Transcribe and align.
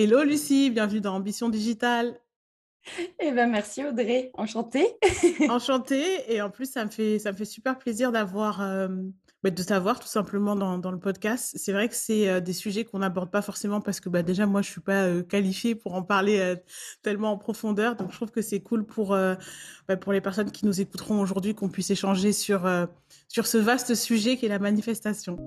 Hello 0.00 0.22
Lucie, 0.22 0.70
bienvenue 0.70 1.00
dans 1.00 1.16
Ambition 1.16 1.48
Digitale. 1.48 2.20
Eh 3.18 3.32
ben 3.32 3.50
merci 3.50 3.84
Audrey, 3.84 4.30
enchantée. 4.34 4.86
Enchantée 5.48 6.32
et 6.32 6.40
en 6.40 6.50
plus 6.50 6.70
ça 6.70 6.84
me 6.84 6.90
fait 6.90 7.18
ça 7.18 7.32
me 7.32 7.36
fait 7.36 7.44
super 7.44 7.76
plaisir 7.76 8.12
d'avoir 8.12 8.62
euh, 8.62 8.86
bah, 9.44 9.50
de 9.50 9.62
t'avoir 9.62 10.00
tout 10.00 10.08
simplement 10.08 10.56
dans, 10.56 10.78
dans 10.78 10.90
le 10.90 10.98
podcast. 10.98 11.52
C'est 11.56 11.72
vrai 11.72 11.88
que 11.88 11.94
c'est 11.94 12.28
euh, 12.28 12.40
des 12.40 12.52
sujets 12.52 12.84
qu'on 12.84 12.98
n'aborde 12.98 13.30
pas 13.30 13.42
forcément 13.42 13.80
parce 13.80 14.00
que 14.00 14.08
bah, 14.08 14.22
déjà 14.22 14.46
moi 14.46 14.62
je 14.62 14.70
suis 14.70 14.80
pas 14.80 15.04
euh, 15.04 15.22
qualifiée 15.22 15.76
pour 15.76 15.94
en 15.94 16.02
parler 16.02 16.40
euh, 16.40 16.56
tellement 17.02 17.32
en 17.32 17.38
profondeur. 17.38 17.94
Donc 17.94 18.10
je 18.10 18.16
trouve 18.16 18.32
que 18.32 18.42
c'est 18.42 18.60
cool 18.60 18.84
pour 18.84 19.14
euh, 19.14 19.36
bah, 19.86 19.96
pour 19.96 20.12
les 20.12 20.20
personnes 20.20 20.50
qui 20.50 20.66
nous 20.66 20.80
écouteront 20.80 21.20
aujourd'hui 21.20 21.54
qu'on 21.54 21.68
puisse 21.68 21.90
échanger 21.90 22.32
sur 22.32 22.68
sur 23.28 23.46
ce 23.46 23.58
vaste 23.58 23.94
sujet 23.94 24.36
qui 24.36 24.46
est 24.46 24.48
la 24.48 24.58
manifestation. 24.58 25.38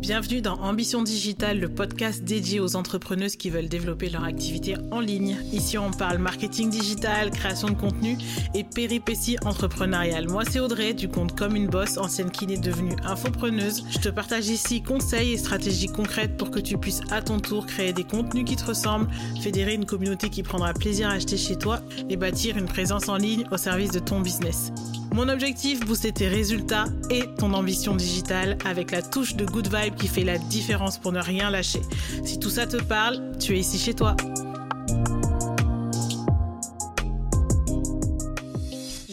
Bienvenue 0.00 0.40
dans 0.40 0.54
Ambition 0.54 1.02
Digitale, 1.02 1.60
le 1.60 1.68
podcast 1.68 2.24
dédié 2.24 2.58
aux 2.58 2.74
entrepreneuses 2.74 3.36
qui 3.36 3.50
veulent 3.50 3.68
développer 3.68 4.08
leur 4.08 4.24
activité 4.24 4.76
en 4.90 4.98
ligne. 4.98 5.36
Ici, 5.52 5.76
on 5.76 5.90
parle 5.90 6.16
marketing 6.16 6.70
digital, 6.70 7.30
création 7.30 7.68
de 7.68 7.74
contenu 7.74 8.16
et 8.54 8.64
péripéties 8.64 9.36
entrepreneuriales. 9.44 10.26
Moi, 10.26 10.44
c'est 10.50 10.58
Audrey 10.58 10.94
du 10.94 11.10
compte 11.10 11.38
Comme 11.38 11.54
une 11.54 11.66
Bosse, 11.66 11.98
ancienne 11.98 12.30
kiné 12.30 12.56
devenue 12.56 12.96
infopreneuse. 13.20 13.84
Je 13.90 13.98
te 13.98 14.08
partage 14.08 14.48
ici 14.48 14.82
conseils 14.82 15.32
et 15.32 15.38
stratégies 15.38 15.88
concrètes 15.88 16.36
pour 16.36 16.50
que 16.50 16.58
tu 16.58 16.78
puisses 16.78 17.00
à 17.10 17.22
ton 17.22 17.38
tour 17.38 17.66
créer 17.66 17.92
des 17.92 18.04
contenus 18.04 18.44
qui 18.44 18.56
te 18.56 18.64
ressemblent, 18.64 19.08
fédérer 19.40 19.74
une 19.74 19.84
communauté 19.84 20.30
qui 20.30 20.42
prendra 20.42 20.72
plaisir 20.72 21.08
à 21.08 21.12
acheter 21.12 21.36
chez 21.36 21.56
toi 21.56 21.80
et 22.08 22.16
bâtir 22.16 22.56
une 22.56 22.66
présence 22.66 23.08
en 23.08 23.16
ligne 23.16 23.44
au 23.50 23.56
service 23.56 23.90
de 23.90 23.98
ton 23.98 24.20
business. 24.20 24.72
Mon 25.12 25.28
objectif, 25.28 25.80
booster 25.80 26.12
tes 26.12 26.28
résultats 26.28 26.86
et 27.10 27.24
ton 27.38 27.52
ambition 27.52 27.96
digitale 27.96 28.56
avec 28.64 28.92
la 28.92 29.02
touche 29.02 29.34
de 29.34 29.44
good 29.44 29.68
vibe 29.74 29.96
qui 29.96 30.08
fait 30.08 30.24
la 30.24 30.38
différence 30.38 30.98
pour 30.98 31.12
ne 31.12 31.20
rien 31.20 31.50
lâcher. 31.50 31.82
Si 32.24 32.38
tout 32.38 32.50
ça 32.50 32.66
te 32.66 32.76
parle, 32.76 33.20
tu 33.38 33.56
es 33.56 33.60
ici 33.60 33.78
chez 33.78 33.94
toi. 33.94 34.16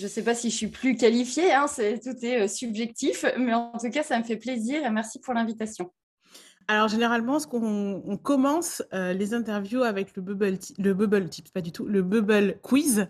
Ne 0.08 0.14
sais 0.14 0.24
pas 0.24 0.36
si 0.36 0.50
je 0.50 0.56
suis 0.56 0.68
plus 0.68 0.96
qualifiée, 0.96 1.54
hein, 1.54 1.66
tout 1.68 2.26
est 2.26 2.44
euh, 2.44 2.48
subjectif, 2.48 3.26
mais 3.38 3.54
en 3.54 3.78
tout 3.78 3.90
cas, 3.90 4.04
ça 4.04 4.18
me 4.18 4.24
fait 4.24 4.38
plaisir 4.38 4.86
et 4.86 4.90
merci 4.90 5.20
pour 5.20 5.34
l'invitation. 5.34 5.92
Alors 6.68 6.88
généralement, 6.88 7.40
ce 7.40 7.48
qu'on 7.48 8.04
on 8.06 8.18
commence 8.18 8.84
euh, 8.94 9.14
les 9.14 9.34
interviews 9.34 9.84
avec 9.84 10.16
le 10.16 10.22
bubble, 10.22 10.58
le 10.78 10.94
bubble 10.94 11.30
tips, 11.30 11.52
pas 11.52 11.62
du 11.62 11.72
tout, 11.72 11.86
le 11.86 12.02
bubble 12.02 12.60
quiz. 12.62 13.08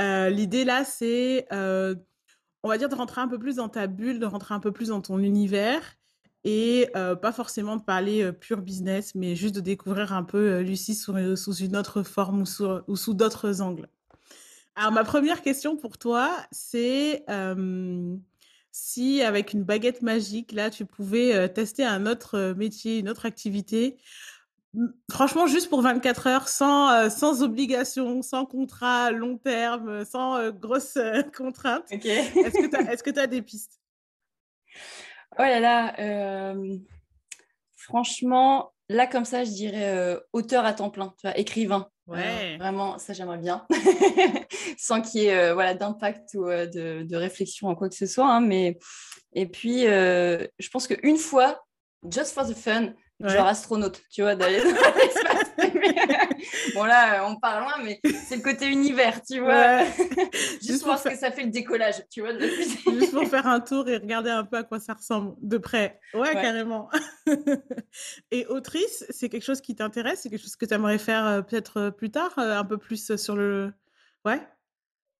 Euh, 0.00 0.28
L'idée 0.28 0.64
là, 0.64 0.84
c'est, 0.84 1.46
on 1.52 2.68
va 2.68 2.78
dire, 2.78 2.88
de 2.88 2.94
rentrer 2.94 3.20
un 3.20 3.28
peu 3.28 3.38
plus 3.38 3.56
dans 3.56 3.68
ta 3.68 3.86
bulle, 3.86 4.18
de 4.18 4.26
rentrer 4.26 4.54
un 4.54 4.60
peu 4.60 4.72
plus 4.72 4.88
dans 4.88 5.00
ton 5.00 5.18
univers 5.18 5.96
et 6.44 6.88
pas 6.92 7.32
forcément 7.32 7.76
de 7.76 7.82
parler 7.82 8.32
pur 8.32 8.60
business, 8.60 9.14
mais 9.14 9.34
juste 9.34 9.54
de 9.54 9.60
découvrir 9.60 10.12
un 10.12 10.22
peu 10.22 10.60
Lucie 10.60 10.94
sous, 10.94 11.14
une 11.14 11.76
autre 11.76 12.02
forme 12.02 12.42
ou 12.88 12.96
sous 12.96 13.14
d'autres 13.14 13.62
angles. 13.62 13.88
Alors, 14.78 14.92
ma 14.92 15.04
première 15.04 15.40
question 15.40 15.78
pour 15.78 15.96
toi, 15.96 16.36
c'est 16.50 17.24
euh, 17.30 18.14
si 18.72 19.22
avec 19.22 19.54
une 19.54 19.64
baguette 19.64 20.02
magique, 20.02 20.52
là, 20.52 20.68
tu 20.68 20.84
pouvais 20.84 21.34
euh, 21.34 21.48
tester 21.48 21.82
un 21.82 22.04
autre 22.04 22.36
euh, 22.36 22.54
métier, 22.54 22.98
une 22.98 23.08
autre 23.08 23.24
activité, 23.24 23.96
franchement, 25.10 25.46
juste 25.46 25.70
pour 25.70 25.80
24 25.80 26.26
heures, 26.26 26.48
sans, 26.48 27.08
sans 27.08 27.42
obligation, 27.42 28.20
sans 28.20 28.44
contrat 28.44 29.10
long 29.10 29.38
terme, 29.38 30.04
sans 30.04 30.50
grosses 30.50 30.98
contraintes, 31.34 31.90
Ok. 31.90 32.04
est-ce 32.04 32.58
que 33.02 33.10
tu 33.10 33.18
as, 33.20 33.24
tu 33.24 33.28
des 33.30 33.40
pistes? 33.40 33.80
Oh 35.38 35.42
là 35.42 35.60
là, 35.60 36.54
franchement, 37.74 38.74
là 38.88 39.06
comme 39.06 39.24
ça, 39.24 39.44
je 39.44 39.50
dirais 39.50 39.94
euh, 39.96 40.18
auteur 40.32 40.64
à 40.64 40.72
temps 40.72 40.90
plein, 40.90 41.08
tu 41.20 41.26
vois, 41.26 41.36
écrivain. 41.38 41.88
Euh, 42.08 42.12
Ouais. 42.14 42.56
vraiment, 42.58 42.98
ça 42.98 43.12
j'aimerais 43.14 43.38
bien, 43.38 43.66
sans 44.78 45.00
qu'il 45.02 45.22
y 45.22 45.24
ait 45.26 45.34
euh, 45.36 45.54
voilà, 45.54 45.74
d'impact 45.74 46.34
ou 46.34 46.44
de, 46.44 47.02
de 47.02 47.16
réflexion 47.16 47.66
en 47.68 47.74
quoi 47.74 47.88
que 47.88 47.96
ce 47.96 48.06
soit. 48.06 48.28
hein, 48.28 48.40
mais 48.40 48.78
et 49.32 49.46
puis, 49.46 49.82
je 49.82 50.68
pense 50.72 50.86
qu'une 50.86 51.16
fois, 51.18 51.64
just 52.10 52.32
for 52.32 52.46
the 52.46 52.54
fun, 52.54 52.92
Ouais. 53.18 53.30
genre 53.30 53.46
astronaute, 53.46 54.02
tu 54.12 54.20
vois, 54.20 54.34
d'aller 54.34 54.58
dans 54.60 54.68
l'espace. 54.96 55.50
bon 56.76 56.84
là, 56.84 57.26
on 57.28 57.36
part 57.36 57.60
loin, 57.60 57.72
mais 57.82 58.00
c'est 58.28 58.36
le 58.36 58.42
côté 58.42 58.66
univers, 58.68 59.20
tu 59.22 59.40
vois. 59.40 59.54
Ouais. 59.54 59.86
Juste 60.62 60.84
voir 60.84 61.00
pour 61.02 61.10
ce 61.10 61.14
que 61.16 61.20
ça 61.20 61.30
fait 61.32 61.42
le 61.44 61.50
décollage, 61.50 61.96
tu 62.10 62.20
vois, 62.20 62.32
de 62.32 62.38
la 62.38 62.48
fusée. 62.48 62.78
Juste 63.00 63.12
pour 63.12 63.26
faire 63.28 63.46
un 63.46 63.60
tour 63.60 63.88
et 63.88 63.96
regarder 63.96 64.30
un 64.30 64.44
peu 64.44 64.56
à 64.58 64.62
quoi 64.62 64.78
ça 64.78 64.94
ressemble 64.94 65.34
de 65.40 65.58
près. 65.58 65.98
Ouais, 66.14 66.20
Ouais. 66.20 66.34
carrément. 66.34 66.88
Et 68.30 68.46
autrice, 68.46 69.04
c'est 69.10 69.28
quelque 69.28 69.44
chose 69.44 69.60
qui 69.60 69.74
t'intéresse? 69.74 70.20
C'est 70.22 70.30
quelque 70.30 70.42
chose 70.42 70.56
que 70.56 70.66
tu 70.66 70.74
aimerais 70.74 70.98
faire 70.98 71.24
euh, 71.26 71.42
peut-être 71.42 71.78
euh, 71.80 71.90
plus 71.90 72.10
tard, 72.10 72.32
euh, 72.38 72.56
un 72.58 72.64
peu 72.64 72.78
plus 72.78 73.16
sur 73.16 73.36
le... 73.36 73.72
Ouais? 74.24 74.40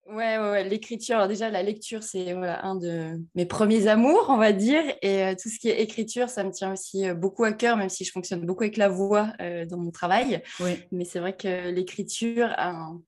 Ouais, 0.09 0.37
ouais, 0.37 0.49
ouais, 0.51 0.63
l'écriture. 0.63 1.15
Alors 1.17 1.27
déjà, 1.27 1.49
la 1.49 1.63
lecture, 1.63 2.01
c'est 2.01 2.33
voilà, 2.33 2.65
un 2.65 2.75
de 2.75 3.19
mes 3.35 3.45
premiers 3.45 3.87
amours, 3.87 4.27
on 4.29 4.37
va 4.37 4.53
dire. 4.53 4.81
Et 5.01 5.23
euh, 5.23 5.35
tout 5.41 5.49
ce 5.49 5.59
qui 5.59 5.67
est 5.69 5.81
écriture, 5.81 6.29
ça 6.29 6.43
me 6.45 6.51
tient 6.51 6.71
aussi 6.71 7.07
euh, 7.07 7.13
beaucoup 7.13 7.43
à 7.43 7.51
cœur, 7.51 7.75
même 7.75 7.89
si 7.89 8.05
je 8.05 8.11
fonctionne 8.11 8.45
beaucoup 8.45 8.63
avec 8.63 8.77
la 8.77 8.87
voix 8.87 9.33
euh, 9.41 9.65
dans 9.65 9.77
mon 9.77 9.91
travail. 9.91 10.41
Oui. 10.61 10.79
Mais 10.91 11.03
c'est 11.03 11.19
vrai 11.19 11.35
que 11.35 11.69
l'écriture 11.71 12.47
a 12.57 12.69
un- 12.69 13.01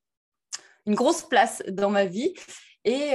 une 0.85 0.95
grosse 0.95 1.21
place 1.23 1.63
dans 1.69 1.89
ma 1.89 2.05
vie. 2.05 2.33
Et 2.85 3.11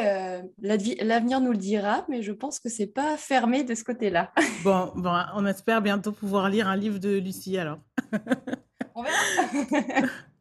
l'avenir 0.58 1.40
nous 1.40 1.50
le 1.52 1.56
dira, 1.56 2.04
mais 2.10 2.22
je 2.22 2.32
pense 2.32 2.60
que 2.60 2.68
c'est 2.68 2.86
pas 2.86 3.16
fermé 3.16 3.64
de 3.64 3.74
ce 3.74 3.82
côté-là. 3.82 4.30
Bon, 4.62 4.92
bon, 4.94 5.16
on 5.34 5.46
espère 5.46 5.80
bientôt 5.80 6.12
pouvoir 6.12 6.50
lire 6.50 6.68
un 6.68 6.76
livre 6.76 6.98
de 6.98 7.16
Lucie 7.18 7.56
alors. 7.58 7.78
On 8.94 9.02
verra. 9.02 10.06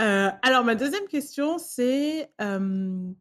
Euh, 0.00 0.30
alors, 0.42 0.64
ma 0.64 0.74
deuxième 0.74 1.06
question, 1.08 1.58
c'est... 1.58 2.30
euh, 2.40 3.12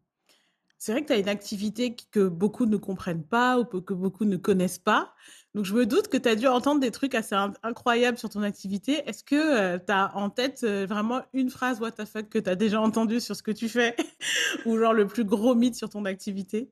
c'est 0.77 0.93
vrai 0.93 1.01
que 1.01 1.07
tu 1.07 1.13
as 1.13 1.17
une 1.17 1.29
activité 1.29 1.95
que 2.11 2.27
beaucoup 2.27 2.65
ne 2.65 2.77
comprennent 2.77 3.25
pas 3.25 3.59
ou 3.59 3.65
que 3.65 3.93
beaucoup 3.93 4.25
ne 4.25 4.37
connaissent 4.37 4.79
pas. 4.79 5.13
Donc, 5.55 5.65
je 5.65 5.73
me 5.75 5.85
doute 5.85 6.07
que 6.07 6.17
tu 6.17 6.29
as 6.29 6.35
dû 6.35 6.47
entendre 6.47 6.79
des 6.81 6.91
trucs 6.91 7.15
assez 7.15 7.35
in- 7.35 7.53
incroyables 7.63 8.17
sur 8.17 8.29
ton 8.29 8.43
activité. 8.43 9.03
Est-ce 9.07 9.23
que 9.23 9.77
tu 9.77 9.91
as 9.91 10.15
en 10.15 10.29
tête 10.29 10.63
euh, 10.63 10.85
vraiment 10.87 11.21
une 11.33 11.49
phrase 11.49 11.81
what 11.81 11.91
que 12.29 12.39
tu 12.39 12.49
as 12.49 12.55
déjà 12.55 12.79
entendue 12.81 13.19
sur 13.19 13.35
ce 13.35 13.43
que 13.43 13.51
tu 13.51 13.69
fais? 13.69 13.95
Ou 14.65 14.77
genre 14.77 14.93
le 14.93 15.07
plus 15.07 15.25
gros 15.25 15.55
mythe 15.55 15.75
sur 15.75 15.89
ton 15.89 16.05
activité? 16.05 16.71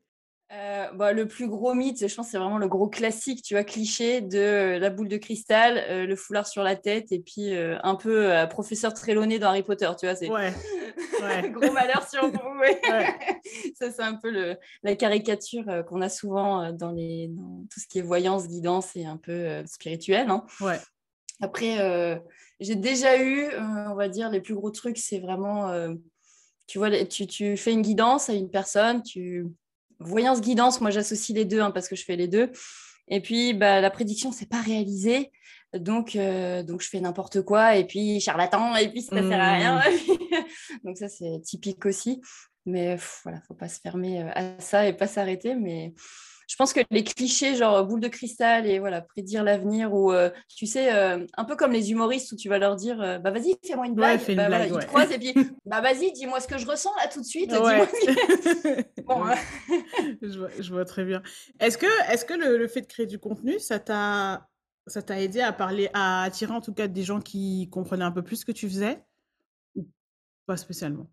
Euh, 0.53 0.85
bah, 0.93 1.11
le 1.11 1.27
plus 1.27 1.49
gros 1.49 1.73
mythe, 1.73 2.07
je 2.07 2.15
pense, 2.15 2.29
c'est 2.29 2.37
vraiment 2.37 2.57
le 2.57 2.69
gros 2.69 2.87
classique, 2.87 3.41
tu 3.43 3.53
vois, 3.53 3.65
cliché 3.65 4.21
de 4.21 4.37
euh, 4.37 4.79
la 4.79 4.89
boule 4.89 5.09
de 5.09 5.17
cristal, 5.17 5.77
euh, 5.89 6.05
le 6.05 6.15
foulard 6.15 6.47
sur 6.47 6.63
la 6.63 6.77
tête 6.77 7.11
et 7.11 7.19
puis 7.19 7.53
euh, 7.53 7.77
un 7.83 7.95
peu 7.95 8.31
professeur 8.49 8.93
Trelawney 8.93 9.39
dans 9.39 9.49
Harry 9.49 9.63
Potter, 9.63 9.89
tu 9.99 10.05
vois, 10.05 10.15
c'est 10.15 10.29
Ouais, 10.29 10.53
ouais, 11.21 11.49
gros 11.51 11.73
malheur 11.73 12.07
sur 12.07 12.29
vous. 12.31 12.59
ouais. 12.61 12.79
Ça, 13.77 13.91
c'est 13.91 14.01
un 14.03 14.15
peu 14.15 14.31
le, 14.31 14.55
la 14.83 14.95
caricature 14.95 15.65
qu'on 15.85 15.99
a 16.01 16.07
souvent 16.07 16.71
dans, 16.71 16.91
les, 16.93 17.27
dans 17.27 17.65
tout 17.69 17.81
ce 17.81 17.87
qui 17.87 17.99
est 17.99 18.03
voyance, 18.03 18.47
guidance 18.47 18.95
et 18.95 19.05
un 19.05 19.17
peu 19.17 19.65
spirituel. 19.65 20.29
hein. 20.29 20.45
Ouais. 20.61 20.79
Après, 21.41 22.21
j'ai 22.61 22.75
déjà 22.75 23.21
eu, 23.21 23.47
on 23.89 23.95
va 23.95 24.07
dire, 24.07 24.29
les 24.29 24.39
plus 24.41 24.55
gros 24.55 24.71
trucs, 24.71 24.97
c'est 24.97 25.19
vraiment, 25.19 25.71
tu 26.67 26.77
vois, 26.77 26.89
tu, 27.05 27.27
tu 27.27 27.57
fais 27.57 27.73
une 27.73 27.81
guidance 27.81 28.29
à 28.29 28.33
une 28.33 28.49
personne, 28.49 29.03
tu 29.03 29.45
voyance 29.99 30.41
guidance, 30.41 30.81
moi 30.81 30.89
j'associe 30.89 31.35
les 31.35 31.45
deux 31.45 31.61
hein, 31.61 31.71
parce 31.71 31.87
que 31.87 31.95
je 31.95 32.03
fais 32.03 32.15
les 32.15 32.27
deux. 32.27 32.51
Et 33.07 33.21
puis 33.21 33.53
bah, 33.53 33.81
la 33.81 33.89
prédiction, 33.89 34.31
c'est 34.31 34.49
pas 34.49 34.61
réalisé. 34.61 35.31
Donc, 35.73 36.15
euh, 36.15 36.63
donc 36.63 36.81
je 36.81 36.89
fais 36.89 37.01
n'importe 37.01 37.41
quoi 37.41 37.75
et 37.75 37.85
puis 37.85 38.21
charlatan 38.21 38.75
et 38.75 38.89
puis 38.89 39.01
ça 39.01 39.21
sert 39.21 39.41
à 39.41 39.53
rien. 39.53 39.81
donc 40.83 40.97
ça 40.97 41.09
c'est 41.09 41.41
typique 41.43 41.85
aussi. 41.85 42.21
Mais 42.65 42.95
pff, 42.95 43.21
voilà, 43.23 43.41
faut 43.47 43.53
pas 43.53 43.69
se 43.69 43.79
fermer 43.79 44.21
euh, 44.21 44.29
à 44.33 44.59
ça 44.59 44.87
et 44.87 44.93
pas 44.93 45.07
s'arrêter. 45.07 45.55
Mais 45.55 45.93
je 46.47 46.55
pense 46.55 46.71
que 46.73 46.79
les 46.91 47.03
clichés, 47.03 47.55
genre 47.55 47.85
boule 47.85 47.99
de 47.99 48.07
cristal 48.07 48.65
et 48.65 48.79
voilà, 48.79 49.01
prédire 49.01 49.43
l'avenir, 49.43 49.93
ou 49.93 50.11
euh, 50.11 50.29
tu 50.55 50.65
sais, 50.65 50.93
euh, 50.95 51.25
un 51.37 51.43
peu 51.45 51.55
comme 51.55 51.71
les 51.73 51.91
humoristes 51.91 52.31
où 52.31 52.35
tu 52.37 52.47
vas 52.49 52.57
leur 52.57 52.75
dire 52.77 53.01
euh, 53.01 53.19
bah 53.19 53.31
vas-y, 53.31 53.55
fais-moi 53.65 53.85
une 53.87 53.95
blague. 53.95 54.19
fais 54.19 54.31
une 54.33 54.37
Bah, 54.37 54.47
voilà, 54.47 54.67
ils 54.67 54.71
te 54.73 54.85
croisent 54.85 55.11
et 55.11 55.19
puis 55.19 55.33
bah 55.65 55.81
vas-y, 55.81 56.11
dis-moi 56.13 56.39
ce 56.39 56.47
que 56.47 56.57
je 56.57 56.65
ressens 56.65 56.91
là 56.95 57.07
tout 57.07 57.19
de 57.21 57.25
suite. 57.25 57.51
Ouais. 57.51 57.59
dis-moi 57.59 57.87
ce 57.87 58.63
que- 58.63 59.01
Bon, 59.03 59.23
hein. 59.25 59.35
Je 60.21 60.37
vois, 60.39 60.49
je 60.59 60.73
vois 60.73 60.85
très 60.85 61.05
bien. 61.05 61.21
Est-ce 61.59 61.77
que, 61.77 62.11
est-ce 62.11 62.25
que 62.25 62.33
le, 62.33 62.57
le 62.57 62.67
fait 62.67 62.81
de 62.81 62.87
créer 62.87 63.05
du 63.05 63.19
contenu, 63.19 63.59
ça 63.59 63.79
t'a, 63.79 64.47
ça 64.85 65.01
t'a 65.01 65.21
aidé 65.21 65.41
à 65.41 65.51
parler, 65.53 65.89
à 65.93 66.23
attirer 66.23 66.53
en 66.53 66.61
tout 66.61 66.73
cas 66.73 66.87
des 66.87 67.03
gens 67.03 67.19
qui 67.21 67.69
comprenaient 67.69 68.03
un 68.05 68.11
peu 68.11 68.21
plus 68.23 68.37
ce 68.37 68.45
que 68.45 68.51
tu 68.51 68.67
faisais? 68.69 69.03
Ou 69.75 69.85
pas 70.45 70.57
spécialement? 70.57 71.07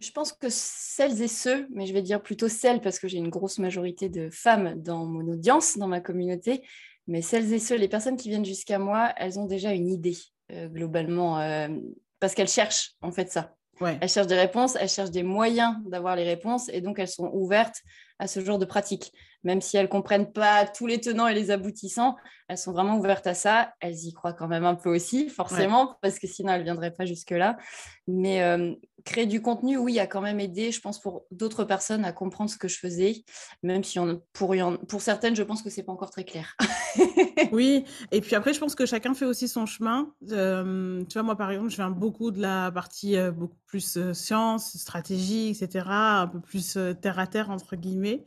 Je 0.00 0.10
pense 0.12 0.32
que 0.32 0.48
celles 0.48 1.20
et 1.20 1.28
ceux, 1.28 1.68
mais 1.70 1.86
je 1.86 1.92
vais 1.92 2.02
dire 2.02 2.22
plutôt 2.22 2.48
celles 2.48 2.80
parce 2.80 2.98
que 2.98 3.06
j'ai 3.06 3.18
une 3.18 3.28
grosse 3.28 3.58
majorité 3.58 4.08
de 4.08 4.30
femmes 4.30 4.74
dans 4.80 5.04
mon 5.04 5.26
audience, 5.30 5.76
dans 5.76 5.88
ma 5.88 6.00
communauté, 6.00 6.62
mais 7.06 7.22
celles 7.22 7.52
et 7.52 7.58
ceux, 7.58 7.76
les 7.76 7.88
personnes 7.88 8.16
qui 8.16 8.30
viennent 8.30 8.44
jusqu'à 8.44 8.78
moi, 8.78 9.12
elles 9.16 9.38
ont 9.38 9.46
déjà 9.46 9.72
une 9.72 9.88
idée 9.88 10.16
euh, 10.52 10.68
globalement 10.68 11.38
euh, 11.38 11.68
parce 12.18 12.34
qu'elles 12.34 12.48
cherchent 12.48 12.92
en 13.02 13.12
fait 13.12 13.30
ça. 13.30 13.54
Ouais. 13.80 13.98
Elles 14.00 14.08
cherchent 14.08 14.26
des 14.26 14.38
réponses, 14.38 14.76
elles 14.80 14.88
cherchent 14.88 15.10
des 15.10 15.22
moyens 15.22 15.76
d'avoir 15.86 16.16
les 16.16 16.24
réponses 16.24 16.68
et 16.70 16.80
donc 16.80 16.98
elles 16.98 17.08
sont 17.08 17.30
ouvertes 17.32 17.76
à 18.18 18.26
ce 18.26 18.44
genre 18.44 18.58
de 18.58 18.64
pratique. 18.64 19.12
Même 19.44 19.60
si 19.60 19.76
elles 19.76 19.88
comprennent 19.88 20.32
pas 20.32 20.66
tous 20.66 20.86
les 20.86 21.00
tenants 21.00 21.26
et 21.26 21.34
les 21.34 21.50
aboutissants, 21.50 22.16
elles 22.50 22.58
sont 22.58 22.72
vraiment 22.72 22.98
ouvertes 22.98 23.28
à 23.28 23.34
ça. 23.34 23.74
Elles 23.80 24.06
y 24.06 24.12
croient 24.12 24.32
quand 24.32 24.48
même 24.48 24.64
un 24.64 24.74
peu 24.74 24.92
aussi, 24.92 25.28
forcément, 25.28 25.96
parce 26.02 26.18
que 26.18 26.26
sinon 26.26 26.52
elles 26.52 26.64
viendraient 26.64 26.92
pas 26.92 27.06
jusque-là. 27.06 27.56
Mais 28.08 28.42
euh, 28.42 28.74
créer 29.04 29.26
du 29.26 29.40
contenu, 29.40 29.76
oui, 29.76 30.00
a 30.00 30.08
quand 30.08 30.20
même 30.20 30.40
aidé, 30.40 30.72
je 30.72 30.80
pense, 30.80 31.00
pour 31.00 31.22
d'autres 31.30 31.62
personnes 31.62 32.04
à 32.04 32.12
comprendre 32.12 32.50
ce 32.50 32.58
que 32.58 32.66
je 32.66 32.78
faisais, 32.78 33.24
même 33.62 33.84
si 33.84 34.00
on, 34.00 34.20
pour, 34.32 34.54
pour 34.88 35.00
certaines, 35.00 35.36
je 35.36 35.44
pense 35.44 35.62
que 35.62 35.70
c'est 35.70 35.84
pas 35.84 35.92
encore 35.92 36.10
très 36.10 36.24
clair. 36.24 36.56
oui, 37.52 37.84
et 38.10 38.20
puis 38.20 38.34
après, 38.34 38.52
je 38.52 38.58
pense 38.58 38.74
que 38.74 38.84
chacun 38.84 39.14
fait 39.14 39.26
aussi 39.26 39.46
son 39.46 39.64
chemin. 39.64 40.12
Euh, 40.30 41.04
tu 41.04 41.14
vois, 41.14 41.22
moi, 41.22 41.36
par 41.36 41.52
exemple, 41.52 41.70
je 41.70 41.76
viens 41.76 41.90
beaucoup 41.90 42.32
de 42.32 42.40
la 42.40 42.72
partie 42.72 43.16
euh, 43.16 43.30
beaucoup 43.30 43.58
plus 43.66 44.12
science, 44.12 44.76
stratégie, 44.76 45.50
etc., 45.50 45.84
un 45.88 46.26
peu 46.26 46.40
plus 46.40 46.76
terre 47.00 47.20
à 47.20 47.28
terre, 47.28 47.50
entre 47.50 47.76
guillemets. 47.76 48.24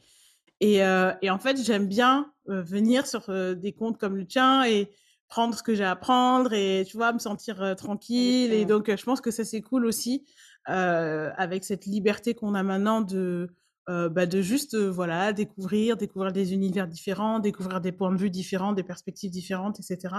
Et, 0.65 0.77
et 1.21 1.29
en 1.29 1.39
fait, 1.39 1.61
j'aime 1.61 1.87
bien 1.87 2.31
venir 2.45 3.05
sur 3.05 3.29
des 3.55 3.73
comptes 3.73 3.97
comme 3.97 4.15
le 4.15 4.25
tien 4.25 4.63
et 4.63 4.89
prendre 5.27 5.57
ce 5.57 5.61
que 5.61 5.75
j'ai 5.75 5.83
à 5.83 5.97
prendre 5.97 6.53
et, 6.53 6.85
tu 6.87 6.95
vois, 6.95 7.11
me 7.11 7.19
sentir 7.19 7.75
tranquille. 7.75 8.53
Et 8.53 8.63
donc, 8.63 8.89
je 8.95 9.03
pense 9.03 9.19
que 9.19 9.29
ça, 9.29 9.43
c'est 9.43 9.61
cool 9.61 9.85
aussi, 9.85 10.25
avec 10.65 11.65
cette 11.65 11.85
liberté 11.85 12.33
qu'on 12.33 12.55
a 12.55 12.63
maintenant 12.63 13.01
de, 13.01 13.49
bah, 13.87 14.25
de 14.25 14.41
juste, 14.41 14.77
voilà, 14.77 15.33
découvrir, 15.33 15.97
découvrir 15.97 16.31
des 16.31 16.53
univers 16.53 16.87
différents, 16.87 17.39
découvrir 17.39 17.81
des 17.81 17.91
points 17.91 18.13
de 18.13 18.17
vue 18.17 18.29
différents, 18.29 18.71
des 18.71 18.83
perspectives 18.83 19.31
différentes, 19.31 19.81
etc. 19.81 20.15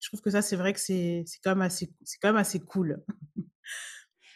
Je 0.00 0.10
trouve 0.10 0.20
que 0.20 0.30
ça, 0.30 0.42
c'est 0.42 0.56
vrai 0.56 0.74
que 0.74 0.80
c'est 0.80 1.24
quand, 1.42 1.52
même 1.52 1.62
assez, 1.62 1.88
quand 2.20 2.28
même 2.28 2.36
assez 2.36 2.60
cool. 2.60 3.02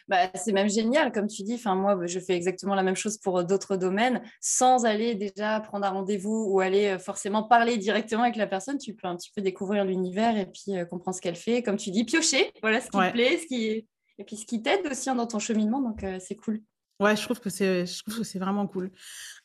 Bah, 0.07 0.29
c'est 0.35 0.51
même 0.51 0.69
génial, 0.69 1.11
comme 1.11 1.27
tu 1.27 1.43
dis. 1.43 1.55
Enfin, 1.55 1.75
moi, 1.75 2.05
je 2.05 2.19
fais 2.19 2.33
exactement 2.33 2.75
la 2.75 2.83
même 2.83 2.95
chose 2.95 3.17
pour 3.17 3.39
euh, 3.39 3.43
d'autres 3.43 3.77
domaines, 3.77 4.21
sans 4.39 4.85
aller 4.85 5.15
déjà 5.15 5.59
prendre 5.59 5.85
un 5.85 5.89
rendez-vous 5.89 6.47
ou 6.49 6.59
aller 6.59 6.87
euh, 6.87 6.99
forcément 6.99 7.43
parler 7.43 7.77
directement 7.77 8.23
avec 8.23 8.35
la 8.35 8.47
personne. 8.47 8.77
Tu 8.77 8.93
peux 8.93 9.07
un 9.07 9.15
petit 9.15 9.31
peu 9.35 9.41
découvrir 9.41 9.85
l'univers 9.85 10.37
et 10.37 10.45
puis 10.45 10.77
euh, 10.77 10.85
comprendre 10.85 11.15
ce 11.15 11.21
qu'elle 11.21 11.35
fait. 11.35 11.63
Comme 11.63 11.77
tu 11.77 11.91
dis, 11.91 12.03
piocher, 12.03 12.51
voilà 12.61 12.81
ce 12.81 12.85
qui 12.85 12.97
te 12.97 13.11
plaît, 13.11 13.37
ce 13.37 13.47
qui... 13.47 13.87
et 14.17 14.23
puis 14.25 14.37
ce 14.37 14.45
qui 14.45 14.61
t'aide 14.61 14.87
aussi 14.89 15.09
hein, 15.09 15.15
dans 15.15 15.27
ton 15.27 15.39
cheminement. 15.39 15.81
Donc, 15.81 16.05
c'est 16.19 16.35
cool. 16.35 16.61
Ouais, 16.99 17.15
je 17.15 17.23
trouve 17.23 17.39
que 17.39 17.49
c'est, 17.49 17.85
je 17.85 18.01
trouve 18.03 18.19
que 18.19 18.23
c'est 18.23 18.37
vraiment 18.37 18.67
cool. 18.67 18.91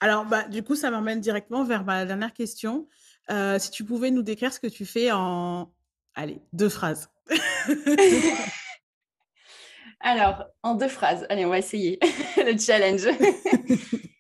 Alors, 0.01 0.27
bah, 0.27 0.47
du 0.49 0.63
coup, 0.63 0.75
ça 0.75 0.91
m'emmène 0.91 1.21
directement 1.21 1.65
vers 1.65 1.85
ma 1.85 2.05
dernière 2.05 2.35
question. 2.35 2.87
si 3.59 3.71
tu 3.71 3.85
pouvais 3.85 4.11
nous 4.11 4.23
décrire 4.23 4.53
ce 4.53 4.61
que 4.61 4.67
tu 4.67 4.85
fais 4.85 5.11
en, 5.11 5.73
allez, 6.15 6.41
deux 6.53 6.69
phrases. 6.69 7.09
Alors, 10.01 10.45
en 10.63 10.75
deux 10.75 10.89
phrases, 10.89 11.27
allez, 11.31 11.45
on 11.45 11.51
va 11.51 11.59
essayer 11.59 11.99
le 12.37 12.59
challenge. 12.59 13.07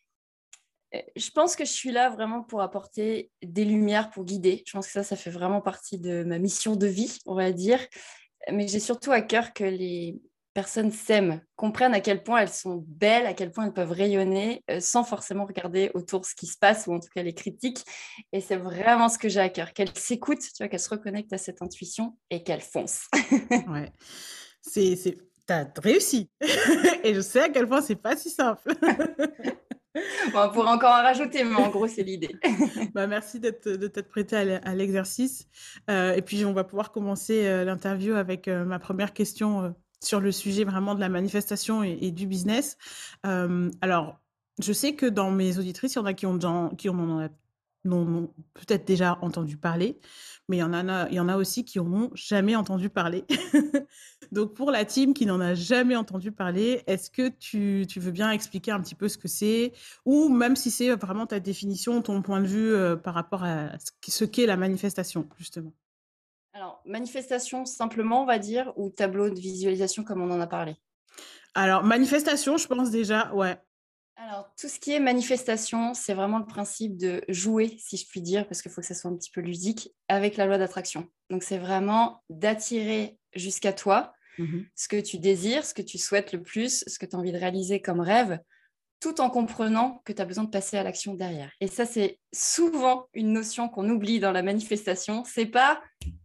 Euh, 0.94 1.00
je 1.16 1.30
pense 1.30 1.56
que 1.56 1.64
je 1.64 1.72
suis 1.72 1.90
là 1.90 2.10
vraiment 2.10 2.44
pour 2.44 2.62
apporter 2.62 3.32
des 3.42 3.64
lumières, 3.64 4.08
pour 4.10 4.24
guider. 4.24 4.62
Je 4.66 4.72
pense 4.72 4.86
que 4.86 4.92
ça, 4.92 5.02
ça 5.02 5.16
fait 5.16 5.30
vraiment 5.30 5.60
partie 5.60 5.98
de 5.98 6.22
ma 6.22 6.38
mission 6.38 6.76
de 6.76 6.86
vie, 6.86 7.18
on 7.26 7.34
va 7.34 7.50
dire. 7.50 7.80
Mais 8.52 8.68
j'ai 8.68 8.78
surtout 8.78 9.10
à 9.10 9.20
cœur 9.20 9.52
que 9.52 9.64
les 9.64 10.20
personnes 10.54 10.90
s'aiment, 10.90 11.42
comprennent 11.54 11.92
à 11.92 12.00
quel 12.00 12.22
point 12.22 12.38
elles 12.38 12.48
sont 12.48 12.82
belles, 12.86 13.26
à 13.26 13.34
quel 13.34 13.52
point 13.52 13.66
elles 13.66 13.74
peuvent 13.74 13.92
rayonner 13.92 14.64
euh, 14.70 14.80
sans 14.80 15.04
forcément 15.04 15.44
regarder 15.44 15.90
autour 15.92 16.24
ce 16.24 16.34
qui 16.34 16.46
se 16.46 16.56
passe 16.56 16.86
ou 16.86 16.94
en 16.94 16.98
tout 16.98 17.10
cas 17.14 17.22
les 17.22 17.34
critiques. 17.34 17.84
Et 18.32 18.40
c'est 18.40 18.56
vraiment 18.56 19.10
ce 19.10 19.18
que 19.18 19.28
j'ai 19.28 19.40
à 19.40 19.50
cœur, 19.50 19.74
qu'elles 19.74 19.94
s'écoutent, 19.94 20.40
tu 20.40 20.54
vois, 20.60 20.68
qu'elles 20.68 20.80
se 20.80 20.88
reconnectent 20.88 21.34
à 21.34 21.38
cette 21.38 21.60
intuition 21.60 22.16
et 22.30 22.42
qu'elles 22.42 22.62
foncent. 22.62 23.06
ouais. 23.68 23.92
C'est 24.62 25.18
t'as 25.46 25.66
réussi. 25.82 26.28
et 27.04 27.14
je 27.14 27.20
sais 27.20 27.40
à 27.40 27.48
quel 27.48 27.66
point 27.66 27.80
c'est 27.80 27.96
pas 27.96 28.16
si 28.16 28.30
simple. 28.30 28.72
on 30.34 30.50
pourrait 30.50 30.70
encore 30.70 30.90
en 30.90 31.02
rajouter, 31.02 31.44
mais 31.44 31.56
en 31.56 31.70
gros, 31.70 31.86
c'est 31.86 32.02
l'idée. 32.02 32.36
bah, 32.94 33.06
merci 33.06 33.40
de 33.40 33.50
t'être 33.50 34.08
prêté 34.08 34.36
à 34.36 34.74
l'exercice. 34.74 35.46
Euh, 35.90 36.14
et 36.14 36.22
puis, 36.22 36.44
on 36.44 36.52
va 36.52 36.64
pouvoir 36.64 36.92
commencer 36.92 37.46
euh, 37.46 37.64
l'interview 37.64 38.14
avec 38.14 38.48
euh, 38.48 38.64
ma 38.64 38.78
première 38.78 39.12
question 39.12 39.74
sur 40.02 40.20
le 40.20 40.30
sujet 40.30 40.64
vraiment 40.64 40.94
de 40.94 41.00
la 41.00 41.08
manifestation 41.08 41.82
et, 41.82 42.10
du 42.10 42.26
business. 42.26 42.76
alors, 43.22 44.20
je 44.62 44.72
sais 44.72 44.94
que 44.94 45.06
dans 45.06 45.30
mes 45.30 45.58
auditrices, 45.58 45.94
il 45.94 45.96
y 45.96 46.00
en 46.00 46.06
a 46.06 46.14
qui, 46.14 46.26
ont, 46.26 46.70
qui 46.76 46.88
en 46.88 46.98
ont 46.98 47.28
peut-être 48.54 48.86
déjà 48.86 49.18
entendu 49.22 49.56
parler 49.56 49.98
mais 50.48 50.58
il 50.58 50.60
y 50.60 50.62
en 50.62 50.72
a, 50.72 51.08
il 51.08 51.14
y 51.14 51.20
en 51.20 51.28
a 51.28 51.36
aussi 51.36 51.64
qui 51.64 51.78
n'ont 51.78 52.10
jamais 52.14 52.54
entendu 52.54 52.88
parler. 52.88 53.24
Donc 54.32 54.54
pour 54.54 54.70
la 54.70 54.84
team 54.84 55.12
qui 55.12 55.26
n'en 55.26 55.40
a 55.40 55.54
jamais 55.54 55.96
entendu 55.96 56.30
parler, 56.30 56.82
est-ce 56.86 57.10
que 57.10 57.28
tu, 57.28 57.84
tu, 57.88 58.00
veux 58.00 58.12
bien 58.12 58.30
expliquer 58.30 58.70
un 58.70 58.80
petit 58.80 58.94
peu 58.94 59.08
ce 59.08 59.18
que 59.18 59.28
c'est, 59.28 59.72
ou 60.04 60.28
même 60.28 60.56
si 60.56 60.70
c'est 60.70 60.94
vraiment 60.94 61.26
ta 61.26 61.40
définition, 61.40 62.00
ton 62.00 62.22
point 62.22 62.40
de 62.40 62.46
vue 62.46 62.72
euh, 62.72 62.96
par 62.96 63.14
rapport 63.14 63.42
à 63.42 63.70
ce 64.06 64.24
qu'est 64.24 64.46
la 64.46 64.56
manifestation, 64.56 65.28
justement? 65.36 65.72
Alors, 66.52 66.80
manifestation 66.86 67.64
simplement, 67.66 68.22
on 68.22 68.26
va 68.26 68.38
dire, 68.38 68.72
ou 68.76 68.88
tableau 68.88 69.28
de 69.28 69.38
visualisation 69.38 70.04
comme 70.04 70.22
on 70.22 70.30
en 70.30 70.40
a 70.40 70.46
parlé? 70.46 70.76
Alors, 71.54 71.82
manifestation, 71.82 72.56
je 72.56 72.66
pense 72.66 72.90
déjà, 72.90 73.32
ouais, 73.34 73.58
alors, 74.18 74.50
tout 74.58 74.68
ce 74.68 74.80
qui 74.80 74.92
est 74.92 75.00
manifestation, 75.00 75.92
c'est 75.92 76.14
vraiment 76.14 76.38
le 76.38 76.46
principe 76.46 76.96
de 76.96 77.22
jouer, 77.28 77.76
si 77.78 77.98
je 77.98 78.06
puis 78.08 78.22
dire, 78.22 78.48
parce 78.48 78.62
qu'il 78.62 78.70
faut 78.70 78.80
que 78.80 78.86
ça 78.86 78.94
soit 78.94 79.10
un 79.10 79.16
petit 79.16 79.30
peu 79.30 79.42
ludique, 79.42 79.90
avec 80.08 80.38
la 80.38 80.46
loi 80.46 80.56
d'attraction. 80.56 81.06
Donc, 81.28 81.42
c'est 81.42 81.58
vraiment 81.58 82.22
d'attirer 82.30 83.18
jusqu'à 83.34 83.72
toi 83.72 84.12
mmh 84.38 84.62
ce 84.74 84.88
que 84.88 85.00
tu 85.00 85.18
désires, 85.18 85.64
ce 85.64 85.74
que 85.74 85.82
tu 85.82 85.98
souhaites 85.98 86.32
le 86.32 86.42
plus, 86.42 86.84
ce 86.86 86.98
que 86.98 87.06
tu 87.06 87.16
as 87.16 87.18
envie 87.18 87.32
de 87.32 87.38
réaliser 87.38 87.80
comme 87.80 88.00
rêve, 88.00 88.38
tout 89.00 89.20
en 89.20 89.30
comprenant 89.30 90.02
que 90.04 90.12
tu 90.12 90.20
as 90.20 90.24
besoin 90.24 90.44
de 90.44 90.50
passer 90.50 90.76
à 90.76 90.82
l'action 90.82 91.14
derrière. 91.14 91.50
Et 91.60 91.66
ça, 91.66 91.84
c'est 91.86 92.18
souvent 92.32 93.08
une 93.14 93.32
notion 93.32 93.68
qu'on 93.68 93.88
oublie 93.88 94.20
dans 94.20 94.32
la 94.32 94.42
manifestation. 94.42 95.24
C'est 95.24 95.46
pas 95.46 95.82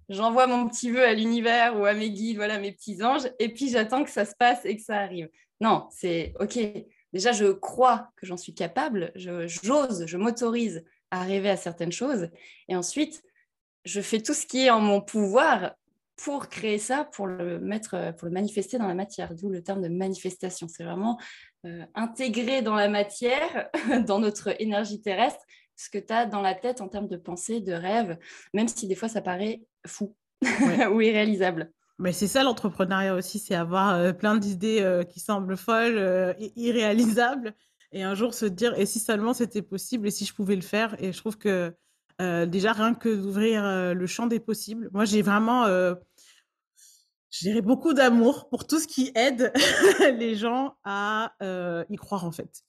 j'envoie 0.10 0.48
mon 0.48 0.68
petit 0.68 0.90
vœu 0.90 1.06
à 1.06 1.14
l'univers 1.14 1.80
ou 1.80 1.86
à 1.86 1.94
mes 1.94 2.12
guides, 2.12 2.38
voilà 2.38 2.58
mes 2.60 2.72
petits 2.72 3.02
anges, 3.04 3.30
et 3.40 3.50
puis 3.50 3.70
j'attends 3.70 4.04
que 4.04 4.10
ça 4.10 4.26
se 4.26 4.36
passe 4.38 4.66
et 4.66 4.76
que 4.76 4.82
ça 4.82 4.98
arrive. 4.98 5.30
Non, 5.60 5.88
c'est 5.92 6.34
OK 6.40 6.58
déjà, 7.14 7.32
je 7.32 7.52
crois 7.52 8.10
que 8.16 8.26
j'en 8.26 8.38
suis 8.38 8.54
capable, 8.54 9.12
j'ose, 9.16 10.06
je, 10.06 10.18
m'autorise 10.18 10.84
à 11.12 11.24
rêver 11.24 11.50
à 11.50 11.58
certaines 11.58 11.92
choses. 11.92 12.30
Et 12.68 12.76
ensuite, 12.76 13.24
je 13.86 14.02
fais 14.02 14.22
tout 14.22 14.34
ce 14.34 14.46
qui 14.46 14.66
est 14.66 14.70
en 14.70 14.80
mon 14.80 15.02
pouvoir 15.02 15.76
pour 16.16 16.50
créer 16.50 16.78
ça, 16.78 17.04
pour 17.04 17.26
le 17.26 17.60
mettre, 17.60 18.14
pour 18.18 18.28
le 18.28 18.34
manifester 18.34 18.78
dans 18.78 18.88
la 18.88 18.94
matière, 18.94 19.34
d'où 19.34 19.50
le 19.50 19.64
terme 19.64 19.82
de 19.82 19.88
manifestation. 19.88 20.68
C'est 20.68 20.84
vraiment 20.84 21.20
euh, 21.66 21.84
intégrer 21.96 22.62
dans 22.62 22.76
la 22.76 22.90
matière, 22.90 23.70
dans 24.06 24.20
notre 24.20 24.60
énergie 24.62 25.02
terrestre, 25.02 25.44
ce 25.76 25.90
que 25.90 25.98
tu 25.98 26.14
as 26.14 26.28
dans 26.28 26.42
la 26.42 26.54
tête 26.54 26.82
en 26.82 26.88
termes 26.88 27.08
de 27.08 27.18
pensée, 27.18 27.60
de 27.60 27.74
rêve, 27.74 28.18
même 28.54 28.68
si 28.68 28.88
des 28.88 28.96
fois 28.96 29.10
ça 29.10 29.22
paraît 29.22 29.62
fou 29.88 30.16
ou 30.92 31.02
irréalisable. 31.02 31.72
Mais 32.02 32.14
c'est 32.14 32.28
ça 32.28 32.44
l'entrepreneuriat 32.44 33.14
aussi, 33.14 33.38
c'est 33.38 33.54
avoir 33.54 33.94
euh, 33.94 34.12
plein 34.12 34.36
d'idées 34.36 34.82
euh, 34.82 35.04
qui 35.04 35.20
semblent 35.20 35.56
folles 35.56 36.00
euh, 36.00 36.34
irréalisables, 36.56 37.54
et 37.92 38.02
un 38.02 38.16
jour 38.16 38.34
se 38.34 38.48
dire 38.48 38.74
et 38.80 38.88
si 38.88 39.00
seulement 39.00 39.36
c'était 39.36 39.62
possible 39.62 40.08
et 40.08 40.12
si 40.12 40.26
je 40.26 40.34
pouvais 40.34 40.56
le 40.56 40.64
faire. 40.64 40.96
Et 41.02 41.14
je 41.14 41.18
trouve 41.20 41.38
que 41.38 41.76
déjà 42.20 42.74
rien 42.74 42.94
que 42.94 43.10
d'ouvrir 43.10 43.96
le 43.96 44.06
champ 44.06 44.28
des 44.28 44.40
possibles, 44.40 44.92
moi 44.94 45.06
j'ai 45.06 45.24
vraiment, 45.24 45.66
je 45.66 45.96
dirais 47.42 47.62
beaucoup 47.62 47.94
d'amour 47.94 48.48
pour 48.48 48.68
tout 48.68 48.80
ce 48.80 48.88
qui 48.88 49.12
aide 49.16 49.52
les 50.20 50.36
gens 50.36 50.76
à 50.84 51.34
y 51.90 51.96
croire 51.98 52.24
en 52.24 52.32
fait, 52.32 52.64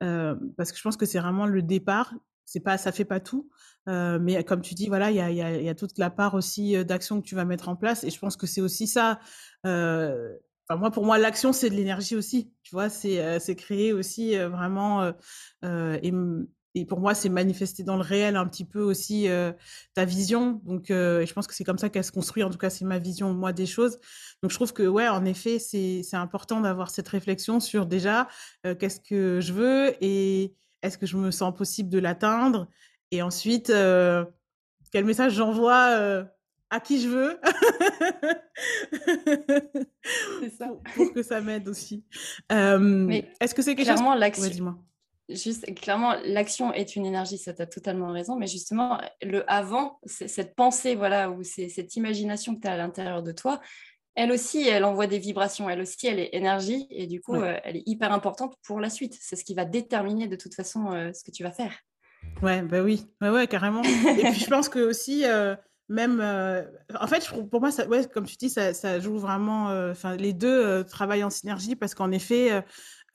parce 0.00 0.72
que 0.72 0.78
je 0.78 0.82
pense 0.82 0.96
que 0.96 1.06
c'est 1.06 1.20
vraiment 1.20 1.46
le 1.46 1.62
départ. 1.62 2.12
C'est 2.46 2.60
pas, 2.60 2.78
ça 2.78 2.92
fait 2.92 3.04
pas 3.04 3.20
tout, 3.20 3.50
euh, 3.88 4.18
mais 4.20 4.42
comme 4.44 4.62
tu 4.62 4.74
dis, 4.74 4.88
voilà, 4.88 5.10
il 5.10 5.16
y 5.16 5.20
a, 5.20 5.30
y, 5.30 5.42
a, 5.42 5.60
y 5.60 5.68
a, 5.68 5.74
toute 5.74 5.98
la 5.98 6.10
part 6.10 6.34
aussi 6.34 6.84
d'action 6.84 7.20
que 7.20 7.26
tu 7.26 7.34
vas 7.34 7.44
mettre 7.44 7.68
en 7.68 7.76
place. 7.76 8.04
Et 8.04 8.10
je 8.10 8.18
pense 8.18 8.36
que 8.36 8.46
c'est 8.46 8.60
aussi 8.60 8.86
ça. 8.86 9.20
Euh, 9.64 10.34
enfin, 10.68 10.78
moi, 10.78 10.90
pour 10.90 11.04
moi, 11.04 11.18
l'action, 11.18 11.52
c'est 11.52 11.70
de 11.70 11.74
l'énergie 11.74 12.16
aussi. 12.16 12.52
Tu 12.62 12.74
vois, 12.74 12.88
c'est 12.88 13.38
c'est 13.40 13.54
créer 13.54 13.92
aussi 13.92 14.36
vraiment. 14.36 15.12
Et, 15.62 16.12
et, 16.74 16.84
pour 16.84 17.00
moi, 17.00 17.14
c'est 17.14 17.28
manifester 17.28 17.84
dans 17.84 17.96
le 17.96 18.02
réel 18.02 18.36
un 18.36 18.46
petit 18.46 18.64
peu 18.64 18.82
aussi 18.82 19.28
ta 19.94 20.04
vision. 20.04 20.60
Donc, 20.64 20.86
je 20.88 21.32
pense 21.32 21.46
que 21.46 21.54
c'est 21.54 21.64
comme 21.64 21.78
ça 21.78 21.88
qu'elle 21.88 22.04
se 22.04 22.12
construit. 22.12 22.42
En 22.42 22.50
tout 22.50 22.58
cas, 22.58 22.70
c'est 22.70 22.84
ma 22.84 22.98
vision, 22.98 23.32
moi, 23.34 23.52
des 23.52 23.66
choses. 23.66 23.98
Donc, 24.42 24.50
je 24.50 24.56
trouve 24.56 24.72
que, 24.72 24.82
ouais, 24.86 25.08
en 25.08 25.24
effet, 25.24 25.58
c'est 25.58 26.02
important 26.14 26.60
d'avoir 26.60 26.90
cette 26.90 27.08
réflexion 27.08 27.60
sur 27.60 27.86
déjà 27.86 28.26
qu'est-ce 28.64 29.00
que 29.00 29.40
je 29.40 29.52
veux 29.52 29.94
et 30.00 30.54
est-ce 30.86 30.98
que 30.98 31.06
je 31.06 31.16
me 31.16 31.30
sens 31.30 31.54
possible 31.54 31.88
de 31.88 31.98
l'atteindre? 31.98 32.68
Et 33.10 33.22
ensuite, 33.22 33.70
euh, 33.70 34.24
quel 34.92 35.04
message 35.04 35.34
j'envoie 35.34 35.90
euh, 35.90 36.24
à 36.70 36.80
qui 36.80 37.00
je 37.00 37.08
veux? 37.08 37.40
Ça. 40.58 40.70
Pour, 40.94 41.12
que 41.12 41.22
ça 41.22 41.40
m'aide 41.40 41.68
aussi. 41.68 42.04
Mais 42.50 43.30
Est-ce 43.40 43.54
que 43.54 43.62
c'est 43.62 43.74
quelque 43.74 43.86
clairement, 43.86 44.12
chose... 44.12 44.20
l'action. 44.20 44.74
Juste, 45.28 45.74
clairement, 45.74 46.14
l'action 46.24 46.72
est 46.72 46.94
une 46.94 47.04
énergie, 47.04 47.36
ça 47.36 47.52
as 47.58 47.66
totalement 47.66 48.12
raison, 48.12 48.36
mais 48.36 48.46
justement, 48.46 49.00
le 49.22 49.42
avant, 49.50 49.98
cette 50.04 50.54
pensée, 50.54 50.94
voilà, 50.94 51.30
ou 51.30 51.42
cette 51.42 51.96
imagination 51.96 52.54
que 52.54 52.60
tu 52.60 52.68
as 52.68 52.74
à 52.74 52.76
l'intérieur 52.76 53.24
de 53.24 53.32
toi, 53.32 53.60
elle 54.16 54.32
aussi, 54.32 54.66
elle 54.66 54.84
envoie 54.84 55.06
des 55.06 55.18
vibrations, 55.20 55.70
elle 55.70 55.80
aussi, 55.80 56.08
elle 56.08 56.18
est 56.18 56.30
énergie, 56.32 56.86
et 56.90 57.06
du 57.06 57.20
coup, 57.20 57.36
euh, 57.36 57.56
elle 57.62 57.76
est 57.76 57.84
hyper 57.86 58.10
importante 58.12 58.56
pour 58.66 58.80
la 58.80 58.90
suite. 58.90 59.16
C'est 59.20 59.36
ce 59.36 59.44
qui 59.44 59.54
va 59.54 59.64
déterminer 59.64 60.26
de 60.26 60.36
toute 60.36 60.54
façon 60.54 60.90
ce 61.14 61.22
que 61.22 61.30
tu 61.30 61.44
vas 61.44 61.52
faire. 61.52 61.72
Ouais, 62.42 62.62
bah 62.62 62.82
oui, 62.82 63.06
ouais, 63.20 63.30
ouais, 63.30 63.46
carrément. 63.46 63.82
Et 63.82 64.22
puis 64.30 64.40
je 64.40 64.50
pense 64.50 64.68
que 64.68 64.80
aussi, 64.80 65.24
euh, 65.24 65.54
même, 65.88 66.20
euh, 66.20 66.64
en 67.00 67.06
fait, 67.06 67.30
pour 67.50 67.60
moi, 67.60 67.70
ça, 67.70 67.86
ouais, 67.86 68.04
comme 68.06 68.26
tu 68.26 68.36
dis, 68.36 68.50
ça, 68.50 68.74
ça 68.74 68.98
joue 68.98 69.18
vraiment. 69.18 69.70
euh, 69.70 69.92
Enfin, 69.92 70.16
les 70.16 70.32
deux 70.32 70.64
euh, 70.66 70.82
travaillent 70.82 71.24
en 71.24 71.30
synergie 71.30 71.76
parce 71.76 71.94
qu'en 71.94 72.10
effet, 72.10 72.52
euh, 72.52 72.60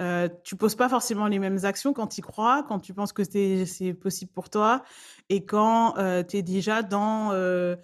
euh, 0.02 0.30
tu 0.44 0.56
poses 0.56 0.76
pas 0.76 0.90
forcément 0.90 1.28
les 1.28 1.38
mêmes 1.38 1.66
actions 1.66 1.94
quand 1.94 2.08
tu 2.08 2.22
crois, 2.22 2.64
quand 2.68 2.80
tu 2.80 2.94
penses 2.94 3.14
que 3.14 3.24
c'est 3.24 3.66
c'est 3.66 3.94
possible 3.94 4.32
pour 4.32 4.50
toi, 4.50 4.84
et 5.30 5.46
quand 5.46 5.96
tu 6.28 6.38
es 6.38 6.42
déjà 6.42 6.82
dans 6.82 7.32
euh, 7.34 7.76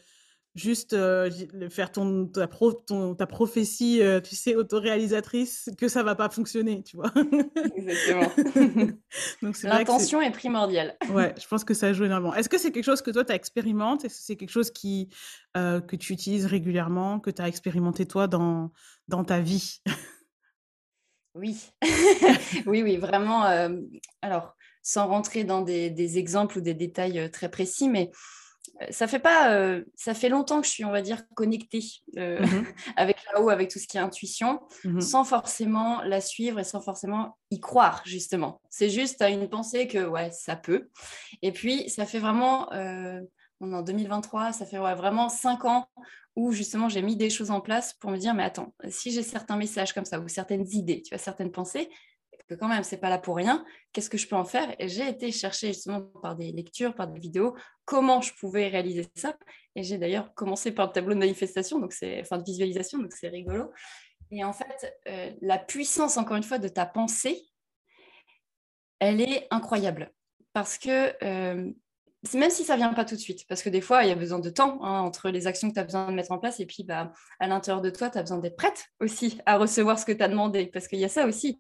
Juste, 0.58 0.94
le 0.94 1.70
faire 1.70 1.92
ton 1.92 2.26
ta 2.26 2.48
pro 2.48 2.74
ton 2.74 3.14
ta 3.14 3.28
prophétie, 3.28 4.02
heu, 4.02 4.22
tu 4.22 4.36
sais, 4.36 4.56
autoréalisatrice, 4.56 5.70
que 5.78 5.88
ça 5.88 6.02
va 6.02 6.16
pas 6.16 6.30
fonctionner, 6.30 6.82
tu 6.84 6.98
vois? 6.98 7.12
Exactement. 7.76 8.32
Donc 9.44 9.56
c'est 9.56 9.68
L'intention 9.68 10.20
est 10.20 10.32
primordiale. 10.32 10.98
ouais, 11.14 11.34
je 11.40 11.48
pense 11.48 11.64
que 11.64 11.74
ça 11.76 11.94
joue 11.94 12.06
énormément. 12.06 12.34
Est-ce 12.34 12.50
que 12.50 12.58
c'est 12.58 12.72
quelque 12.72 12.84
chose 12.84 13.04
que 13.04 13.12
toi 13.12 13.24
tu 13.24 13.34
expérimentes? 13.34 14.04
Est-ce 14.04 14.16
que 14.18 14.24
c'est 14.26 14.36
quelque 14.36 14.50
chose 14.50 14.72
qui, 14.72 15.10
heu, 15.56 15.80
que 15.82 15.96
tu 15.96 16.14
utilises 16.14 16.48
régulièrement, 16.48 17.20
que 17.20 17.30
tu 17.30 17.42
as 17.42 17.48
expérimenté 17.48 18.06
toi 18.08 18.28
dans 18.28 18.72
dans 19.08 19.24
ta 19.24 19.40
vie? 19.42 19.82
Oui. 21.36 21.70
Oui, 22.66 22.82
oui, 22.82 22.98
vraiment, 22.98 23.44
alors 24.22 24.56
sans 24.82 25.08
rentrer 25.08 25.44
dans 25.44 25.62
des 25.62 25.90
des 25.90 26.18
exemples 26.18 26.58
ou 26.58 26.62
des 26.62 26.74
détails, 26.74 27.30
très 27.32 27.50
précis, 27.50 27.90
mais 27.90 28.10
ça 28.92 29.08
fait 29.08 29.20
pas, 29.20 29.54
heu, 29.58 29.86
ça 29.96 30.14
fait 30.14 30.30
longtemps 30.30 30.62
que 30.62 30.68
je 30.68 30.72
suis, 30.72 30.86
on 30.86 30.92
va 30.92 31.02
dire, 31.02 31.24
connectée, 31.36 31.82
heu, 32.18 32.40
Mmh 32.40 32.54
mh. 32.54 32.78
avec 32.98 33.18
là-haut, 33.34 33.50
avec 33.50 33.70
tout 33.70 33.80
ce 33.80 33.88
qui 33.88 33.98
est 33.98 34.00
intuition, 34.00 34.62
Mmh 34.84 34.94
sans 35.00 35.24
forcément 35.26 36.02
la 36.04 36.22
suivre 36.22 36.60
et 36.60 36.64
sans 36.64 36.82
forcément 36.82 37.38
y 37.52 37.60
croire, 37.60 38.02
justement. 38.06 38.62
C'est 38.70 38.90
juste, 38.90 39.20
tu 39.20 39.26
une 39.26 39.50
pensée 39.50 39.88
que, 39.88 40.06
ouais, 40.08 40.32
ça 40.32 40.56
peut 40.56 40.90
et 41.42 41.52
puis 41.52 41.90
ça 41.90 42.06
fait 42.06 42.20
vraiment, 42.20 42.72
heu, 42.74 43.30
on 43.60 43.72
est 43.72 43.76
en 43.76 43.82
2023, 43.82 44.54
ça 44.54 44.66
fait, 44.66 44.80
ouais, 44.80 44.96
vraiment 44.96 45.30
5 45.30 45.66
ans 45.66 45.88
où 46.36 46.52
justement 46.52 46.90
j'ai 46.90 47.02
mis 47.02 47.16
des 47.16 47.30
choses 47.30 47.50
en 47.52 47.62
place 47.62 47.94
pour 47.94 48.12
me 48.12 48.18
dire: 48.18 48.34
«Mais 48.36 48.44
attends, 48.44 48.76
si 48.90 49.12
j'ai 49.12 49.24
certains 49.24 49.58
messages 49.58 49.94
comme 49.94 50.06
ça 50.06 50.20
ou 50.20 50.28
certaines 50.28 50.68
idées, 50.72 51.02
tu 51.02 51.10
vois, 51.10 51.18
certaines 51.18 51.52
pensées, 51.52 51.90
que 52.48 52.56
quand 52.56 52.68
même, 52.68 52.84
c'est 52.84 52.98
pas 52.98 53.10
là 53.10 53.18
pour 53.18 53.36
rien. 53.36 53.66
Qu'est-ce 53.92 54.10
que 54.10 54.18
je 54.18 54.28
peux 54.28 54.36
en 54.36 54.46
faire? 54.46 54.74
Et 54.80 54.88
j'ai 54.88 55.08
été 55.08 55.32
chercher 55.32 55.68
justement 55.68 56.02
par 56.02 56.36
des 56.36 56.52
lectures, 56.52 56.96
par 56.96 57.08
des 57.08 57.20
vidéos, 57.20 57.56
comment 57.86 58.22
je 58.22 58.34
pouvais 58.34 58.68
réaliser 58.68 59.06
ça. 59.16 59.38
Et 59.76 59.84
j'ai 59.84 59.98
d'ailleurs 59.98 60.34
commencé 60.34 60.72
par 60.72 60.88
le 60.88 60.92
tableau 60.94 61.14
de 61.14 61.20
manifestation, 61.20 61.80
donc 61.80 61.94
c'est, 61.94 62.22
enfin 62.22 62.38
de 62.38 62.44
visualisation, 62.44 63.00
donc 63.00 63.12
c'est 63.12 63.30
rigolo. 63.30 63.72
Et 64.32 64.44
en 64.44 64.54
fait, 64.54 64.96
euh, 65.08 65.32
la 65.42 65.58
puissance, 65.58 66.18
encore 66.18 66.38
une 66.38 66.44
fois, 66.44 66.58
de 66.58 66.68
ta 66.68 66.86
pensée, 66.86 67.42
elle 69.00 69.22
est 69.22 69.48
incroyable. 69.52 70.12
Parce 70.54 70.78
que 70.78 71.14
euh, 71.24 71.72
même 72.34 72.50
si 72.50 72.64
ça 72.64 72.76
vient 72.76 72.94
pas 72.94 73.06
tout 73.06 73.16
de 73.16 73.20
suite, 73.20 73.46
parce 73.48 73.62
que 73.62 73.70
des 73.70 73.82
fois, 73.82 74.04
il 74.04 74.10
y 74.10 74.12
a 74.12 74.16
besoin 74.16 74.40
de 74.40 74.50
temps 74.50 74.80
hein, 74.84 75.02
entre 75.02 75.30
les 75.30 75.46
actions 75.48 75.70
que 75.70 75.76
tu 75.76 75.80
as 75.80 75.84
besoin 75.84 76.10
de 76.10 76.16
mettre 76.16 76.32
en 76.32 76.40
place 76.40 76.60
et 76.60 76.66
puis 76.66 76.84
bah, 76.84 77.12
à 77.40 77.48
l'intérieur 77.48 77.82
de 77.82 77.90
toi, 77.90 78.10
tu 78.10 78.18
as 78.18 78.22
besoin 78.22 78.40
d'être 78.40 78.56
prête 78.56 78.88
aussi 79.00 79.40
à 79.46 79.58
recevoir 79.58 80.00
ce 80.00 80.06
que 80.06 80.12
tu 80.12 80.24
as 80.24 80.28
demandé, 80.28 80.66
parce 80.68 80.88
qu'il 80.88 81.00
y 81.00 81.06
a 81.06 81.10
ça 81.10 81.28
aussi. 81.28 81.60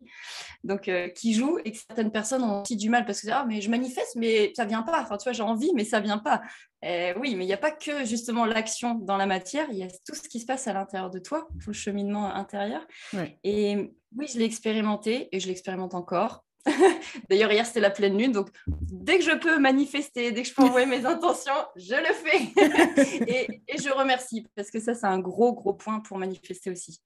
Donc, 0.64 0.88
euh, 0.88 1.10
qui 1.10 1.34
joue 1.34 1.60
et 1.64 1.72
que 1.72 1.78
certaines 1.78 2.12
personnes 2.12 2.44
ont 2.44 2.64
aussi 2.64 2.76
du 2.76 2.90
mal 2.90 3.06
parce 3.06 3.22
que 3.22 3.30
ah, 3.30 3.46
mais 3.48 3.62
je 3.62 3.70
manifeste, 3.70 4.16
mais 4.16 4.52
ça 4.56 4.66
vient 4.66 4.84
pas. 4.84 5.02
Enfin, 5.02 5.18
tu 5.18 5.24
vois, 5.24 5.34
j'ai 5.34 5.44
envie, 5.44 5.72
mais 5.76 5.86
ça 5.86 6.00
vient 6.00 6.18
pas. 6.18 6.42
Euh, 6.84 7.14
oui, 7.20 7.36
mais 7.36 7.44
il 7.44 7.48
n'y 7.48 7.54
a 7.54 7.58
pas 7.58 7.72
que 7.72 8.06
justement 8.06 8.46
l'action 8.46 8.96
dans 8.96 9.18
la 9.18 9.26
matière, 9.26 9.68
il 9.72 9.78
y 9.78 9.84
a 9.84 9.88
tout 10.06 10.16
ce 10.16 10.28
qui 10.28 10.40
se 10.40 10.46
passe 10.46 10.68
à 10.68 10.74
l'intérieur 10.74 11.10
de 11.10 11.20
toi, 11.20 11.48
tout 11.62 11.70
le 11.70 11.74
cheminement 11.74 12.34
intérieur. 12.34 12.86
Ouais. 13.14 13.40
Et 13.44 13.94
oui, 14.16 14.28
je 14.28 14.38
l'ai 14.40 14.46
expérimenté 14.46 15.30
et 15.32 15.40
je 15.40 15.48
l'expérimente 15.48 15.96
encore. 15.96 16.47
D'ailleurs, 17.30 17.52
hier, 17.52 17.66
c'était 17.66 17.80
la 17.80 17.90
pleine 17.90 18.18
lune. 18.18 18.32
Donc, 18.32 18.50
dès 18.68 19.20
que 19.20 19.24
je 19.24 19.36
peux 19.38 19.60
manifester, 19.60 20.32
dès 20.32 20.44
que 20.44 20.50
je 20.50 20.54
peux 20.54 20.64
envoyer 20.64 20.86
mes 20.86 21.06
intentions, 21.06 21.54
je 21.76 21.96
le 21.96 22.14
fais. 22.14 23.22
et, 23.68 23.78
je 23.78 23.90
remercie 23.90 24.46
parce 24.56 24.70
que 24.70 24.80
ça, 24.80 24.94
c'est 24.94 25.08
un 25.08 25.20
gros, 25.20 25.54
gros 25.54 25.74
point 25.74 26.00
pour 26.00 26.18
manifester 26.18 26.70
aussi. 26.72 27.02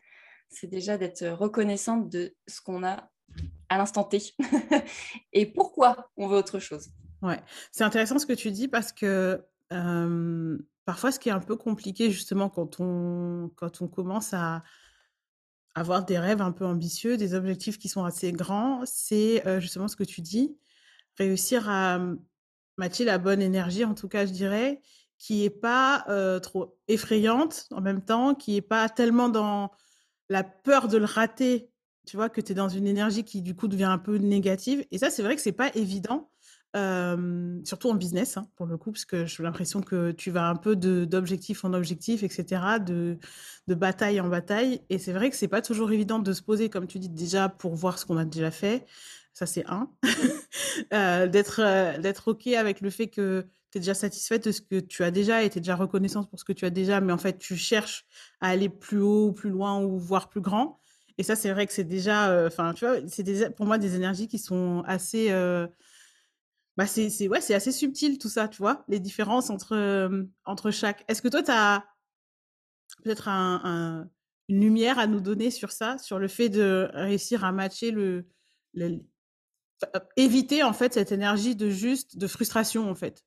C'est 0.50 0.68
déjà 0.68 0.98
d'être 0.98 1.26
reconnaissante 1.28 2.10
de 2.10 2.36
ce 2.48 2.62
qu'on 2.62 2.84
a 2.84 3.10
à 3.70 3.78
l'instant 3.78 4.04
T 4.04 4.22
et 5.34 5.46
pourquoi 5.46 6.10
on 6.18 6.28
veut 6.28 6.38
autre 6.38 6.60
chose. 6.60 6.90
Ouais, 7.22 7.40
c'est 7.72 7.84
intéressant 7.84 8.20
ce 8.20 8.26
que 8.26 8.34
tu 8.34 8.52
dis 8.52 8.68
parce 8.68 8.92
que, 8.92 9.46
hem, 9.70 10.62
parfois 10.86 11.12
ce 11.12 11.20
qui 11.20 11.30
est 11.30 11.34
un 11.34 11.40
peu 11.40 11.56
compliqué 11.56 12.10
justement 12.12 12.50
quand 12.50 12.80
on 12.80 13.52
quand 13.56 13.82
on 13.82 13.88
commence 13.88 14.34
à 14.34 14.64
avoir 15.76 16.06
des 16.06 16.20
rêves 16.20 16.42
un 16.42 16.52
peu 16.52 16.66
ambitieux, 16.66 17.18
des 17.18 17.34
objectifs 17.36 17.80
qui 17.80 17.90
sont 17.90 18.04
assez 18.06 18.32
grands, 18.32 18.82
c'est, 18.86 19.46
heu, 19.48 19.60
justement 19.60 19.88
ce 19.88 19.96
que 19.96 20.04
tu 20.04 20.22
dis, 20.22 20.58
réussir 21.18 21.70
à, 21.70 22.00
matcher 22.78 23.06
la 23.06 23.18
bonne 23.18 23.42
énergie, 23.42 23.86
en 23.86 23.94
tout 23.96 24.08
cas, 24.10 24.26
je 24.26 24.32
dirais, 24.32 24.82
qui 25.18 25.46
est 25.46 25.50
pas, 25.52 26.06
heu, 26.10 26.40
trop 26.42 26.78
effrayante 26.88 27.68
en 27.72 27.82
même 27.82 28.04
temps, 28.04 28.36
qui 28.36 28.56
est 28.58 28.62
pas 28.62 28.90
tellement 28.90 29.30
dans 29.30 29.72
la 30.30 30.44
peur 30.44 30.88
de 30.88 30.98
le 30.98 31.06
rater, 31.06 31.72
tu 32.08 32.18
vois? 32.18 32.30
Que 32.30 32.42
tu 32.42 32.54
es 32.54 32.56
dans 32.56 32.70
une 32.70 32.88
énergie 32.88 33.24
qui, 33.24 33.42
du 33.42 33.56
coup, 33.56 33.68
devient 33.68 33.86
un 33.86 33.98
peu 34.00 34.18
négative 34.18 34.86
et 34.92 34.98
ça, 34.98 35.10
c'est 35.12 35.24
vrai 35.24 35.36
que 35.36 35.42
c'est 35.42 35.52
pas 35.52 35.72
évident, 35.76 36.32
surtout 37.66 37.90
en 37.90 37.96
business, 37.96 38.38
hein, 38.38 38.48
pour 38.56 38.66
le 38.66 38.78
coup, 38.78 38.92
parce 38.92 39.06
que 39.06 39.26
j'ai 39.26 39.44
l'impression 39.44 39.82
que 39.82 40.12
tu 40.12 40.32
vas 40.32 40.48
un 40.50 40.56
peu 40.56 40.76
d'objectif 40.76 41.66
en 41.66 41.74
objectif 41.74 42.24
et 42.24 42.30
cetera, 42.30 42.80
de 42.80 43.18
de 43.68 43.76
bataille 43.76 44.20
en 44.22 44.28
bataille. 44.30 44.82
Et 44.90 44.98
c'est 44.98 45.14
vrai 45.14 45.30
que 45.30 45.36
c'est 45.36 45.48
pas 45.48 45.62
toujours 45.62 45.92
évident 45.92 46.20
de 46.20 46.34
se 46.34 46.42
poser, 46.42 46.70
comme 46.70 46.88
tu 46.88 47.00
dis, 47.00 47.10
déjà 47.10 47.50
pour 47.50 47.76
voir 47.76 48.00
ce 48.00 48.06
qu'on 48.06 48.18
a 48.18 48.26
déjà 48.26 48.52
fait, 48.52 48.86
ça 49.34 49.46
c'est 49.46 49.66
un, 49.68 49.90
d'être, 51.28 51.62
heu, 51.62 52.02
d'être 52.02 52.30
OK 52.30 52.48
avec 52.48 52.82
le 52.82 52.90
fait 52.90 53.08
que 53.08 53.48
tu 53.72 53.78
es 53.78 53.82
déjà 53.82 53.94
satisfaite 53.94 54.46
de 54.46 54.52
ce 54.52 54.62
que 54.62 54.80
tu 54.80 55.04
as 55.04 55.12
déjà 55.12 55.44
et 55.44 55.50
tu 55.50 55.58
es 55.60 55.62
déjà 55.62 55.76
reconnaissante 55.76 56.30
pour 56.30 56.40
ce 56.40 56.44
que 56.46 56.54
tu 56.54 56.66
as 56.66 56.70
déjà, 56.70 57.00
mais 57.02 57.14
en 57.14 57.18
fait, 57.18 57.38
tu 57.38 57.56
cherches 57.56 58.06
à 58.42 58.48
aller 58.50 58.70
plus 58.70 59.00
haut, 59.02 59.32
plus 59.32 59.50
loin 59.50 59.82
ou 59.82 59.98
voire 59.98 60.30
plus 60.30 60.42
grand. 60.42 60.80
Et 61.18 61.24
ça, 61.24 61.36
c'est 61.36 61.52
vrai 61.52 61.68
que 61.68 61.74
c'est 61.74 61.84
déjà, 61.86 62.32
heu, 62.34 62.48
enfin, 62.48 62.74
tu 62.74 62.86
vois, 62.86 62.98
c'est 63.08 63.56
pour 63.56 63.66
moi 63.66 63.78
des 63.78 63.96
énergies 63.96 64.28
qui 64.28 64.40
sont 64.40 64.84
assez, 64.88 65.32
bah, 66.78 66.88
c'est 66.88 67.28
ouais, 67.28 67.42
c'est 67.42 67.54
assez 67.54 67.72
subtil 67.72 68.18
tout 68.18 68.30
ça, 68.30 68.48
tu 68.48 68.58
vois? 68.58 68.84
Les 68.88 69.00
différences 69.00 69.50
entre, 69.50 70.10
entre 70.46 70.72
chaque. 70.72 71.04
Est-ce 71.08 71.22
que 71.22 71.28
toi, 71.28 71.44
tu 71.44 71.52
as 71.52 71.86
peut-être 73.04 73.28
un 73.28 73.62
un 73.64 74.10
une 74.50 74.60
lumière 74.62 75.00
à 75.00 75.08
nous 75.08 75.22
donner 75.22 75.50
sur 75.52 75.72
ça? 75.72 75.98
Sur 75.98 76.20
le 76.20 76.28
fait 76.28 76.50
de 76.50 76.90
réussir 76.94 77.44
à 77.46 77.52
matcher 77.52 77.92
le 77.92 78.28
Enfin, 79.84 80.06
éviter 80.16 80.64
en 80.64 80.74
fait 80.74 80.94
cette 80.94 81.12
énergie 81.12 81.56
de 81.56 81.70
juste 81.70 82.18
de 82.18 82.28
frustration 82.28 82.90
en 82.90 82.96
fait? 82.96 83.26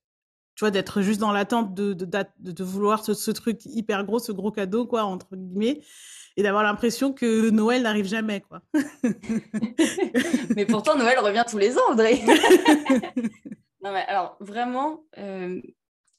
Tu 0.57 0.65
vois? 0.65 0.71
D'être 0.73 1.03
juste 1.03 1.21
dans 1.21 1.33
l'attente 1.33 1.75
de 1.75 1.95
de 1.95 2.07
de 2.39 2.65
vouloir 2.65 3.05
ce 3.05 3.15
ce 3.15 3.31
truc 3.33 3.63
hyper 3.67 4.05
gros, 4.05 4.19
ce 4.21 4.33
«gros 4.33 4.53
cadeau» 4.53 4.87
quoi 4.87 5.05
entre 5.05 5.37
guillemets 5.37 5.83
et 6.37 6.43
d'avoir 6.43 6.63
l'impression 6.63 7.13
que 7.13 7.51
Noël 7.51 7.83
n'arrive 7.83 8.07
jamais 8.07 8.41
quoi. 8.41 8.61
mais 10.57 10.67
pourtant, 10.67 10.97
Noël 10.97 11.19
revient 11.19 11.45
tous 11.49 11.59
les 11.59 11.77
ans, 11.77 11.93
Audrey. 11.93 12.21
non, 13.83 13.93
mais 13.93 14.05
alors 14.07 14.37
vraiment, 14.41 15.05
euh, 15.19 15.61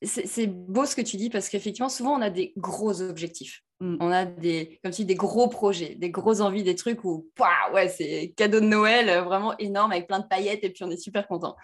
c'est 0.04 0.48
beau 0.48 0.86
ce 0.86 0.96
que 0.96 1.02
tu 1.02 1.18
dis 1.18 1.30
parce 1.30 1.50
qu'effectivement, 1.50 1.90
souvent, 1.90 2.18
on 2.18 2.22
a 2.22 2.30
des 2.30 2.54
gros 2.58 3.02
objectifs. 3.02 3.64
Mmh. 3.82 3.98
On 4.00 4.12
a 4.12 4.24
des, 4.26 4.80
comme 4.84 4.94
tu 4.94 5.02
dis, 5.02 5.06
des 5.06 5.16
gros 5.16 5.50
projets, 5.50 5.96
des 5.96 6.10
grosses 6.10 6.40
envies, 6.40 6.64
des 6.64 6.76
trucs 6.76 7.04
où, 7.04 7.30
pouah, 7.36 7.74
ouais, 7.74 7.90
c'est 7.90 8.34
cadeau 8.38 8.62
de 8.62 8.66
Noël 8.66 9.24
vraiment 9.24 9.58
énorme 9.58 9.92
avec 9.92 10.08
plein 10.08 10.20
de 10.20 10.28
paillettes 10.28 10.64
et 10.64 10.70
puis 10.70 10.84
on 10.86 10.92
est 10.92 10.98
super 10.98 11.28
content. 11.28 11.56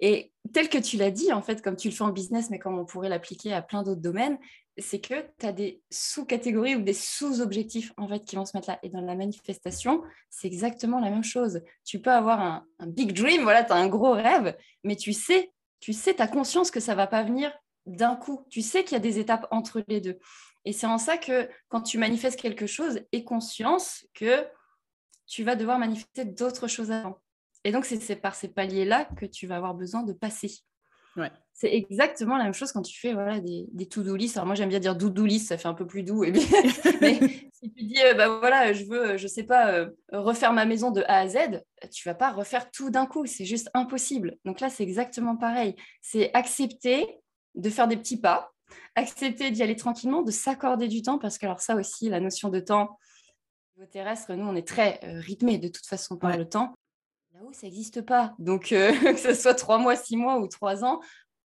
Et 0.00 0.32
tel 0.52 0.68
que 0.68 0.78
tu 0.78 0.96
l'as 0.96 1.10
dit, 1.10 1.32
en 1.32 1.40
fait, 1.40 1.62
comme 1.62 1.76
tu 1.76 1.88
le 1.88 1.94
fais 1.94 2.02
en 2.02 2.10
business, 2.10 2.50
mais 2.50 2.58
comme 2.58 2.78
on 2.78 2.84
pourrait 2.84 3.08
l'appliquer 3.08 3.52
à 3.52 3.62
plein 3.62 3.82
d'autres 3.82 4.00
domaines, 4.00 4.38
c'est 4.78 5.00
que 5.00 5.14
tu 5.38 5.46
as 5.46 5.52
des 5.52 5.82
sous-catégories 5.90 6.76
ou 6.76 6.82
des 6.82 6.92
sous-objectifs 6.92 7.92
en 7.96 8.08
fait 8.08 8.20
qui 8.20 8.36
vont 8.36 8.44
se 8.44 8.56
mettre 8.56 8.70
là. 8.70 8.78
Et 8.82 8.90
dans 8.90 9.00
la 9.00 9.14
manifestation, 9.14 10.02
c'est 10.28 10.46
exactement 10.46 11.00
la 11.00 11.10
même 11.10 11.24
chose. 11.24 11.62
Tu 11.84 12.00
peux 12.00 12.10
avoir 12.10 12.40
un, 12.40 12.66
big 12.86 13.12
dream, 13.12 13.42
voilà, 13.42 13.64
tu 13.64 13.72
as 13.72 13.76
un 13.76 13.88
gros 13.88 14.12
rêve, 14.12 14.56
mais 14.84 14.96
tu 14.96 15.12
sais, 15.12 15.52
tu 15.80 15.92
sais, 15.92 16.14
tu 16.14 16.22
as 16.22 16.28
conscience 16.28 16.70
que 16.70 16.80
ça 16.80 16.94
va 16.94 17.06
pas 17.06 17.22
venir 17.22 17.52
d'un 17.86 18.16
coup. 18.16 18.44
Tu 18.50 18.60
sais 18.60 18.84
qu'il 18.84 18.92
y 18.92 18.96
a 18.96 19.00
des 19.00 19.18
étapes 19.18 19.46
entre 19.50 19.82
les 19.88 20.00
deux. 20.00 20.18
Et 20.64 20.72
c'est 20.72 20.86
en 20.86 20.98
ça 20.98 21.16
que 21.16 21.48
quand 21.68 21.80
tu 21.80 21.96
manifestes 21.96 22.40
quelque 22.40 22.66
chose, 22.66 23.00
aie 23.12 23.24
conscience 23.24 24.06
que 24.14 24.46
tu 25.26 25.42
vas 25.42 25.56
devoir 25.56 25.78
manifester 25.78 26.24
d'autres 26.24 26.68
choses 26.68 26.90
avant. 26.90 27.18
Et 27.64 27.72
donc, 27.72 27.84
c'est 27.84 28.16
par 28.16 28.34
ces 28.34 28.48
paliers-là 28.48 29.06
que 29.16 29.26
tu 29.26 29.46
vas 29.46 29.56
avoir 29.56 29.74
besoin 29.74 30.02
de 30.02 30.12
passer. 30.12 30.60
Ouais. 31.16 31.30
C'est 31.54 31.72
exactement 31.72 32.36
la 32.36 32.44
même 32.44 32.52
chose 32.52 32.70
quand 32.72 32.82
tu 32.82 32.98
fais 33.00 33.14
voilà, 33.14 33.40
des, 33.40 33.66
des 33.72 33.86
to-do 33.86 34.14
list. 34.14 34.36
Alors 34.36 34.46
moi, 34.46 34.54
j'aime 34.54 34.68
bien 34.68 34.78
dire 34.78 34.94
do-do 34.94 35.24
list, 35.24 35.48
ça 35.48 35.56
fait 35.56 35.68
un 35.68 35.74
peu 35.74 35.86
plus 35.86 36.02
doux. 36.02 36.24
Et 36.24 36.30
bien, 36.30 36.42
mais 37.00 37.18
si 37.52 37.72
tu 37.72 37.82
dis, 37.84 38.02
euh, 38.02 38.12
bah 38.12 38.28
voilà, 38.38 38.74
je 38.74 38.84
veux, 38.84 39.16
je 39.16 39.26
sais 39.26 39.44
pas, 39.44 39.72
euh, 39.72 39.88
refaire 40.12 40.52
ma 40.52 40.66
maison 40.66 40.90
de 40.90 41.02
A 41.08 41.20
à 41.20 41.28
Z, 41.28 41.62
tu 41.90 42.06
vas 42.06 42.14
pas 42.14 42.30
refaire 42.32 42.70
tout 42.70 42.90
d'un 42.90 43.06
coup. 43.06 43.24
C'est 43.24 43.46
juste 43.46 43.70
impossible. 43.72 44.36
Donc 44.44 44.60
là, 44.60 44.68
c'est 44.68 44.82
exactement 44.82 45.36
pareil. 45.36 45.74
C'est 46.02 46.30
accepter 46.34 47.06
de 47.54 47.70
faire 47.70 47.88
des 47.88 47.96
petits 47.96 48.20
pas, 48.20 48.52
accepter 48.94 49.50
d'y 49.50 49.62
aller 49.62 49.76
tranquillement, 49.76 50.20
de 50.22 50.30
s'accorder 50.30 50.88
du 50.88 51.00
temps, 51.00 51.16
parce 51.18 51.38
que 51.38 51.46
alors 51.46 51.60
ça 51.60 51.74
aussi, 51.76 52.10
la 52.10 52.20
notion 52.20 52.50
de 52.50 52.60
temps, 52.60 52.98
niveau 53.78 53.88
terrestre, 53.90 54.34
nous, 54.34 54.46
on 54.46 54.54
est 54.54 54.66
très 54.68 55.00
euh, 55.04 55.20
rythmé 55.20 55.56
de 55.56 55.68
toute 55.68 55.86
façon 55.86 56.18
par 56.18 56.32
Ouais. 56.32 56.36
le 56.36 56.46
temps 56.48 56.74
Là-haut, 57.36 57.52
ça 57.52 57.66
n'existe 57.66 58.00
pas. 58.00 58.34
Donc, 58.38 58.72
euh, 58.72 58.92
que 59.12 59.18
ce 59.18 59.34
soit 59.34 59.54
trois 59.54 59.76
mois, 59.76 59.94
six 59.94 60.16
mois 60.16 60.38
ou 60.38 60.46
trois 60.48 60.84
ans, 60.84 61.00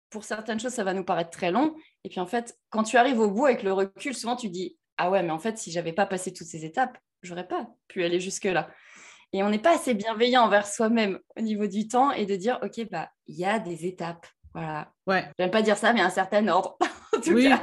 pour 0.09 0.25
certaines 0.25 0.59
choses, 0.59 0.73
ça 0.73 0.83
va 0.83 0.95
nous 0.95 1.05
paraître 1.05 1.29
très 1.29 1.51
long. 1.51 1.75
Et 2.05 2.09
puis, 2.09 2.21
en 2.21 2.27
fait, 2.27 2.57
quand 2.71 2.85
tu 2.85 2.97
arrives 2.97 3.21
au 3.21 3.31
bout 3.31 3.45
avec 3.45 3.63
le 3.63 3.71
recul, 3.75 4.15
souvent, 4.15 4.35
tu 4.35 4.49
dis 4.49 4.79
Ah 4.97 5.11
ouais, 5.11 5.23
mais 5.23 5.31
en 5.31 5.39
fait, 5.39 5.59
si 5.59 5.71
j'avais 5.71 5.93
pas 5.93 6.07
passé 6.07 6.33
toutes 6.33 6.47
ces 6.47 6.65
étapes, 6.65 6.97
j'aurais 7.23 7.47
pas 7.47 7.69
pu 7.87 8.03
aller 8.03 8.19
jusque-là. 8.19 8.71
Et 9.35 9.43
on 9.43 9.51
n'est 9.51 9.59
pas 9.59 9.75
assez 9.75 9.93
bienveillant 9.93 10.45
envers 10.45 10.67
soi-même 10.67 11.19
au 11.37 11.43
niveau 11.43 11.67
du 11.67 11.87
temps 11.87 12.13
et 12.13 12.25
de 12.25 12.35
dire 12.35 12.59
Ok, 12.63 12.81
bah, 12.91 13.11
il 13.27 13.37
y 13.37 13.45
a 13.45 13.59
des 13.59 13.85
étapes. 13.85 14.27
Voilà. 14.55 14.91
Ouais. 15.07 15.31
J'aime 15.39 15.51
pas 15.51 15.61
dire 15.61 15.77
ça, 15.77 15.93
mais 15.93 16.01
un 16.01 16.09
certain 16.09 16.49
ordre. 16.49 16.79
en 17.15 17.21
tout 17.21 17.33
oui. 17.33 17.51
cas. 17.51 17.61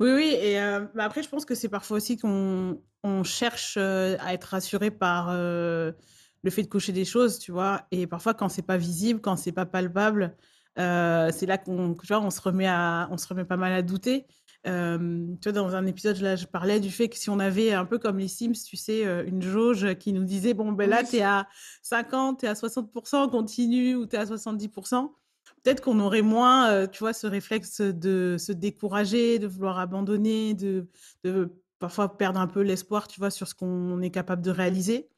Oui, 0.00 0.10
oui. 0.12 0.36
Et 0.40 0.58
euh, 0.58 0.86
bah, 0.94 1.04
après, 1.04 1.22
je 1.22 1.28
pense 1.28 1.44
que 1.44 1.54
c'est 1.54 1.68
parfois 1.68 1.98
aussi 1.98 2.16
qu'on 2.16 2.80
on 3.04 3.24
cherche 3.24 3.74
euh, 3.76 4.16
à 4.20 4.32
être 4.32 4.44
rassuré 4.44 4.90
par 4.90 5.28
le 6.42 6.50
fait 6.50 6.62
de 6.62 6.68
cocher 6.68 6.92
des 6.92 7.04
choses, 7.04 7.38
tu 7.38 7.52
vois. 7.52 7.86
Et 7.90 8.06
parfois, 8.06 8.34
quand 8.34 8.48
c'est 8.48 8.62
pas 8.62 8.76
visible, 8.76 9.20
quand 9.20 9.36
c'est 9.36 9.52
pas 9.52 9.66
palpable, 9.66 10.36
c'est 10.76 11.46
là 11.46 11.58
qu'on 11.58 11.96
on 12.10 12.30
se, 12.30 12.40
remet 12.40 12.66
à, 12.66 13.08
on 13.10 13.18
se 13.18 13.28
remet 13.28 13.44
pas 13.44 13.56
mal 13.56 13.72
à 13.72 13.82
douter. 13.82 14.26
tu 14.64 14.70
vois, 14.70 15.52
dans 15.52 15.74
un 15.76 15.86
épisode, 15.86 16.18
là, 16.18 16.36
je 16.36 16.46
parlais 16.46 16.80
du 16.80 16.90
fait 16.90 17.08
que 17.08 17.16
si 17.16 17.30
on 17.30 17.38
avait 17.38 17.72
un 17.72 17.84
peu 17.84 17.98
comme 17.98 18.18
les 18.18 18.28
Sims, 18.28 18.52
tu 18.66 18.76
sais, 18.76 19.04
une 19.26 19.42
jauge 19.42 19.94
qui 19.94 20.12
nous 20.12 20.24
disait, 20.24 20.54
bon, 20.54 20.72
ben 20.72 20.88
là, 20.88 21.04
tu 21.04 21.16
es 21.16 21.22
à 21.22 21.48
50, 21.82 22.40
tu 22.40 22.46
es 22.46 22.48
à 22.48 22.54
60%, 22.54 23.30
continue, 23.30 23.96
ou 23.96 24.06
tu 24.06 24.16
es 24.16 24.18
à 24.18 24.24
70%, 24.24 25.12
peut-être 25.62 25.80
qu'on 25.80 26.00
aurait 26.00 26.22
moins, 26.22 26.86
tu 26.88 27.00
vois, 27.00 27.12
ce 27.12 27.26
réflexe 27.26 27.80
de 27.80 28.36
se 28.38 28.52
décourager, 28.52 29.38
de 29.38 29.46
vouloir 29.46 29.78
abandonner, 29.78 30.54
de, 30.54 30.88
de 31.24 31.52
parfois 31.78 32.16
perdre 32.16 32.40
un 32.40 32.46
peu 32.46 32.62
l'espoir, 32.62 33.08
tu 33.08 33.20
vois, 33.20 33.30
sur 33.30 33.48
ce 33.48 33.54
qu'on 33.54 34.00
est 34.02 34.10
capable 34.10 34.42
de 34.42 34.50
réaliser. 34.50 35.11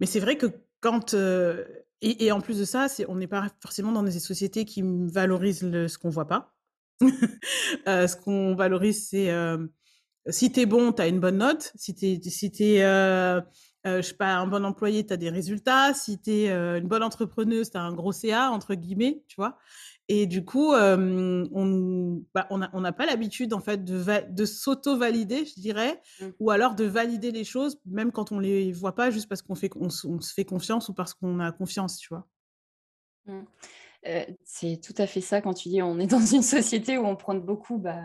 Mais 0.00 0.06
c'est 0.06 0.20
vrai 0.20 0.36
que 0.36 0.46
quand 0.80 1.14
et, 2.02 2.30
en 2.30 2.40
plus 2.40 2.58
de 2.58 2.64
ça, 2.64 2.86
on 3.08 3.16
n'est 3.16 3.26
pas 3.26 3.48
forcément 3.60 3.92
dans 3.92 4.02
des 4.02 4.10
sociétés 4.18 4.64
qui 4.64 4.82
valorisent 4.84 5.60
ce 5.60 5.98
qu'on 5.98 6.10
voit 6.10 6.28
pas. 6.28 6.54
Euh, 7.88 8.06
ce 8.06 8.16
qu'on 8.16 8.54
valorise, 8.54 9.08
c'est 9.08 9.30
euh, 9.30 9.58
si 10.28 10.50
tu 10.50 10.60
es 10.60 10.66
bon, 10.66 10.92
tu 10.92 11.02
as 11.02 11.08
une 11.08 11.20
bonne 11.20 11.38
note. 11.38 11.72
Si 11.74 11.94
tu 11.94 12.06
es, 12.06 12.22
si 12.22 12.80
euh, 12.82 13.40
je 13.84 14.00
sais 14.00 14.14
pas, 14.14 14.36
un 14.36 14.46
bon 14.46 14.64
employé, 14.64 15.04
tu 15.04 15.12
as 15.12 15.16
des 15.16 15.30
résultats. 15.30 15.94
Si 15.94 16.20
tu 16.20 16.30
es 16.30 16.50
une 16.50 16.88
bonne 16.88 17.02
entrepreneuse, 17.02 17.70
tu 17.70 17.76
as 17.76 17.82
un 17.82 17.92
gros 17.92 18.12
CA, 18.12 18.50
entre 18.50 18.74
guillemets, 18.74 19.24
tu 19.28 19.36
vois. 19.36 19.58
Et 20.08 20.26
du 20.26 20.44
coup, 20.44 20.72
on 20.72 22.22
bah, 22.34 22.46
on 22.50 22.80
n'a 22.80 22.92
pas 22.92 23.06
l'habitude 23.06 23.52
en 23.52 23.60
fait 23.60 23.84
de, 23.84 24.30
de 24.30 24.44
s'auto-valider, 24.44 25.44
je 25.46 25.60
dirais, 25.60 26.00
mmh. 26.20 26.26
ou 26.38 26.50
alors 26.50 26.74
de 26.76 26.84
valider 26.84 27.32
les 27.32 27.44
choses, 27.44 27.80
même 27.86 28.12
quand 28.12 28.30
on 28.30 28.38
les 28.38 28.72
voit 28.72 28.94
pas, 28.94 29.10
juste 29.10 29.28
parce 29.28 29.42
qu'on 29.42 29.56
fait, 29.56 29.70
on, 29.74 29.90
se 29.90 30.32
fait 30.32 30.44
confiance 30.44 30.88
ou 30.88 30.94
parce 30.94 31.12
qu'on 31.12 31.40
a 31.40 31.50
confiance, 31.50 31.98
tu 31.98 32.08
vois. 32.10 32.26
Mmh. 33.26 33.42
Euh, 34.06 34.24
c'est 34.44 34.80
tout 34.80 34.94
à 34.98 35.06
fait 35.06 35.20
ça 35.20 35.40
quand 35.40 35.54
tu 35.54 35.68
dis 35.68 35.82
on 35.82 35.98
est 35.98 36.06
dans 36.10 36.24
une 36.24 36.42
société 36.42 36.98
où 36.98 37.06
on 37.06 37.16
prend 37.16 37.34
beaucoup 37.34 37.78
bah, 37.78 38.00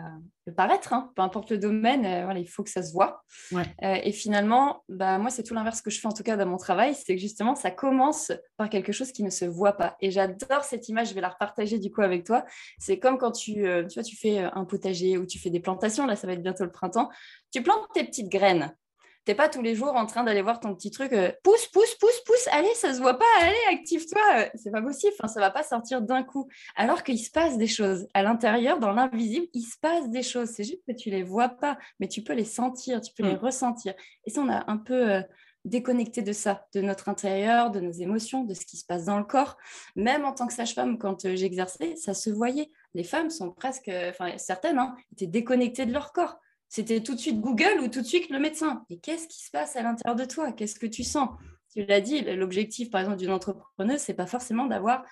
le 0.46 0.54
paraître, 0.54 0.92
hein. 0.92 1.12
peu 1.14 1.22
importe 1.22 1.50
le 1.50 1.58
domaine, 1.58 2.04
euh, 2.04 2.24
voilà, 2.24 2.40
il 2.40 2.48
faut 2.48 2.62
que 2.62 2.70
ça 2.70 2.82
se 2.82 2.92
voit. 2.92 3.22
Euh, 3.52 3.64
et 4.02 4.12
finalement, 4.12 4.82
bah, 4.88 5.18
moi, 5.18 5.30
c'est 5.30 5.42
tout 5.42 5.54
l'inverse 5.54 5.80
que 5.80 5.90
je 5.90 6.00
fais 6.00 6.08
en 6.08 6.12
tout 6.12 6.22
cas 6.22 6.36
dans 6.36 6.46
mon 6.46 6.56
travail, 6.56 6.94
c'est 6.94 7.14
que 7.14 7.20
justement, 7.20 7.54
ça 7.54 7.70
commence 7.70 8.32
par 8.56 8.68
quelque 8.68 8.92
chose 8.92 9.12
qui 9.12 9.22
ne 9.22 9.30
se 9.30 9.44
voit 9.44 9.74
pas. 9.74 9.96
Et 10.00 10.10
j'adore 10.10 10.64
cette 10.64 10.88
image, 10.88 11.10
je 11.10 11.14
vais 11.14 11.20
la 11.20 11.30
repartager 11.30 11.78
du 11.78 11.90
coup 11.90 12.02
avec 12.02 12.24
toi. 12.24 12.44
C'est 12.78 12.98
comme 12.98 13.18
quand 13.18 13.32
tu, 13.32 13.54
tu, 13.54 13.94
vois, 13.94 14.02
tu 14.02 14.16
fais 14.16 14.38
un 14.38 14.64
potager 14.64 15.18
ou 15.18 15.26
tu 15.26 15.38
fais 15.38 15.50
des 15.50 15.60
plantations, 15.60 16.06
là, 16.06 16.16
ça 16.16 16.26
va 16.26 16.32
être 16.32 16.42
bientôt 16.42 16.64
le 16.64 16.72
printemps, 16.72 17.08
tu 17.52 17.62
plantes 17.62 17.86
tes 17.94 18.04
petites 18.04 18.28
graines 18.28 18.74
t'es 19.24 19.34
pas 19.34 19.48
tous 19.48 19.62
les 19.62 19.74
jours 19.74 19.94
en 19.94 20.06
train 20.06 20.24
d'aller 20.24 20.42
voir 20.42 20.60
ton 20.60 20.74
petit 20.74 20.90
truc, 20.90 21.12
euh, 21.12 21.30
pousse, 21.44 21.66
pousse, 21.68 21.94
pousse, 21.96 22.20
pousse, 22.26 22.48
allez, 22.50 22.72
ça 22.74 22.92
se 22.92 23.00
voit 23.00 23.18
pas, 23.18 23.24
allez, 23.40 23.54
active-toi. 23.70 24.20
Euh, 24.36 24.48
c'est 24.54 24.70
pas 24.70 24.82
possible, 24.82 25.12
enfin, 25.18 25.28
ça 25.28 25.40
va 25.40 25.50
pas 25.50 25.62
sortir 25.62 26.02
d'un 26.02 26.22
coup. 26.22 26.48
Alors 26.76 27.02
qu'il 27.02 27.18
se 27.18 27.30
passe 27.30 27.56
des 27.56 27.68
choses. 27.68 28.06
À 28.14 28.22
l'intérieur, 28.22 28.78
dans 28.78 28.92
l'invisible, 28.92 29.46
il 29.54 29.62
se 29.62 29.78
passe 29.78 30.10
des 30.10 30.22
choses. 30.22 30.48
C'est 30.50 30.64
juste 30.64 30.82
que 30.86 30.92
tu 30.92 31.10
les 31.10 31.22
vois 31.22 31.48
pas, 31.48 31.78
mais 32.00 32.08
tu 32.08 32.22
peux 32.22 32.32
les 32.32 32.44
sentir, 32.44 33.00
tu 33.00 33.12
peux 33.14 33.22
les 33.22 33.34
mm. 33.34 33.38
ressentir. 33.38 33.94
Et 34.26 34.30
ça, 34.30 34.40
on 34.40 34.48
a 34.48 34.64
un 34.70 34.78
peu 34.78 35.12
euh, 35.12 35.22
déconnecté 35.64 36.22
de 36.22 36.32
ça, 36.32 36.66
de 36.74 36.80
notre 36.80 37.08
intérieur, 37.08 37.70
de 37.70 37.78
nos 37.78 37.92
émotions, 37.92 38.44
de 38.44 38.54
ce 38.54 38.66
qui 38.66 38.76
se 38.76 38.84
passe 38.84 39.04
dans 39.04 39.18
le 39.18 39.24
corps. 39.24 39.56
Même 39.94 40.24
en 40.24 40.32
tant 40.32 40.48
que 40.48 40.52
sage-femme, 40.52 40.98
quand 40.98 41.28
j'exerçais, 41.34 41.94
ça 41.94 42.14
se 42.14 42.30
voyait. 42.30 42.70
Les 42.94 43.04
femmes 43.04 43.30
sont 43.30 43.52
presque, 43.52 43.90
enfin 44.10 44.36
certaines, 44.36 44.78
hein, 44.78 44.96
étaient 45.12 45.28
déconnectées 45.28 45.86
de 45.86 45.92
leur 45.92 46.12
corps. 46.12 46.41
C'était 46.74 47.02
tout 47.02 47.14
de 47.14 47.20
suite 47.20 47.38
Google 47.38 47.80
ou 47.82 47.88
tout 47.88 48.00
de 48.00 48.06
suite 48.06 48.30
le 48.30 48.38
médecin. 48.38 48.82
Et 48.88 48.98
qu'est-ce 48.98 49.28
qui 49.28 49.44
se 49.44 49.50
passe 49.50 49.76
à 49.76 49.82
l'intérieur 49.82 50.16
de 50.16 50.24
toi? 50.24 50.52
Qu'est-ce 50.52 50.80
que 50.80 50.86
tu 50.86 51.04
sens? 51.04 51.28
Tu 51.70 51.84
l'as 51.84 52.00
dit, 52.00 52.22
l'objectif, 52.22 52.88
par 52.90 53.02
exemple, 53.02 53.18
d'une 53.18 53.30
entrepreneuse, 53.30 54.00
c'est 54.00 54.14
pas 54.14 54.24
forcément 54.24 54.64
d'avoir 54.64 55.04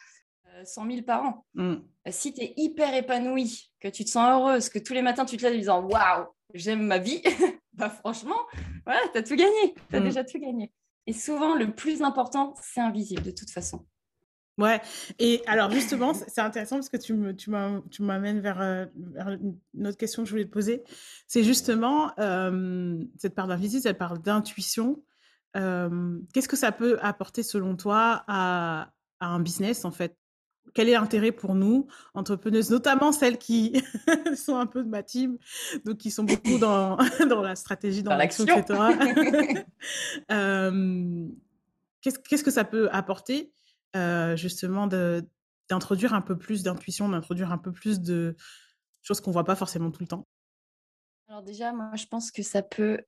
100 0.65 0.87
euh, 0.87 0.91
000 0.91 1.03
par 1.03 1.23
an. 1.23 1.45
Mm. 1.53 1.73
Euh, 1.73 1.77
si 2.09 2.33
tu 2.33 2.41
es 2.41 2.55
hyper 2.57 2.95
épanouie, 2.95 3.71
que 3.79 3.89
tu 3.89 4.07
te 4.07 4.09
sens 4.09 4.31
heureuse, 4.31 4.71
que 4.71 4.79
tous 4.79 4.95
les 4.95 5.03
matins 5.03 5.27
tu 5.27 5.37
te 5.37 5.43
lèves 5.43 5.53
en 5.53 5.59
disant 5.59 5.83
Waouh, 5.83 6.29
j'aime 6.55 6.81
ma 6.81 6.97
vie, 6.97 7.21
bah 7.75 7.91
franchement, 7.91 8.41
voilà, 8.87 9.03
tu 9.13 9.19
as 9.19 9.23
tout 9.23 9.37
gagné. 9.37 9.75
Tu 9.91 9.97
as 9.97 10.01
mm. 10.01 10.05
déjà 10.05 10.25
tout 10.25 10.39
gagné. 10.39 10.73
Et 11.07 11.13
souvent, 11.13 11.55
le 11.55 11.75
plus 11.75 12.01
important, 12.01 12.55
c'est 12.63 12.81
invisible 12.81 13.23
de 13.23 13.33
toute 13.33 13.51
façon. 13.51 13.85
Ouais, 14.61 14.81
et 15.19 15.43
alors 15.47 15.71
justement, 15.71 16.13
c'est 16.13 16.43
intéressant 16.43 16.77
parce 16.77 16.91
que 16.91 16.99
tu 16.99 18.03
m'amènes 18.03 18.41
vers, 18.41 18.61
euh, 18.61 18.85
vers, 18.95 19.31
une 19.31 19.87
autre 19.87 19.97
question 19.97 20.23
que 20.23 20.29
je 20.29 20.35
voulais 20.35 20.45
te 20.45 20.51
poser. 20.51 20.83
C'est 21.27 21.43
justement 21.43 22.13
euh, 22.19 23.03
cette 23.17 23.35
part 23.35 23.49
d'invisible, 23.49 23.83
cette 23.83 23.97
part 23.97 24.19
d'intuition. 24.19 25.03
Euh, 25.57 26.19
qu'est-ce 26.35 26.49
que 26.49 26.59
ça 26.59 26.73
peut 26.73 26.99
apporter 27.01 27.43
selon 27.43 27.75
toi 27.75 28.23
à, 28.29 28.91
à 29.21 29.29
un 29.29 29.41
business 29.41 29.87
en 29.87 29.93
fait? 29.93 30.15
Quel 30.75 30.91
est 30.91 30.93
l'intérêt 30.93 31.33
pour 31.33 31.55
nous, 31.55 31.87
entrepreneuses, 32.13 32.71
notamment 32.71 33.13
celles 33.13 33.39
qui 33.39 33.83
sont 34.37 34.57
un 34.57 34.67
peu 34.67 34.85
de 34.85 34.89
ma 34.89 35.03
team, 35.03 35.39
donc 35.87 35.97
qui 35.97 36.11
sont 36.11 36.25
beaucoup 36.25 36.59
dans, 36.59 36.99
dans 37.29 37.41
la 37.43 37.57
stratégie, 37.57 38.03
dans, 38.03 38.15
l'action, 38.15 38.45
etc. 38.45 38.79
qu'est-ce, 42.03 42.19
qu'est-ce 42.19 42.45
que 42.45 42.51
ça 42.51 42.65
peut 42.65 42.91
apporter 42.93 43.51
justement 44.37 44.87
d'introduire 44.87 46.15
un 46.15 46.21
peu 46.21 46.37
plus 46.37 46.63
d'intuition, 46.63 47.09
d'introduire 47.09 47.53
un 47.53 47.59
peu 47.59 47.73
plus 47.73 48.01
de 48.01 48.37
choses 49.03 49.21
qu'on 49.21 49.31
voit 49.31 49.45
pas 49.45 49.57
forcément 49.57 49.91
tout 49.91 50.03
le 50.03 50.09
temps 50.09 50.27
Alors 51.29 51.43
déjà, 51.43 51.73
moi, 51.73 51.91
je 51.95 52.07
pense 52.07 52.31
que 52.31 52.43
ça 52.43 52.63
peut 52.63 53.01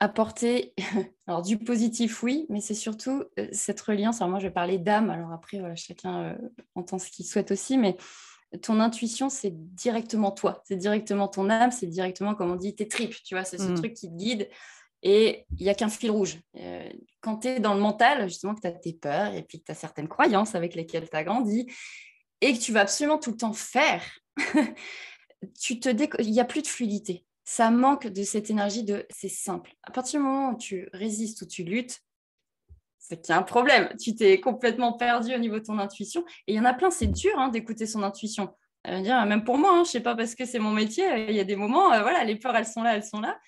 apporter 0.00 0.74
alors 1.26 1.42
du 1.42 1.58
positif, 1.58 2.22
oui, 2.22 2.46
mais 2.48 2.60
c'est 2.60 2.74
surtout 2.74 3.24
cette 3.52 3.80
reliance. 3.80 4.20
Alors 4.20 4.30
moi, 4.30 4.38
je 4.40 4.46
vais 4.46 4.52
parler 4.52 4.78
d'âme. 4.78 5.10
Alors 5.10 5.32
après, 5.32 5.58
voilà, 5.58 5.76
chacun 5.76 6.36
entend 6.74 6.98
ce 6.98 7.10
qu'il 7.10 7.26
souhaite 7.26 7.50
aussi, 7.50 7.78
mais 7.78 7.96
ton 8.58 8.80
intuition, 8.80 9.30
c'est 9.30 9.52
directement 9.74 10.30
toi, 10.30 10.62
c'est 10.66 10.76
directement 10.76 11.28
ton 11.28 11.48
âme, 11.48 11.70
c'est 11.70 11.86
directement, 11.86 12.34
comme 12.34 12.50
on 12.50 12.56
dit, 12.56 12.74
tes 12.74 12.88
tripes, 12.88 13.14
tu 13.24 13.34
vois, 13.34 13.44
c'est 13.44 13.58
ce 13.58 13.68
mmh. 13.68 13.74
truc 13.74 13.94
qui 13.94 14.10
te 14.10 14.16
guide. 14.16 14.48
Et 15.02 15.46
il 15.58 15.64
n'y 15.64 15.68
a 15.68 15.74
qu'un 15.74 15.88
fil 15.88 16.10
rouge. 16.10 16.38
Euh, 16.56 16.88
quand 17.20 17.38
tu 17.38 17.48
es 17.48 17.60
dans 17.60 17.74
le 17.74 17.80
mental, 17.80 18.28
justement, 18.28 18.54
que 18.54 18.60
tu 18.60 18.66
as 18.68 18.72
tes 18.72 18.92
peurs 18.92 19.34
et 19.34 19.42
puis 19.42 19.60
que 19.60 19.64
tu 19.64 19.72
as 19.72 19.76
certaines 19.76 20.08
croyances 20.08 20.54
avec 20.54 20.74
lesquelles 20.74 21.08
tu 21.10 21.16
as 21.16 21.24
grandi 21.24 21.66
et 22.40 22.52
que 22.52 22.58
tu 22.58 22.72
vas 22.72 22.82
absolument 22.82 23.18
tout 23.18 23.30
le 23.30 23.36
temps 23.36 23.52
faire, 23.52 24.02
tu 25.60 25.80
te 25.80 25.88
il 26.20 26.30
n'y 26.30 26.40
a 26.40 26.44
plus 26.44 26.62
de 26.62 26.68
fluidité. 26.68 27.24
Ça 27.44 27.70
manque 27.70 28.06
de 28.06 28.22
cette 28.22 28.50
énergie 28.50 28.84
de 28.84 29.04
c'est 29.10 29.28
simple. 29.28 29.74
À 29.82 29.90
partir 29.90 30.20
du 30.20 30.26
moment 30.26 30.50
où 30.50 30.56
tu 30.56 30.88
résistes 30.92 31.42
ou 31.42 31.46
tu 31.46 31.64
luttes, 31.64 32.00
c'est 33.02 33.20
qu'il 33.20 33.32
y 33.34 33.36
a 33.36 33.38
un 33.38 33.42
problème. 33.42 33.92
Tu 34.00 34.14
t'es 34.14 34.40
complètement 34.40 34.92
perdu 34.92 35.34
au 35.34 35.38
niveau 35.38 35.58
de 35.58 35.64
ton 35.64 35.78
intuition. 35.78 36.24
Et 36.46 36.52
il 36.52 36.56
y 36.56 36.60
en 36.60 36.64
a 36.64 36.72
plein, 36.72 36.90
c'est 36.90 37.08
dur 37.08 37.36
hein, 37.36 37.48
d'écouter 37.48 37.86
son 37.86 38.04
intuition. 38.04 38.54
dire, 38.86 39.26
même 39.26 39.42
pour 39.42 39.58
moi, 39.58 39.70
hein, 39.72 39.76
je 39.78 39.80
ne 39.80 39.84
sais 39.84 40.00
pas 40.00 40.14
parce 40.14 40.36
que 40.36 40.44
c'est 40.44 40.60
mon 40.60 40.70
métier, 40.70 41.04
il 41.28 41.34
y 41.34 41.40
a 41.40 41.44
des 41.44 41.56
moments, 41.56 41.92
euh, 41.92 42.02
voilà, 42.02 42.22
les 42.22 42.36
peurs, 42.36 42.54
elles 42.54 42.66
sont 42.66 42.82
là, 42.82 42.94
elles 42.94 43.04
sont 43.04 43.20
là. 43.20 43.38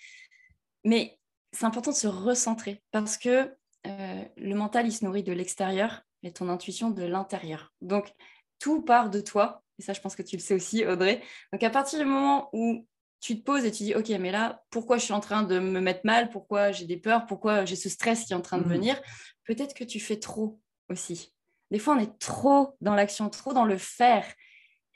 Mais 0.83 1.19
c'est 1.55 1.65
important 1.65 1.93
de 1.93 1.97
se 1.97 2.07
recentrer 2.07 2.83
parce 2.91 3.17
que 3.17 3.55
euh, 3.87 4.25
le 4.37 4.55
mental, 4.55 4.87
il 4.87 4.93
se 4.93 5.05
nourrit 5.05 5.23
de 5.23 5.33
l'extérieur 5.33 6.03
et 6.23 6.33
ton 6.33 6.49
intuition 6.49 6.91
de 6.91 7.05
l'intérieur. 7.05 7.73
Donc, 7.81 8.13
tout 8.59 8.83
part 8.83 9.11
de 9.11 9.21
toi. 9.21 9.63
Et 9.79 9.83
ça, 9.83 9.93
je 9.93 10.01
pense 10.01 10.17
que 10.17 10.23
tu 10.23 10.37
le 10.37 10.43
sais 10.43 10.55
aussi, 10.55 10.87
Audrey. 10.87 11.23
Donc, 11.53 11.63
à 11.63 11.71
partir 11.71 11.99
du 11.99 12.05
moment 12.05 12.49
où 12.53 12.87
tu 13.21 13.39
te 13.39 13.43
poses 13.43 13.65
et 13.65 13.71
tu 13.71 13.85
dis, 13.85 13.95
OK, 13.95 14.09
mais 14.21 14.31
là, 14.31 14.63
pourquoi 14.71 14.99
je 14.99 15.05
suis 15.05 15.13
en 15.13 15.21
train 15.21 15.43
de 15.43 15.59
me 15.59 15.81
mettre 15.81 16.03
mal? 16.05 16.31
Pourquoi 16.31 16.73
j'ai 16.73 16.87
des 16.87 16.97
peurs? 16.97 17.27
Pourquoi 17.27 17.65
j'ai 17.65 17.77
ce 17.77 17.89
stress 17.89 18.25
qui 18.25 18.33
est 18.33 18.37
en 18.37 18.43
train 18.43 18.59
de 18.59 18.65
mmh. 18.65 18.73
venir? 18.73 19.01
Peut-être 19.45 19.75
que 19.75 19.85
tu 19.85 20.01
fais 20.01 20.19
trop 20.19 20.61
aussi. 20.89 21.33
Des 21.71 21.79
fois, 21.79 21.95
on 21.95 21.99
est 21.99 22.19
trop 22.19 22.77
dans 22.81 22.95
l'action, 22.95 23.29
trop 23.31 23.53
dans 23.53 23.65
le 23.65 23.79
faire. 23.79 24.27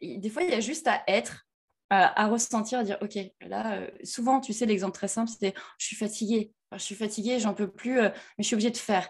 des 0.01 0.31
fois, 0.31 0.43
il 0.43 0.51
y 0.51 0.55
a 0.55 0.61
juste 0.61 0.87
à 0.87 1.03
être 1.09 1.48
à, 1.91 2.27
ressentir, 2.29 2.81
à 2.81 2.85
dire, 2.85 2.99
OK, 3.01 3.19
là, 3.41 3.75
euh, 3.75 3.87
souvent, 4.05 4.41
tu 4.41 4.53
sais, 4.53 4.67
l'exemple 4.67 4.93
très 4.93 5.09
simple, 5.09 5.31
c'était, 5.31 5.55
je 5.79 5.87
suis 5.87 5.97
fatiguée, 5.97 6.53
je 6.73 6.79
suis 6.83 6.95
fatiguée, 6.95 7.41
j'en 7.41 7.55
peux 7.55 7.71
plus, 7.71 7.99
euh, 7.99 8.11
mais 8.37 8.43
je 8.43 8.45
suis 8.45 8.55
obligée 8.55 8.71
de 8.71 8.77
faire. 8.77 9.09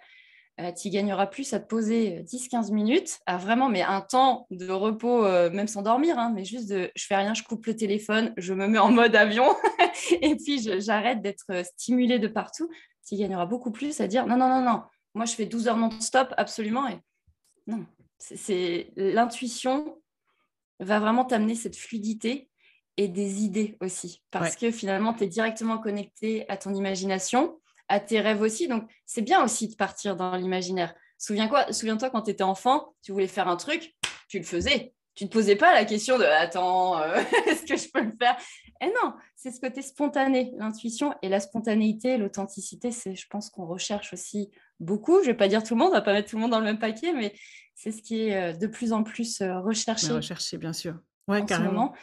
Euh, 0.61 0.73
tu 0.73 0.89
gagneras 0.91 1.27
plus 1.27 1.53
à 1.53 1.61
te 1.61 1.67
poser 1.67 2.23
10-15 2.23 2.73
minutes, 2.73 3.19
à 3.27 3.37
vraiment, 3.37 3.69
mais 3.69 3.83
un 3.83 4.01
temps 4.01 4.47
de 4.51 4.69
repos, 4.71 5.23
même 5.51 5.69
sans 5.69 5.83
dormir, 5.83 6.19
hein, 6.19 6.33
mais 6.35 6.45
juste 6.45 6.69
de, 6.69 6.91
je 6.97 7.07
fais 7.07 7.17
rien, 7.17 7.35
je 7.35 7.45
coupe 7.45 7.67
le 7.67 7.77
téléphone, 7.77 8.33
je 8.37 8.55
me 8.55 8.67
mets 8.67 8.79
en 8.79 8.91
mode 8.91 9.15
avion, 9.15 9.55
et 10.21 10.37
puis 10.37 10.61
j'arrête 10.81 11.23
d'être 11.23 11.65
stimulée 11.65 12.19
de 12.19 12.29
partout. 12.29 12.69
Tu 13.07 13.17
gagneras 13.17 13.47
beaucoup 13.47 13.71
plus 13.71 14.01
à 14.01 14.09
dire, 14.09 14.27
non, 14.27 14.37
non, 14.37 14.49
non, 14.49 14.63
non, 14.63 14.83
moi, 15.15 15.27
je 15.27 15.35
fais 15.35 15.47
12 15.47 15.69
heures 15.69 15.77
non-stop, 15.77 16.35
absolument, 16.37 16.89
Non, 17.67 17.87
c'est 18.19 18.93
l'intuition 18.97 20.01
va 20.81 21.01
vraiment 21.01 21.25
t'amener 21.25 21.55
cette 21.55 21.77
fluidité 21.77 22.49
et 22.99 23.09
des 23.09 23.45
idées 23.45 23.79
aussi. 23.81 24.23
Parce 24.31 24.57
que 24.57 24.71
finalement, 24.71 25.15
tu 25.15 25.25
es 25.25 25.29
directement 25.29 25.79
connecté 25.79 26.45
à 26.51 26.59
ton 26.59 26.75
imagination, 26.75 27.59
à 27.89 28.01
tes 28.01 28.21
rêves 28.21 28.43
aussi. 28.43 28.69
Donc, 28.69 28.91
c'est 29.07 29.23
bien 29.23 29.43
aussi 29.43 29.69
de 29.69 29.77
partir 29.77 30.17
dans 30.17 30.37
l'imaginaire. 30.37 30.95
Souviens-toi, 31.17 32.11
quand 32.11 32.23
tu 32.23 32.33
étais 32.33 32.43
enfant, 32.43 32.95
tu 33.03 33.13
voulais 33.13 33.29
faire 33.29 33.49
un 33.49 33.57
truc, 33.57 33.95
tu 34.29 34.39
le 34.39 34.45
faisais. 34.45 34.93
Tu 35.15 35.25
ne 35.25 35.29
te 35.29 35.33
posais 35.33 35.57
pas 35.57 35.75
la 35.75 35.85
question 35.85 36.17
de 36.17 36.25
attends, 36.25 37.01
euh, 37.01 37.17
est-ce 37.47 37.65
que 37.65 37.77
je 37.77 37.89
peux 37.93 38.03
le 38.03 38.13
faire? 38.21 38.37
Et 38.81 38.87
eh 38.87 38.87
non, 38.87 39.15
c'est 39.35 39.51
ce 39.51 39.61
côté 39.61 39.83
spontané, 39.83 40.53
l'intuition 40.57 41.13
et 41.23 41.29
la 41.29 41.41
spontanéité, 41.41 42.19
l'authenticité, 42.19 42.93
c'est, 42.93 43.17
je 43.17 43.27
pense 43.29 43.51
qu'on 43.51 43.67
recherche 43.67 44.13
aussi 44.13 44.51
beaucoup. 44.79 45.17
Je 45.17 45.23
ne 45.23 45.33
vais 45.33 45.37
pas 45.37 45.49
dire 45.49 45.65
tout 45.65 45.75
le 45.75 45.81
monde, 45.81 45.91
on 45.91 45.95
va 45.95 46.03
pas 46.03 46.13
mettre 46.13 46.31
tout 46.31 46.37
le 46.37 46.43
monde 46.43 46.53
dans 46.53 46.61
le 46.61 46.65
même 46.65 46.79
paquet, 46.79 47.13
mais 47.13 47.35
c'est 47.75 47.91
ce 47.91 48.01
qui 48.01 48.29
est 48.29 48.37
euh, 48.37 48.53
de 48.53 48.69
plus 48.69 48.93
en 48.93 49.03
plus 49.03 49.41
euh, 49.41 49.59
recherché. 49.59 50.13
Recherché, 50.13 50.57
bien 50.57 50.73
sûr. 50.73 50.95
Ouais, 51.27 51.45
carrément. 51.45 51.95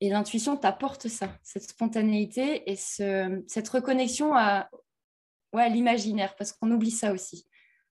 Et 0.00 0.10
l'intuition 0.10 0.56
t'apporte 0.56 1.08
ça, 1.08 1.30
cette 1.42 1.70
spontanéité 1.70 2.70
et 2.70 2.76
ce, 2.76 3.42
cette 3.46 3.68
reconnexion 3.68 4.34
à, 4.34 4.68
ouais, 5.54 5.70
l'imaginaire, 5.70 6.36
parce 6.36 6.52
qu'on 6.52 6.70
oublie 6.70 6.90
ça 6.90 7.12
aussi, 7.12 7.46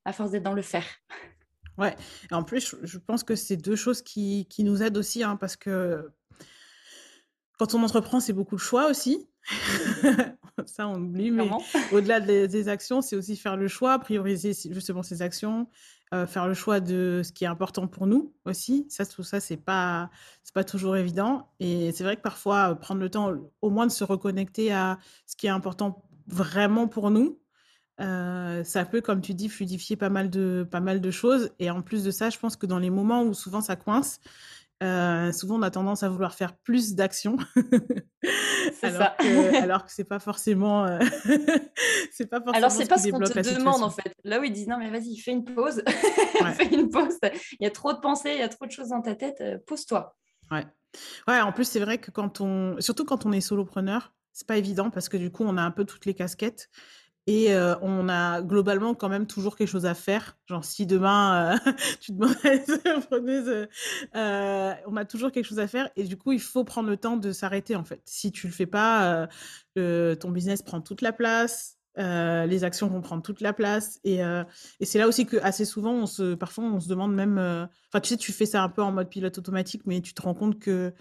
à 0.06 0.14
force 0.14 0.32
d'être 0.32 0.44
dans 0.44 0.54
le 0.54 0.62
faire. 0.62 0.86
Ouais, 1.78 1.94
et 2.32 2.34
en 2.34 2.44
plus, 2.44 2.74
je 2.84 2.98
pense 2.98 3.26
que 3.26 3.36
c'est 3.36 3.58
deux 3.58 3.76
choses 3.76 4.02
qui, 4.02 4.48
qui 4.50 4.64
nous 4.64 4.82
aident 4.82 4.96
aussi, 4.96 5.24
hein, 5.24 5.36
parce 5.36 5.58
que 5.58 6.10
quand 7.58 7.76
on 7.76 7.84
entreprend, 7.84 8.22
c'est 8.22 8.32
beaucoup 8.32 8.56
de 8.56 8.62
choix 8.62 8.90
aussi. 8.90 9.28
ça, 10.66 10.88
on 10.88 11.02
oublie, 11.02 11.32
mais 11.32 11.50
au-delà 11.92 12.20
des, 12.20 12.70
actions, 12.70 13.02
c'est 13.02 13.16
aussi 13.16 13.36
faire 13.36 13.58
le 13.58 13.68
choix, 13.68 14.00
prioriser 14.00 14.54
justement 14.72 15.04
ces 15.04 15.22
actions, 15.22 15.68
euh, 16.14 16.28
faire 16.28 16.48
le 16.48 16.54
choix 16.54 16.80
de 16.80 17.22
ce 17.24 17.32
qui 17.32 17.46
est 17.46 17.48
important 17.48 17.88
pour 17.88 18.06
nous 18.06 18.34
aussi. 18.46 18.86
Ça, 18.90 19.06
tout 19.06 19.24
ça, 19.24 19.40
c'est 19.40 19.58
pas, 19.58 20.12
c'est 20.44 20.54
pas 20.54 20.64
toujours 20.64 20.96
évident. 20.98 21.50
Et 21.60 21.92
c'est 21.94 22.04
vrai 22.04 22.16
que 22.16 22.22
parfois, 22.22 22.72
euh, 22.72 22.76
prendre 22.76 23.02
le 23.02 23.10
temps, 23.10 23.34
au 23.62 23.70
moins 23.70 23.88
de 23.88 23.92
se 23.92 24.04
reconnecter 24.04 24.72
à 24.72 25.00
ce 25.26 25.36
qui 25.36 25.48
est 25.48 25.52
important 25.52 26.04
vraiment 26.28 26.88
pour 26.88 27.10
nous, 27.10 27.40
euh, 28.02 28.64
ça 28.64 28.86
peut, 28.86 29.02
comme 29.02 29.22
tu 29.22 29.34
dis, 29.34 29.50
fluidifier 29.50 29.96
pas 29.96 30.10
mal 30.10 30.30
de, 30.30 30.68
pas 30.70 30.80
mal 30.80 31.02
de 31.02 31.12
choses. 31.12 31.52
Et 31.60 31.70
en 31.72 31.82
plus 31.82 32.04
de 32.04 32.12
ça, 32.12 32.30
je 32.30 32.38
pense 32.38 32.56
que 32.56 32.66
dans 32.66 32.80
les 32.80 32.90
moments 32.90 33.24
où 33.24 33.34
souvent 33.34 33.62
ça 33.62 33.76
coince, 33.76 34.20
euh, 34.84 35.32
souvent 35.32 35.56
on 35.56 35.62
a 35.62 35.72
tendance 35.72 36.04
à 36.04 36.10
vouloir 36.10 36.34
faire 36.34 36.58
plus 36.58 36.96
d'actions. 36.96 37.38
alors, 38.82 39.16
que, 39.18 39.56
alors 39.62 39.86
que 39.86 39.92
c'est 39.92 40.04
pas 40.04 40.20
forcément. 40.20 40.86
Euh, 40.86 41.00
c'est 42.12 42.28
pas 42.28 42.40
forcément. 42.40 42.58
Alors 42.58 42.72
c'est 42.72 42.88
pas 42.88 42.98
ce 42.98 43.10
qu'on 43.10 43.20
te 43.20 43.56
demande 43.56 43.84
en 43.84 43.90
fait. 43.90 44.14
Là 44.24 44.40
où 44.40 44.44
ils 44.44 44.52
disent 44.52 44.68
non 44.68 44.78
mais 44.78 44.90
vas-y, 44.90 45.18
fais 45.18 45.32
une 45.32 45.46
pause. 45.46 45.82
fais 46.56 46.74
une 46.74 46.90
pause. 46.90 47.18
Il 47.60 47.64
y 47.64 47.66
a 47.66 47.72
trop 47.72 47.94
de 47.94 48.00
pensées, 48.00 48.34
il 48.34 48.40
y 48.40 48.44
a 48.44 48.50
trop 48.50 48.66
de 48.66 48.72
choses 48.72 48.90
dans 48.90 49.02
ta 49.02 49.16
tête. 49.16 49.42
Pose-toi. 49.66 50.16
Ouais. 50.52 50.66
Ouais, 51.28 51.42
en 51.42 51.52
plus, 51.52 51.66
c'est 51.66 51.80
vrai 51.80 51.98
que 51.98 52.12
quand 52.12 52.42
on. 52.42 52.80
Surtout 52.80 53.06
quand 53.06 53.26
on 53.26 53.32
est 53.32 53.42
solopreneur, 53.42 54.14
c'est 54.34 54.48
pas 54.48 54.58
évident 54.58 54.90
parce 54.90 55.10
que 55.10 55.18
du 55.18 55.32
coup, 55.32 55.44
on 55.46 55.58
a 55.58 55.62
un 55.62 55.72
peu 55.72 55.86
toutes 55.86 56.06
les 56.06 56.14
casquettes. 56.14 56.70
Et 57.28 57.56
on 57.82 58.08
a 58.08 58.42
globalement 58.42 58.94
quand 58.94 59.10
même 59.10 59.26
toujours 59.26 59.56
quelque 59.56 59.68
chose 59.68 59.88
à 59.88 59.96
faire. 59.96 60.38
Genre, 60.46 60.64
si 60.64 60.86
demain, 60.86 61.60
tu 62.00 62.12
demandes 62.12 62.36
à 64.14 64.78
on 64.88 64.96
a 64.96 65.06
toujours 65.06 65.32
quelque 65.32 65.46
chose 65.46 65.60
à 65.60 65.68
faire. 65.68 65.90
Et 65.96 66.04
du 66.04 66.18
coup, 66.18 66.34
il 66.34 66.42
faut 66.42 66.64
prendre 66.64 66.90
le 66.90 66.98
temps 66.98 67.18
de 67.18 67.32
s'arrêter, 67.32 67.76
en 67.76 67.84
fait. 67.84 68.02
Si 68.06 68.32
tu 68.32 68.46
le 68.48 68.54
fais 68.54 68.68
pas, 68.68 69.28
ton 69.76 70.30
business 70.30 70.62
prend 70.62 70.82
toute 70.82 71.02
la 71.02 71.14
place. 71.14 71.78
les 71.98 72.64
actions 72.64 72.88
vont 72.88 73.02
prendre 73.02 73.24
toute 73.24 73.42
la 73.42 73.54
place. 73.54 74.00
Et, 74.04 74.20
et 74.20 74.86
c'est 74.86 75.00
là 75.00 75.08
aussi 75.08 75.26
que 75.26 75.38
assez 75.38 75.66
souvent, 75.66 76.06
parfois, 76.40 76.66
on 76.66 76.80
se 76.80 76.88
demande 76.88 77.16
même. 77.16 77.40
Enfin, 77.40 78.02
tu 78.02 78.10
sais, 78.10 78.18
tu 78.18 78.34
fais 78.34 78.46
ça 78.46 78.62
un 78.62 78.70
peu 78.70 78.84
en 78.84 78.92
mode 78.92 79.10
pilote 79.10 79.38
automatique, 79.40 79.82
mais 79.88 80.02
tu 80.02 80.14
te 80.14 80.22
rends 80.22 80.36
compte 80.36 80.60
que 80.60 80.94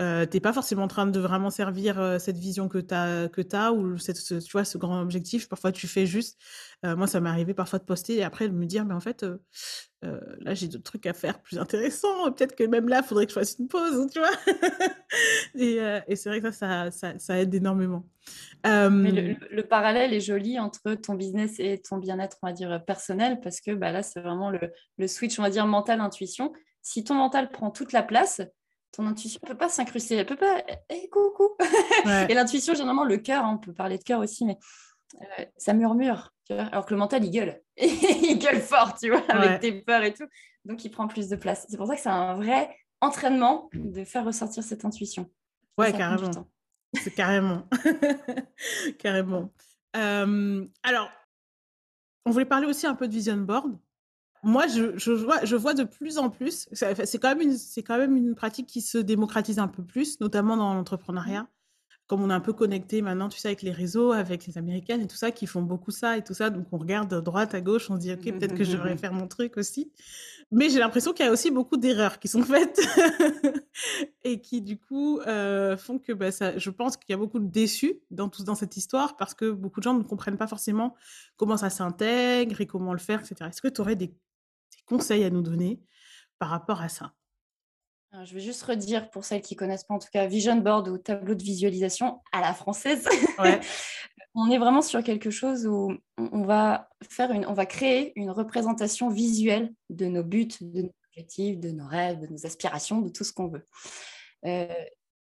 euh, 0.00 0.26
tu 0.26 0.36
n'es 0.36 0.40
pas 0.40 0.52
forcément 0.52 0.84
en 0.84 0.88
train 0.88 1.06
de 1.06 1.18
vraiment 1.18 1.50
servir 1.50 1.98
euh, 1.98 2.18
cette 2.20 2.38
vision 2.38 2.68
que 2.68 2.78
tu 2.78 2.94
as, 2.94 3.28
que 3.28 3.42
as 3.52 3.72
ou 3.72 3.98
cette, 3.98 4.16
ce, 4.16 4.34
tu 4.34 4.52
vois, 4.52 4.64
ce 4.64 4.78
grand 4.78 5.00
objectif. 5.00 5.48
Parfois, 5.48 5.72
tu 5.72 5.88
fais 5.88 6.06
juste. 6.06 6.40
Euh, 6.84 6.94
moi, 6.94 7.08
ça 7.08 7.20
m'est 7.20 7.28
arrivé 7.28 7.52
parfois 7.52 7.80
de 7.80 7.84
poster 7.84 8.16
et 8.16 8.22
après 8.22 8.48
de 8.48 8.54
me 8.54 8.64
dire, 8.64 8.84
mais 8.84 8.94
en 8.94 9.00
fait, 9.00 9.26
là, 10.02 10.54
j'ai 10.54 10.68
d'autres 10.68 10.84
trucs 10.84 11.06
à 11.06 11.12
faire 11.14 11.40
plus 11.42 11.58
intéressants. 11.58 12.30
Peut-être 12.30 12.54
que 12.54 12.62
même 12.62 12.88
là, 12.88 13.00
il 13.02 13.08
faudrait 13.08 13.26
que 13.26 13.32
je 13.32 13.38
fasse 13.40 13.56
une 13.58 13.66
pause, 13.66 14.08
tu 14.12 14.20
vois. 14.20 14.30
et, 15.56 16.14
c'est 16.14 16.28
vrai 16.28 16.40
que 16.40 16.52
ça, 16.52 16.92
ça, 16.92 17.18
ça, 17.18 17.40
aide 17.40 17.52
énormément. 17.52 18.06
Mais 18.64 19.36
le, 19.50 19.62
parallèle 19.62 20.14
est 20.14 20.20
joli 20.20 20.60
entre 20.60 20.94
ton 20.94 21.14
business 21.14 21.58
et 21.58 21.82
ton 21.82 21.96
bien-être, 21.96 22.38
on 22.42 22.46
va 22.46 22.52
dire, 22.52 22.84
personnel, 22.84 23.40
parce 23.40 23.60
que 23.60 23.72
bah, 23.72 23.90
là, 23.90 24.04
c'est 24.04 24.20
vraiment 24.20 24.50
le, 24.50 24.60
le 24.96 25.08
switch, 25.08 25.40
on 25.40 25.42
va 25.42 25.50
dire, 25.50 25.66
mental-intuition. 25.66 26.52
Si 26.82 27.02
ton 27.02 27.14
mental 27.14 27.50
prend 27.50 27.72
toute 27.72 27.92
la 27.92 28.04
place, 28.04 28.40
ton 28.92 29.06
intuition 29.06 29.40
ne 29.42 29.48
peut 29.48 29.56
pas 29.56 29.68
s'incruster, 29.68 30.16
elle 30.16 30.26
peut 30.26 30.36
pas. 30.36 30.62
Eh, 30.90 31.08
coucou 31.08 31.56
Et 32.28 32.34
l'intuition, 32.34 32.74
généralement, 32.74 33.04
le 33.04 33.18
cœur, 33.18 33.44
hein, 33.44 33.54
on 33.54 33.58
peut 33.58 33.72
parler 33.72 33.98
de 33.98 34.02
cœur 34.02 34.20
aussi, 34.20 34.44
mais 34.44 34.58
euh, 35.14 35.44
ça 35.56 35.74
murmure, 35.74 36.32
tu 36.44 36.54
vois 36.54 36.64
alors 36.64 36.86
que 36.86 36.94
le 36.94 36.98
mental, 36.98 37.24
il 37.24 37.30
gueule. 37.30 37.60
il 37.76 38.38
gueule 38.38 38.60
fort, 38.60 38.96
tu 38.98 39.10
vois, 39.10 39.22
avec 39.28 39.60
tes 39.60 39.72
peurs 39.72 40.02
et 40.02 40.12
tout. 40.12 40.26
Donc, 40.64 40.84
il 40.84 40.90
prend 40.90 41.06
plus 41.06 41.28
de 41.28 41.36
place. 41.36 41.66
C'est 41.68 41.76
pour 41.76 41.86
ça 41.86 41.94
que 41.94 42.00
c'est 42.00 42.08
un 42.08 42.34
vrai 42.34 42.74
entraînement 43.00 43.70
de 43.72 44.04
faire 44.04 44.24
ressortir 44.24 44.62
cette 44.62 44.84
intuition. 44.84 45.30
Ouais, 45.76 45.92
carrément. 45.92 46.30
C'est 46.94 47.14
carrément. 47.14 47.68
carrément. 48.98 49.52
Euh, 49.96 50.66
alors, 50.82 51.10
on 52.24 52.30
voulait 52.30 52.44
parler 52.44 52.66
aussi 52.66 52.86
un 52.86 52.94
peu 52.94 53.08
de 53.08 53.12
vision 53.12 53.36
board 53.36 53.78
moi, 54.42 54.66
je, 54.66 54.96
je, 54.96 55.12
vois, 55.12 55.44
je 55.44 55.56
vois 55.56 55.74
de 55.74 55.84
plus 55.84 56.18
en 56.18 56.30
plus, 56.30 56.68
c'est 56.72 57.18
quand, 57.18 57.34
même 57.34 57.40
une, 57.40 57.56
quand 57.84 57.98
même 57.98 58.16
une 58.16 58.34
pratique 58.34 58.66
qui 58.66 58.80
se 58.80 58.98
démocratise 58.98 59.58
un 59.58 59.68
peu 59.68 59.82
plus, 59.82 60.20
notamment 60.20 60.56
dans 60.56 60.74
l'entrepreneuriat. 60.74 61.48
Comme 62.06 62.22
on 62.22 62.30
est 62.30 62.34
un 62.34 62.40
peu 62.40 62.54
connecté 62.54 63.02
maintenant, 63.02 63.28
tu 63.28 63.38
sais, 63.38 63.48
avec 63.48 63.60
les 63.60 63.70
réseaux, 63.70 64.12
avec 64.12 64.46
les 64.46 64.56
Américaines 64.56 65.02
et 65.02 65.06
tout 65.06 65.16
ça, 65.16 65.30
qui 65.30 65.46
font 65.46 65.60
beaucoup 65.60 65.90
ça 65.90 66.16
et 66.16 66.24
tout 66.24 66.32
ça. 66.32 66.48
Donc, 66.48 66.66
on 66.72 66.78
regarde 66.78 67.12
à 67.12 67.20
droite, 67.20 67.54
à 67.54 67.60
gauche, 67.60 67.90
on 67.90 67.96
se 67.96 68.00
dit, 68.00 68.12
OK, 68.12 68.22
peut-être 68.22 68.54
que 68.54 68.64
je 68.64 68.72
devrais 68.72 68.96
faire 68.96 69.12
mon 69.12 69.28
truc 69.28 69.58
aussi. 69.58 69.92
Mais 70.50 70.70
j'ai 70.70 70.78
l'impression 70.78 71.12
qu'il 71.12 71.26
y 71.26 71.28
a 71.28 71.32
aussi 71.32 71.50
beaucoup 71.50 71.76
d'erreurs 71.76 72.18
qui 72.18 72.26
sont 72.28 72.42
faites 72.42 72.80
et 74.24 74.40
qui, 74.40 74.62
du 74.62 74.78
coup, 74.78 75.20
euh, 75.20 75.76
font 75.76 75.98
que 75.98 76.12
bah, 76.12 76.32
ça, 76.32 76.56
je 76.56 76.70
pense 76.70 76.96
qu'il 76.96 77.10
y 77.10 77.14
a 77.14 77.18
beaucoup 77.18 77.40
de 77.40 77.46
déçus 77.46 78.00
dans, 78.10 78.30
tout, 78.30 78.42
dans 78.42 78.54
cette 78.54 78.78
histoire 78.78 79.18
parce 79.18 79.34
que 79.34 79.50
beaucoup 79.50 79.80
de 79.80 79.84
gens 79.84 79.92
ne 79.92 80.02
comprennent 80.02 80.38
pas 80.38 80.46
forcément 80.46 80.94
comment 81.36 81.58
ça 81.58 81.68
s'intègre 81.68 82.62
et 82.62 82.66
comment 82.66 82.94
le 82.94 82.98
faire, 82.98 83.20
etc. 83.20 83.50
Est-ce 83.50 83.60
que 83.60 83.68
tu 83.68 83.82
aurais 83.82 83.96
des 83.96 84.14
conseils 84.86 85.24
à 85.24 85.30
nous 85.30 85.42
donner 85.42 85.80
par 86.38 86.50
rapport 86.50 86.80
à 86.80 86.88
ça 86.88 87.12
je 88.24 88.34
vais 88.34 88.40
juste 88.40 88.62
redire 88.62 89.10
pour 89.10 89.24
celles 89.24 89.42
qui 89.42 89.54
connaissent 89.54 89.84
pas, 89.84 89.94
en 89.94 89.98
tout 89.98 90.08
cas, 90.12 90.26
Vision 90.26 90.56
Board 90.56 90.88
ou 90.88 90.98
tableau 90.98 91.34
de 91.34 91.42
visualisation 91.42 92.20
à 92.32 92.40
la 92.40 92.54
française. 92.54 93.06
on 94.34 94.50
est 94.50 94.58
vraiment 94.58 94.82
sur 94.82 95.02
quelque 95.02 95.30
chose 95.30 95.66
où 95.66 95.92
on 96.16 96.44
va 96.44 96.88
faire 97.08 97.32
une, 97.32 97.46
on 97.46 97.52
va 97.52 97.66
créer 97.66 98.12
une 98.16 98.30
représentation 98.30 99.08
visuelle 99.08 99.72
de 99.90 100.06
nos 100.06 100.22
buts, 100.22 100.48
de 100.60 100.82
nos 100.82 100.92
objectifs, 101.10 101.58
de 101.58 101.70
nos 101.70 101.86
rêves, 101.86 102.20
de 102.20 102.26
nos 102.26 102.46
aspirations, 102.46 103.00
de 103.00 103.10
tout 103.10 103.24
ce 103.24 103.32
qu'on 103.32 103.48
veut. 103.48 103.66
Euh, 104.46 104.84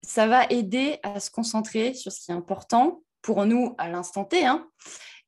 ça 0.02 0.26
va 0.26 0.44
aider 0.46 0.98
à 1.02 1.20
se 1.20 1.30
concentrer 1.30 1.94
sur 1.94 2.12
ce 2.12 2.20
qui 2.20 2.30
est 2.30 2.34
important 2.34 3.02
pour 3.22 3.46
nous 3.46 3.74
à 3.78 3.88
l'instant 3.88 4.24
T, 4.24 4.44
hein, 4.44 4.68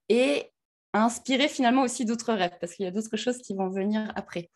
et 0.09 0.51
inspirer 1.01 1.49
finalement 1.49 1.83
aussi 1.83 2.05
d'autres 2.05 2.33
rêves, 2.33 2.57
parce 2.61 2.75
qu'il 2.75 2.85
y 2.85 2.89
a 2.89 2.93
d'autres 2.93 3.17
choses 3.17 3.39
qui 3.39 3.55
vont 3.55 3.69
venir 3.69 4.13
après. 4.17 4.51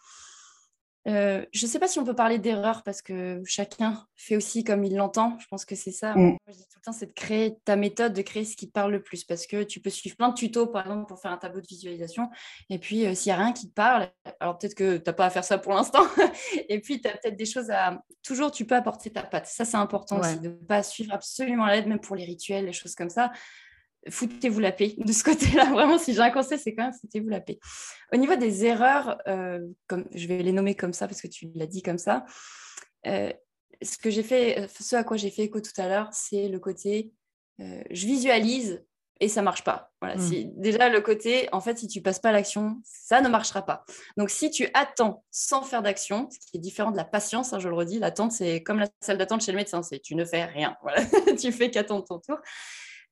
Euh, 1.09 1.47
je 1.53 1.65
ne 1.65 1.71
sais 1.71 1.79
pas 1.79 1.89
si 1.89 1.99
on 1.99 2.05
peut 2.05 2.15
parler 2.15 2.39
d'erreur 2.39 2.83
parce 2.83 3.01
que 3.01 3.41
chacun 3.47 4.07
fait 4.17 4.37
aussi 4.37 4.65
comme 4.65 4.85
il 4.85 4.97
l'entend. 4.97 5.39
Je 5.39 5.47
pense 5.49 5.65
que 5.65 5.75
c'est 5.75 5.93
ça. 5.93 6.15
Mm. 6.15 6.23
Moi, 6.23 6.39
je 6.49 6.53
dis 6.53 6.69
tout 6.69 6.79
le 6.79 6.83
temps, 6.83 6.93
c'est 6.93 7.07
de 7.07 7.13
créer 7.13 7.57
ta 7.65 7.77
méthode, 7.77 8.13
de 8.13 8.23
créer 8.23 8.45
ce 8.45 8.55
qui 8.55 8.69
te 8.69 8.73
parle 8.73 8.93
le 8.93 9.03
plus. 9.03 9.25
Parce 9.25 9.47
que 9.47 9.63
tu 9.63 9.81
peux 9.81 9.89
suivre 9.89 10.17
plein 10.17 10.29
de 10.29 10.35
tutos, 10.35 10.67
par 10.67 10.83
exemple, 10.83 11.07
pour 11.07 11.19
faire 11.19 11.33
un 11.33 11.39
tableau 11.39 11.61
de 11.61 11.67
visualisation. 11.67 12.29
Et 12.69 12.79
puis, 12.79 13.07
euh, 13.07 13.15
s'il 13.15 13.33
n'y 13.33 13.39
a 13.39 13.43
rien 13.43 13.53
qui 13.53 13.69
te 13.69 13.75
parle, 13.75 14.11
alors 14.41 14.59
peut-être 14.59 14.75
que 14.75 14.99
tu 14.99 15.03
n'as 15.07 15.13
pas 15.13 15.27
à 15.27 15.31
faire 15.31 15.45
ça 15.45 15.57
pour 15.57 15.73
l'instant. 15.73 16.05
et 16.69 16.81
puis, 16.81 17.01
tu 17.01 17.09
as 17.09 17.13
peut-être 17.13 17.37
des 17.37 17.47
choses 17.47 17.71
à. 17.71 18.03
Toujours, 18.23 18.51
tu 18.51 18.67
peux 18.67 18.77
apporter 18.77 19.11
ta 19.11 19.23
patte. 19.23 19.47
Ça, 19.47 19.65
c'est 19.65 19.79
important 19.79 20.21
aussi, 20.21 20.39
de 20.39 20.49
ne 20.49 20.55
pas 20.55 20.83
suivre 20.83 21.15
absolument 21.15 21.67
l'aide, 21.67 21.87
même 21.87 22.01
pour 22.01 22.17
les 22.17 22.25
rituels, 22.25 22.67
les 22.67 22.73
choses 22.73 22.95
comme 22.95 23.11
ça 23.11 23.33
foutez-vous 24.09 24.61
la 24.61 24.73
paix 24.73 24.95
de 24.97 25.13
ce 25.13 25.23
côté-là. 25.23 25.65
Vraiment, 25.73 25.99
si 25.99 26.15
j'ai 26.15 26.21
un 26.21 26.31
conseil, 26.31 26.59
c'est 26.59 26.75
quand 26.75 26.85
même 26.85 26.95
foutez-vous 27.01 27.29
la 27.29 27.41
paix. 27.41 27.59
Au 28.13 28.17
niveau 28.17 28.37
des 28.37 28.65
erreurs, 28.65 29.19
euh, 29.29 29.61
comme, 29.87 30.07
je 30.15 30.27
vais 30.27 30.43
les 30.43 30.53
nommer 30.53 30.75
comme 30.75 30.93
ça 30.93 31.07
parce 31.07 31.21
que 31.21 31.29
tu 31.29 31.51
l'as 31.55 31.67
dit 31.67 31.83
comme 31.83 31.99
ça. 31.99 32.25
Euh, 33.07 33.33
ce 33.83 33.97
que 33.99 34.11
j'ai 34.11 34.23
fait, 34.23 34.69
ce 34.79 34.97
à 34.97 35.05
quoi 35.05 35.17
j'ai 35.17 35.31
fait 35.31 35.43
écho 35.43 35.61
tout 35.61 35.79
à 35.79 35.89
l'heure, 35.89 36.09
c'est 36.13 36.49
le 36.49 36.59
côté 36.59 37.13
euh, 37.61 37.83
je 37.91 38.07
visualise 38.07 38.83
et 39.23 39.29
ça 39.29 39.43
marche 39.43 39.65
pas. 39.65 39.93
Voilà, 40.01 40.17
mmh. 40.17 40.53
déjà 40.57 40.89
le 40.89 41.03
côté, 41.03 41.49
en 41.53 41.61
fait, 41.61 41.79
si 41.79 41.89
tu 41.89 42.01
passes 42.01 42.21
pas 42.21 42.33
l'action, 42.33 42.81
ça 42.85 43.21
ne 43.21 43.29
marchera 43.29 43.67
pas. 43.67 43.85
Donc, 44.17 44.31
si 44.31 44.51
tu 44.51 44.69
attends 44.73 45.25
sans 45.31 45.63
faire 45.63 45.83
d'action, 45.83 46.29
ce 46.31 46.39
qui 46.39 46.57
est 46.57 46.61
différent 46.61 46.91
de 46.91 46.97
la 46.97 47.05
patience, 47.05 47.53
hein, 47.53 47.59
je 47.59 47.69
le 47.69 47.75
redis, 47.75 47.99
l'attente, 47.99 48.33
c'est 48.33 48.63
comme 48.63 48.79
la 48.79 48.89
salle 49.01 49.19
d'attente 49.19 49.43
chez 49.43 49.53
le 49.53 49.59
médecin, 49.59 49.83
c'est 49.83 50.01
tu 50.01 50.15
ne 50.15 50.25
fais 50.25 50.45
rien. 50.45 50.75
Voilà. 50.83 51.05
tu 51.39 51.53
fais 51.53 51.71
qu'attendre 51.71 52.05
ton 52.05 52.19
tour. 52.19 52.39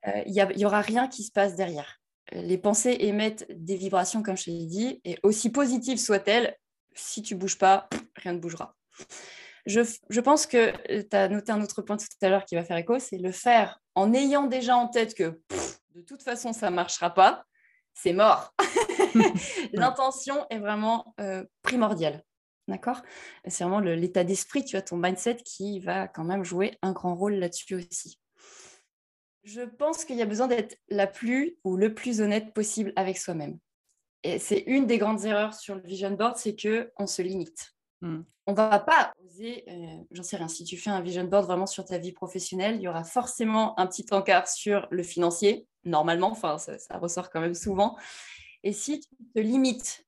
Euh, 0.06 0.22
il 0.26 0.32
n'y 0.56 0.64
aura 0.64 0.80
rien 0.80 1.08
qui 1.08 1.24
se 1.24 1.32
passe 1.32 1.56
derrière. 1.56 2.00
Les 2.32 2.58
pensées 2.58 2.96
émettent 3.00 3.46
des 3.50 3.76
vibrations, 3.76 4.22
comme 4.22 4.36
je 4.36 4.50
l'ai 4.50 4.66
dit, 4.66 5.00
et 5.04 5.18
aussi 5.22 5.50
positives 5.50 5.98
soient-elles, 5.98 6.56
si 6.94 7.22
tu 7.22 7.34
bouges 7.34 7.58
pas, 7.58 7.88
rien 8.16 8.34
ne 8.34 8.38
bougera. 8.38 8.76
Je, 9.66 9.80
je 10.08 10.20
pense 10.20 10.46
que 10.46 10.72
tu 11.02 11.16
as 11.16 11.28
noté 11.28 11.52
un 11.52 11.62
autre 11.62 11.82
point 11.82 11.96
tout 11.96 12.06
à 12.22 12.28
l'heure 12.28 12.44
qui 12.44 12.54
va 12.54 12.64
faire 12.64 12.76
écho, 12.76 12.98
c'est 12.98 13.18
le 13.18 13.32
faire 13.32 13.80
en 13.94 14.12
ayant 14.12 14.46
déjà 14.46 14.76
en 14.76 14.88
tête 14.88 15.14
que 15.14 15.40
de 15.94 16.02
toute 16.02 16.22
façon, 16.22 16.52
ça 16.52 16.70
ne 16.70 16.76
marchera 16.76 17.10
pas, 17.10 17.44
c'est 17.94 18.12
mort. 18.12 18.54
L'intention 19.72 20.46
est 20.50 20.58
vraiment 20.58 21.14
euh, 21.20 21.44
primordiale. 21.62 22.22
D'accord? 22.68 23.00
C'est 23.46 23.64
vraiment 23.64 23.80
l'état 23.80 24.24
d'esprit, 24.24 24.64
tu 24.64 24.76
as 24.76 24.82
ton 24.82 24.96
mindset 24.96 25.36
qui 25.36 25.80
va 25.80 26.06
quand 26.06 26.24
même 26.24 26.44
jouer 26.44 26.78
un 26.82 26.92
grand 26.92 27.14
rôle 27.14 27.34
là-dessus 27.34 27.74
aussi. 27.74 28.20
Je 29.44 29.62
pense 29.62 30.04
qu'il 30.04 30.16
y 30.16 30.22
a 30.22 30.26
besoin 30.26 30.46
d'être 30.46 30.76
la 30.88 31.06
plus 31.06 31.56
ou 31.64 31.76
le 31.76 31.94
plus 31.94 32.20
honnête 32.20 32.52
possible 32.52 32.92
avec 32.96 33.18
soi-même. 33.18 33.58
Et 34.24 34.38
c'est 34.38 34.64
une 34.66 34.86
des 34.86 34.98
grandes 34.98 35.24
erreurs 35.24 35.54
sur 35.54 35.74
le 35.74 35.82
vision 35.82 36.10
board, 36.10 36.36
c'est 36.36 36.56
que 36.56 36.92
on 36.98 37.06
se 37.06 37.22
limite. 37.22 37.74
Hmm. 38.00 38.22
On 38.46 38.54
va 38.54 38.78
pas 38.78 39.12
oser, 39.24 39.64
euh, 39.68 40.04
j'en 40.10 40.22
sais 40.22 40.36
rien, 40.36 40.48
si 40.48 40.64
tu 40.64 40.76
fais 40.76 40.90
un 40.90 41.00
vision 41.00 41.24
board 41.24 41.46
vraiment 41.46 41.66
sur 41.66 41.84
ta 41.84 41.98
vie 41.98 42.12
professionnelle, 42.12 42.76
il 42.76 42.82
y 42.82 42.88
aura 42.88 43.04
forcément 43.04 43.78
un 43.78 43.86
petit 43.86 44.06
encart 44.10 44.48
sur 44.48 44.86
le 44.90 45.02
financier, 45.02 45.66
normalement, 45.84 46.30
enfin 46.30 46.58
ça, 46.58 46.78
ça 46.78 46.98
ressort 46.98 47.30
quand 47.30 47.40
même 47.40 47.54
souvent. 47.54 47.96
Et 48.64 48.72
si 48.72 49.00
tu 49.00 49.08
te 49.34 49.40
limites 49.40 50.06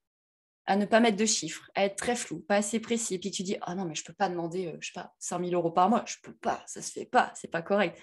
à 0.67 0.77
ne 0.77 0.87
pas 0.87 1.01
mettre 1.01 1.17
de 1.17 1.27
chiffres, 1.27 1.71
à 1.75 1.85
être 1.85 1.97
très 1.97 2.17
flou, 2.17 2.41
pas 2.41 2.57
assez 2.57 2.81
précis, 2.81 3.15
et 3.15 3.19
puis 3.19 3.31
tu 3.31 3.43
dis 3.43 3.57
ah 3.61 3.75
non 3.75 3.85
mais 3.85 3.95
je 3.95 4.05
peux 4.05 4.13
pas 4.13 4.29
demander 4.29 4.69
euh, 4.69 4.77
je 4.81 4.87
sais 4.87 4.95
pas 4.95 5.15
5 5.19 5.45
000 5.45 5.53
euros 5.53 5.71
par 5.71 5.91
mois, 5.91 6.05
je 6.07 6.17
peux 6.23 6.35
pas, 6.35 6.63
ça 6.67 6.81
se 6.81 6.93
fait 6.93 7.07
pas, 7.07 7.33
c'est 7.35 7.51
pas 7.51 7.63
correct. 7.63 7.99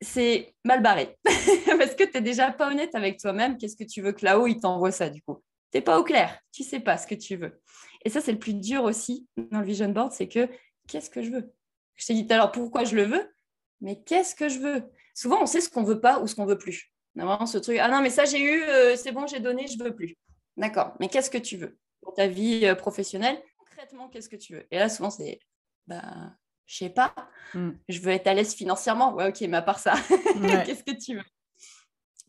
C'est 0.00 0.54
mal 0.64 0.82
barré 0.82 1.16
parce 1.24 1.94
que 1.94 2.04
tu 2.04 2.12
n'es 2.14 2.20
déjà 2.20 2.50
pas 2.50 2.70
honnête 2.70 2.94
avec 2.94 3.18
toi-même. 3.18 3.56
Qu'est-ce 3.56 3.76
que 3.76 3.84
tu 3.84 4.02
veux 4.02 4.12
que 4.12 4.24
là-haut 4.24 4.46
il 4.46 4.60
t'envoie 4.60 4.92
ça 4.92 5.08
du 5.08 5.22
coup? 5.22 5.42
Tu 5.72 5.78
n'es 5.78 5.82
pas 5.82 5.98
au 5.98 6.04
clair, 6.04 6.38
tu 6.52 6.62
sais 6.62 6.80
pas 6.80 6.98
ce 6.98 7.06
que 7.06 7.14
tu 7.14 7.36
veux. 7.36 7.60
Et 8.04 8.10
ça 8.10 8.20
c'est 8.20 8.32
le 8.32 8.38
plus 8.38 8.54
dur 8.54 8.84
aussi 8.84 9.26
dans 9.36 9.60
le 9.60 9.66
vision 9.66 9.88
board, 9.88 10.12
c'est 10.12 10.28
que 10.28 10.48
qu'est-ce 10.88 11.10
que 11.10 11.22
je 11.22 11.30
veux? 11.30 11.52
Je 11.96 12.06
t'ai 12.06 12.14
dit 12.14 12.26
tout 12.26 12.34
pourquoi 12.52 12.84
je 12.84 12.96
le 12.96 13.04
veux, 13.04 13.34
mais 13.80 14.02
qu'est-ce 14.02 14.34
que 14.34 14.48
je 14.48 14.58
veux? 14.58 14.82
Souvent 15.14 15.42
on 15.42 15.46
sait 15.46 15.60
ce 15.60 15.70
qu'on 15.70 15.84
veut 15.84 16.00
pas 16.00 16.20
ou 16.20 16.26
ce 16.26 16.34
qu'on 16.34 16.46
veut 16.46 16.58
plus. 16.58 16.92
On 17.16 17.46
ce 17.46 17.58
truc 17.58 17.78
ah 17.80 17.88
non 17.88 18.02
mais 18.02 18.10
ça 18.10 18.24
j'ai 18.24 18.42
eu, 18.42 18.62
euh, 18.64 18.96
c'est 18.96 19.12
bon 19.12 19.26
j'ai 19.26 19.40
donné, 19.40 19.66
je 19.66 19.82
veux 19.82 19.94
plus. 19.94 20.16
D'accord, 20.56 20.94
mais 21.00 21.08
qu'est-ce 21.08 21.30
que 21.30 21.38
tu 21.38 21.56
veux? 21.56 21.78
Pour 22.00 22.14
ta 22.14 22.26
vie 22.26 22.66
euh, 22.66 22.74
professionnelle 22.74 23.42
Concrètement, 23.84 24.08
qu'est-ce 24.08 24.28
que 24.28 24.36
tu 24.36 24.54
veux? 24.54 24.66
Et 24.70 24.78
là, 24.78 24.88
souvent, 24.88 25.10
c'est, 25.10 25.40
bah, 25.86 26.32
je 26.66 26.76
sais 26.76 26.90
pas, 26.90 27.14
hmm. 27.54 27.70
je 27.88 28.00
veux 28.00 28.12
être 28.12 28.26
à 28.26 28.34
l'aise 28.34 28.54
financièrement. 28.54 29.14
Ouais, 29.14 29.28
ok, 29.28 29.40
mais 29.42 29.56
à 29.56 29.62
part 29.62 29.78
ça, 29.78 29.94
qu'est-ce 30.64 30.84
que 30.84 30.96
tu 30.96 31.16
veux? 31.16 31.24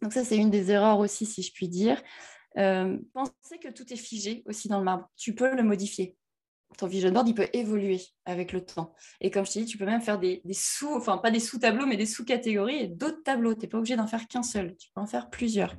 Donc 0.01 0.13
ça, 0.13 0.23
c'est 0.23 0.37
une 0.37 0.49
des 0.49 0.71
erreurs 0.71 0.99
aussi, 0.99 1.25
si 1.25 1.41
je 1.41 1.51
puis 1.53 1.67
dire. 1.67 2.01
Euh, 2.57 2.97
penser 3.13 3.59
que 3.61 3.69
tout 3.69 3.91
est 3.91 3.97
figé 3.97 4.43
aussi 4.45 4.67
dans 4.67 4.79
le 4.79 4.85
marbre. 4.85 5.09
Tu 5.17 5.35
peux 5.35 5.55
le 5.55 5.63
modifier. 5.63 6.17
Ton 6.77 6.87
vision 6.87 7.11
board, 7.11 7.27
il 7.27 7.35
peut 7.35 7.47
évoluer 7.53 8.01
avec 8.25 8.51
le 8.51 8.65
temps. 8.65 8.93
Et 9.21 9.31
comme 9.31 9.45
je 9.45 9.53
t'ai 9.53 9.59
dit, 9.61 9.65
tu 9.65 9.77
peux 9.77 9.85
même 9.85 10.01
faire 10.01 10.19
des, 10.19 10.41
des 10.43 10.53
sous, 10.53 10.93
enfin 10.93 11.17
pas 11.17 11.31
des 11.31 11.39
sous-tableaux, 11.39 11.85
mais 11.85 11.95
des 11.95 12.05
sous-catégories 12.05 12.75
et 12.75 12.87
d'autres 12.87 13.23
tableaux. 13.23 13.53
Tu 13.53 13.61
n'es 13.61 13.67
pas 13.67 13.77
obligé 13.77 13.95
d'en 13.95 14.07
faire 14.07 14.27
qu'un 14.27 14.43
seul. 14.43 14.75
Tu 14.77 14.89
peux 14.93 15.01
en 15.01 15.05
faire 15.05 15.29
plusieurs 15.29 15.75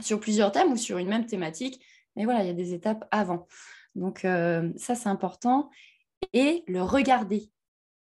sur 0.00 0.20
plusieurs 0.20 0.52
thèmes 0.52 0.72
ou 0.72 0.76
sur 0.76 0.98
une 0.98 1.08
même 1.08 1.26
thématique. 1.26 1.80
Mais 2.16 2.24
voilà, 2.24 2.42
il 2.42 2.46
y 2.46 2.50
a 2.50 2.54
des 2.54 2.74
étapes 2.74 3.06
avant. 3.10 3.46
Donc 3.94 4.24
euh, 4.24 4.72
ça, 4.76 4.94
c'est 4.94 5.08
important. 5.08 5.70
Et 6.32 6.64
le 6.66 6.82
regarder, 6.82 7.50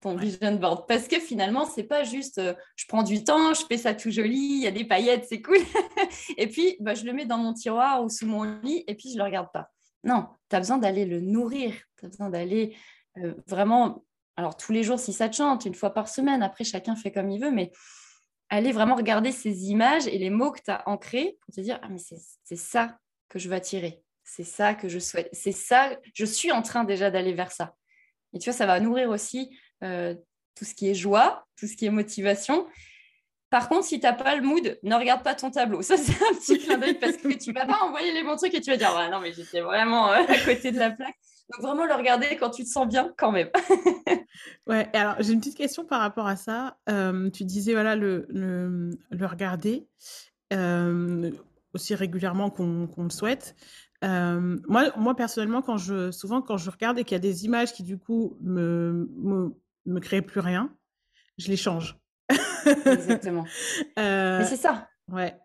ton 0.02 0.16
vision 0.16 0.56
board. 0.56 0.86
Parce 0.86 1.08
que 1.08 1.18
finalement, 1.18 1.64
c'est 1.64 1.84
pas 1.84 2.04
juste 2.04 2.38
euh, 2.38 2.54
je 2.76 2.84
prends 2.86 3.02
du 3.02 3.24
temps, 3.24 3.54
je 3.54 3.64
fais 3.64 3.78
ça 3.78 3.94
tout 3.94 4.10
joli, 4.10 4.36
il 4.36 4.62
y 4.62 4.66
a 4.66 4.70
des 4.70 4.84
paillettes, 4.84 5.24
c'est 5.28 5.40
cool. 5.40 5.56
et 6.36 6.48
puis, 6.48 6.76
bah, 6.80 6.94
je 6.94 7.04
le 7.04 7.12
mets 7.12 7.24
dans 7.24 7.38
mon 7.38 7.54
tiroir 7.54 8.04
ou 8.04 8.10
sous 8.10 8.26
mon 8.26 8.42
lit 8.62 8.84
et 8.86 8.94
puis 8.94 9.12
je 9.12 9.16
le 9.16 9.24
regarde 9.24 9.48
pas. 9.52 9.70
Non, 10.04 10.26
tu 10.50 10.56
as 10.56 10.58
besoin 10.58 10.78
d'aller 10.78 11.06
le 11.06 11.20
nourrir. 11.20 11.72
Tu 11.98 12.06
as 12.06 12.08
besoin 12.08 12.28
d'aller 12.28 12.76
euh, 13.18 13.34
vraiment, 13.46 14.04
alors 14.36 14.56
tous 14.56 14.72
les 14.72 14.82
jours 14.82 14.98
si 14.98 15.12
ça 15.12 15.28
te 15.28 15.36
chante, 15.36 15.64
une 15.64 15.74
fois 15.74 15.94
par 15.94 16.08
semaine. 16.08 16.42
Après, 16.42 16.64
chacun 16.64 16.96
fait 16.96 17.12
comme 17.12 17.30
il 17.30 17.40
veut, 17.40 17.52
mais 17.52 17.70
aller 18.50 18.72
vraiment 18.72 18.96
regarder 18.96 19.32
ces 19.32 19.70
images 19.70 20.06
et 20.06 20.18
les 20.18 20.30
mots 20.30 20.50
que 20.50 20.60
tu 20.60 20.70
as 20.70 20.86
ancrés 20.88 21.38
pour 21.40 21.54
te 21.54 21.60
dire 21.60 21.78
Ah, 21.82 21.88
mais 21.88 21.98
c'est 21.98 22.56
ça 22.56 22.98
que 23.28 23.38
je 23.38 23.48
veux 23.48 23.54
attirer. 23.54 24.02
C'est 24.24 24.44
ça 24.44 24.74
que 24.74 24.88
je 24.88 24.98
souhaite. 24.98 25.28
C'est 25.32 25.52
ça, 25.52 25.96
je 26.14 26.24
suis 26.24 26.52
en 26.52 26.62
train 26.62 26.84
déjà 26.84 27.10
d'aller 27.10 27.32
vers 27.32 27.52
ça. 27.52 27.74
Et 28.32 28.38
tu 28.38 28.50
vois, 28.50 28.56
ça 28.56 28.66
va 28.66 28.80
nourrir 28.80 29.10
aussi 29.10 29.56
euh, 29.82 30.14
tout 30.54 30.64
ce 30.64 30.74
qui 30.74 30.88
est 30.88 30.94
joie, 30.94 31.46
tout 31.58 31.66
ce 31.66 31.76
qui 31.76 31.86
est 31.86 31.90
motivation. 31.90 32.66
Par 33.50 33.68
contre, 33.68 33.84
si 33.84 34.00
tu 34.00 34.06
n'as 34.06 34.12
pas 34.12 34.34
le 34.34 34.42
mood, 34.42 34.78
ne 34.82 34.94
regarde 34.94 35.22
pas 35.22 35.34
ton 35.34 35.50
tableau. 35.50 35.82
Ça, 35.82 35.96
c'est 35.96 36.12
un 36.12 36.34
petit 36.34 36.58
clin 36.58 36.78
d'œil 36.78 36.98
parce 36.98 37.16
que 37.18 37.28
tu 37.34 37.52
vas 37.52 37.66
pas 37.66 37.80
envoyer 37.82 38.12
les 38.12 38.22
bons 38.22 38.36
trucs 38.36 38.54
et 38.54 38.60
tu 38.60 38.70
vas 38.70 38.76
dire 38.76 38.94
ouais, 38.96 39.10
Non, 39.10 39.20
mais 39.20 39.32
j'étais 39.32 39.60
vraiment 39.60 40.10
euh, 40.10 40.22
à 40.26 40.38
côté 40.38 40.72
de 40.72 40.78
la 40.78 40.90
plaque. 40.90 41.16
Donc, 41.52 41.66
vraiment 41.66 41.84
le 41.84 41.94
regarder 41.94 42.36
quand 42.36 42.50
tu 42.50 42.64
te 42.64 42.68
sens 42.68 42.86
bien 42.86 43.12
quand 43.16 43.32
même. 43.32 43.50
Ouais, 44.66 44.88
alors 44.94 45.16
j'ai 45.18 45.34
une 45.34 45.40
petite 45.40 45.58
question 45.58 45.84
par 45.84 46.00
rapport 46.00 46.26
à 46.26 46.36
ça. 46.36 46.78
tu 47.34 47.44
disais, 47.44 47.72
voilà, 47.72 47.96
le, 47.96 48.24
le, 48.30 48.90
le 49.10 49.26
regarder 49.26 49.86
aussi 51.74 51.94
régulièrement 51.94 52.48
qu'on 52.48 52.88
le 52.96 53.10
souhaite. 53.10 53.54
moi, 54.02 54.90
moi, 54.96 55.14
personnellement, 55.14 55.60
quand 55.60 55.76
je, 55.76 56.10
souvent, 56.10 56.40
quand 56.40 56.56
je 56.56 56.70
regarde 56.70 56.98
et 56.98 57.04
qu'il 57.04 57.14
y 57.14 57.16
a 57.16 57.18
des 57.18 57.44
images 57.44 57.74
qui, 57.74 57.82
du 57.82 57.98
coup, 57.98 58.38
me, 58.40 59.06
me, 59.16 59.54
me 59.86 60.00
créent 60.00 60.22
plus 60.22 60.40
rien, 60.40 60.74
je 61.38 61.48
les 61.48 61.56
change. 61.56 61.98
Exactement. 62.86 63.44
Mais 63.96 64.44
c'est 64.44 64.56
ça. 64.56 64.88
Ouais. 65.08 65.36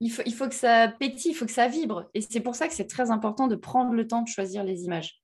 Il 0.00 0.10
faut, 0.10 0.22
il 0.26 0.34
faut 0.34 0.48
que 0.48 0.54
ça 0.54 0.88
pétille, 0.88 1.32
il 1.32 1.34
faut 1.34 1.46
que 1.46 1.52
ça 1.52 1.68
vibre. 1.68 2.10
Et 2.14 2.20
c'est 2.20 2.40
pour 2.40 2.54
ça 2.54 2.68
que 2.68 2.74
c'est 2.74 2.86
très 2.86 3.10
important 3.10 3.46
de 3.46 3.56
prendre 3.56 3.92
le 3.92 4.06
temps 4.06 4.22
de 4.22 4.28
choisir 4.28 4.62
les 4.62 4.84
images 4.84 5.22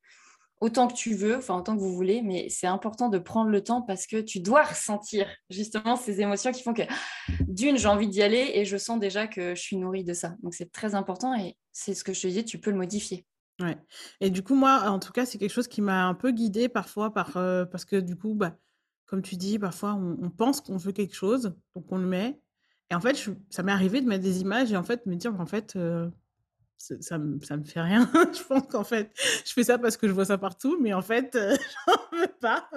autant 0.63 0.87
que 0.87 0.95
tu 0.95 1.15
veux, 1.15 1.39
enfin 1.39 1.59
autant 1.59 1.75
que 1.75 1.81
vous 1.81 1.93
voulez, 1.93 2.23
mais 2.23 2.49
c'est 2.49 2.69
important 2.69 3.09
de 3.09 3.19
prendre 3.19 3.51
le 3.51 3.65
temps 3.65 3.83
parce 3.83 4.07
que 4.07 4.21
tu 4.21 4.39
dois 4.39 4.63
ressentir 4.63 5.27
justement 5.51 5.97
ces 5.97 6.21
émotions 6.21 6.53
qui 6.53 6.63
font 6.63 6.73
que 6.73 6.83
d'une, 7.41 7.77
j'ai 7.77 7.89
envie 7.89 8.07
d'y 8.07 8.23
aller 8.23 8.53
et 8.55 8.65
je 8.65 8.77
sens 8.77 9.01
déjà 9.01 9.27
que 9.27 9.57
je 9.57 9.61
suis 9.61 9.77
nourrie 9.77 10.05
de 10.05 10.15
ça. 10.15 10.37
Donc 10.45 10.55
c'est 10.55 10.71
très 10.71 10.95
important 10.95 11.35
et 11.35 11.57
c'est 11.73 11.95
ce 11.95 12.05
que 12.05 12.13
je 12.13 12.23
te 12.23 12.27
disais, 12.29 12.45
tu 12.45 12.61
peux 12.61 12.71
le 12.71 12.77
modifier. 12.77 13.27
Ouais. 13.61 13.77
Et 14.21 14.31
du 14.31 14.43
coup, 14.43 14.55
moi, 14.55 14.89
en 14.89 14.99
tout 14.99 15.13
cas, 15.13 15.27
c'est 15.27 15.39
quelque 15.39 15.53
chose 15.53 15.69
qui 15.69 15.83
m'a 15.83 16.07
un 16.07 16.15
peu 16.15 16.31
guidée 16.31 16.69
parfois 16.69 17.13
par, 17.13 17.33
parce 17.33 17.85
que 17.85 17.97
du 17.97 18.17
coup, 18.17 18.35
bah, 18.35 18.57
comme 19.07 19.23
tu 19.23 19.37
dis, 19.37 19.59
parfois 19.59 19.95
on, 19.95 20.31
pense 20.31 20.61
qu'on 20.61 20.77
veut 20.77 20.93
quelque 20.93 21.15
chose, 21.15 21.55
donc 21.75 21.91
on 21.91 21.99
le 21.99 22.07
met. 22.07 22.41
Et 22.91 22.95
en 22.95 23.01
fait, 23.01 23.17
ça 23.51 23.63
m'est 23.63 23.73
arrivé 23.73 24.01
de 24.01 24.09
mettre 24.09 24.25
des 24.25 24.41
images 24.41 24.73
et 24.73 24.77
en 24.77 24.83
fait, 24.83 25.07
me 25.07 25.15
dire, 25.17 25.39
en 25.39 25.47
fait, 25.47 25.77
ça, 27.01 27.19
me, 27.19 27.41
ça 27.41 27.57
me 27.57 27.65
fait 27.65 27.81
rien. 27.81 28.11
je 28.35 28.43
pense 28.43 28.67
qu'en 28.69 28.85
fait, 28.85 29.13
je 29.45 29.53
fais 29.53 29.65
ça 29.65 29.79
parce 29.79 29.97
que 29.97 30.09
je 30.09 30.13
vois 30.13 30.25
ça 30.25 30.39
partout, 30.39 30.79
mais 30.81 30.93
en 30.93 31.03
fait, 31.03 31.35
euh, 31.37 31.57
j'en 31.87 32.19
veux 32.19 32.35
pas. 32.41 32.69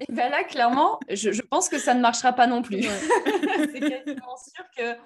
Et 0.00 0.12
bien 0.12 0.28
là, 0.28 0.44
clairement, 0.44 0.98
je, 1.08 1.32
je, 1.32 1.42
pense 1.42 1.68
que 1.68 1.78
ça 1.78 1.94
ne 1.94 2.00
marchera 2.00 2.32
pas 2.32 2.46
non 2.46 2.62
plus. 2.62 2.82
c'est 3.72 3.80
quasiment 3.80 4.36
sûr 4.36 4.64
que 4.76 4.96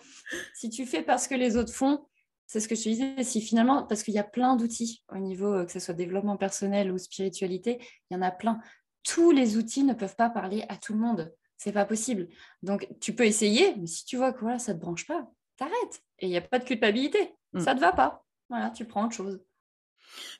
si 0.54 0.70
tu 0.70 0.87
fais 0.87 1.02
parce 1.02 1.28
que 1.28 1.35
les 1.35 1.56
autres 1.56 1.72
font, 1.72 2.06
c'est 2.46 2.61
ce 2.61 2.68
que 2.68 2.74
je 2.74 2.85
te 2.85 2.88
disais, 2.88 3.24
si 3.24 3.40
finalement, 3.40 3.82
parce 3.85 4.02
qu'il 4.02 4.14
y 4.14 4.18
a 4.18 4.24
plein 4.24 4.56
d'outils 4.56 5.04
au 5.09 5.18
niveau, 5.18 5.52
euh, 5.52 5.64
que 5.64 5.72
ce 5.72 5.80
soit 5.80 5.94
développement 5.94 6.37
personnel 6.37 6.92
ou 6.92 6.98
spiritualité, 6.98 7.78
il 8.11 8.14
y 8.14 8.16
en 8.16 8.22
a 8.22 8.30
plein. 8.30 8.61
Tous 9.02 9.32
les 9.32 9.56
outils 9.56 9.85
ne 9.85 9.94
peuvent 9.94 10.16
pas 10.16 10.30
parler 10.30 10.64
à 10.68 10.76
tout 10.76 10.92
le 10.92 11.00
monde. 11.00 11.35
C'est 11.56 11.72
pas 11.72 11.85
possible. 11.85 12.28
Donc, 12.62 12.88
tu 13.00 13.14
peux 13.14 13.24
essayer, 13.24 13.74
mais 13.76 13.87
si 13.87 14.04
tu 14.04 14.16
vois 14.16 14.32
que 14.32 14.40
voilà, 14.40 14.59
ça 14.59 14.74
ne 14.74 14.78
te 14.78 14.82
branche 14.82 15.06
pas, 15.06 15.28
t'arrêtes. 15.56 16.02
Et 16.18 16.26
il 16.26 16.30
n'y 16.30 16.37
a 16.37 16.42
pas 16.42 16.59
de 16.59 16.64
culpabilité. 16.64 17.35
Mm. 17.52 17.61
Ça 17.61 17.74
ne 17.74 17.78
te 17.78 17.85
va 17.85 17.92
pas. 17.92 18.24
Voilà, 18.48 18.70
tu 18.70 18.85
prends 18.85 19.06
autre 19.06 19.14
chose. 19.14 19.40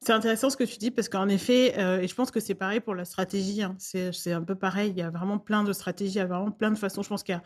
C'est 0.01 0.13
intéressant 0.13 0.49
ce 0.49 0.57
que 0.57 0.65
tu 0.65 0.79
dis 0.79 0.93
parce 0.93 1.09
qu'en 1.09 1.29
effet, 1.29 1.77
euh, 1.79 2.01
et 2.01 2.07
je 2.07 2.15
pense 2.15 2.31
que 2.31 2.39
c'est 2.39 2.55
pareil 2.55 2.81
pour 2.81 2.95
la 2.95 3.05
stratégie, 3.05 3.63
hein, 3.63 3.75
c'est 3.79 4.33
un 4.33 4.43
peu 4.43 4.55
pareil, 4.55 4.91
il 4.91 4.99
y 4.99 5.03
a 5.03 5.11
vraiment 5.11 5.39
plein 5.39 5.65
de 5.65 5.73
stratégies, 5.73 6.15
il 6.15 6.19
y 6.19 6.21
a 6.21 6.27
vraiment 6.27 6.53
plein 6.53 6.71
de 6.71 6.79
façons. 6.79 7.03
Je 7.03 7.09
pense 7.09 7.25
qu'il 7.25 7.35
y 7.35 7.39
a 7.39 7.43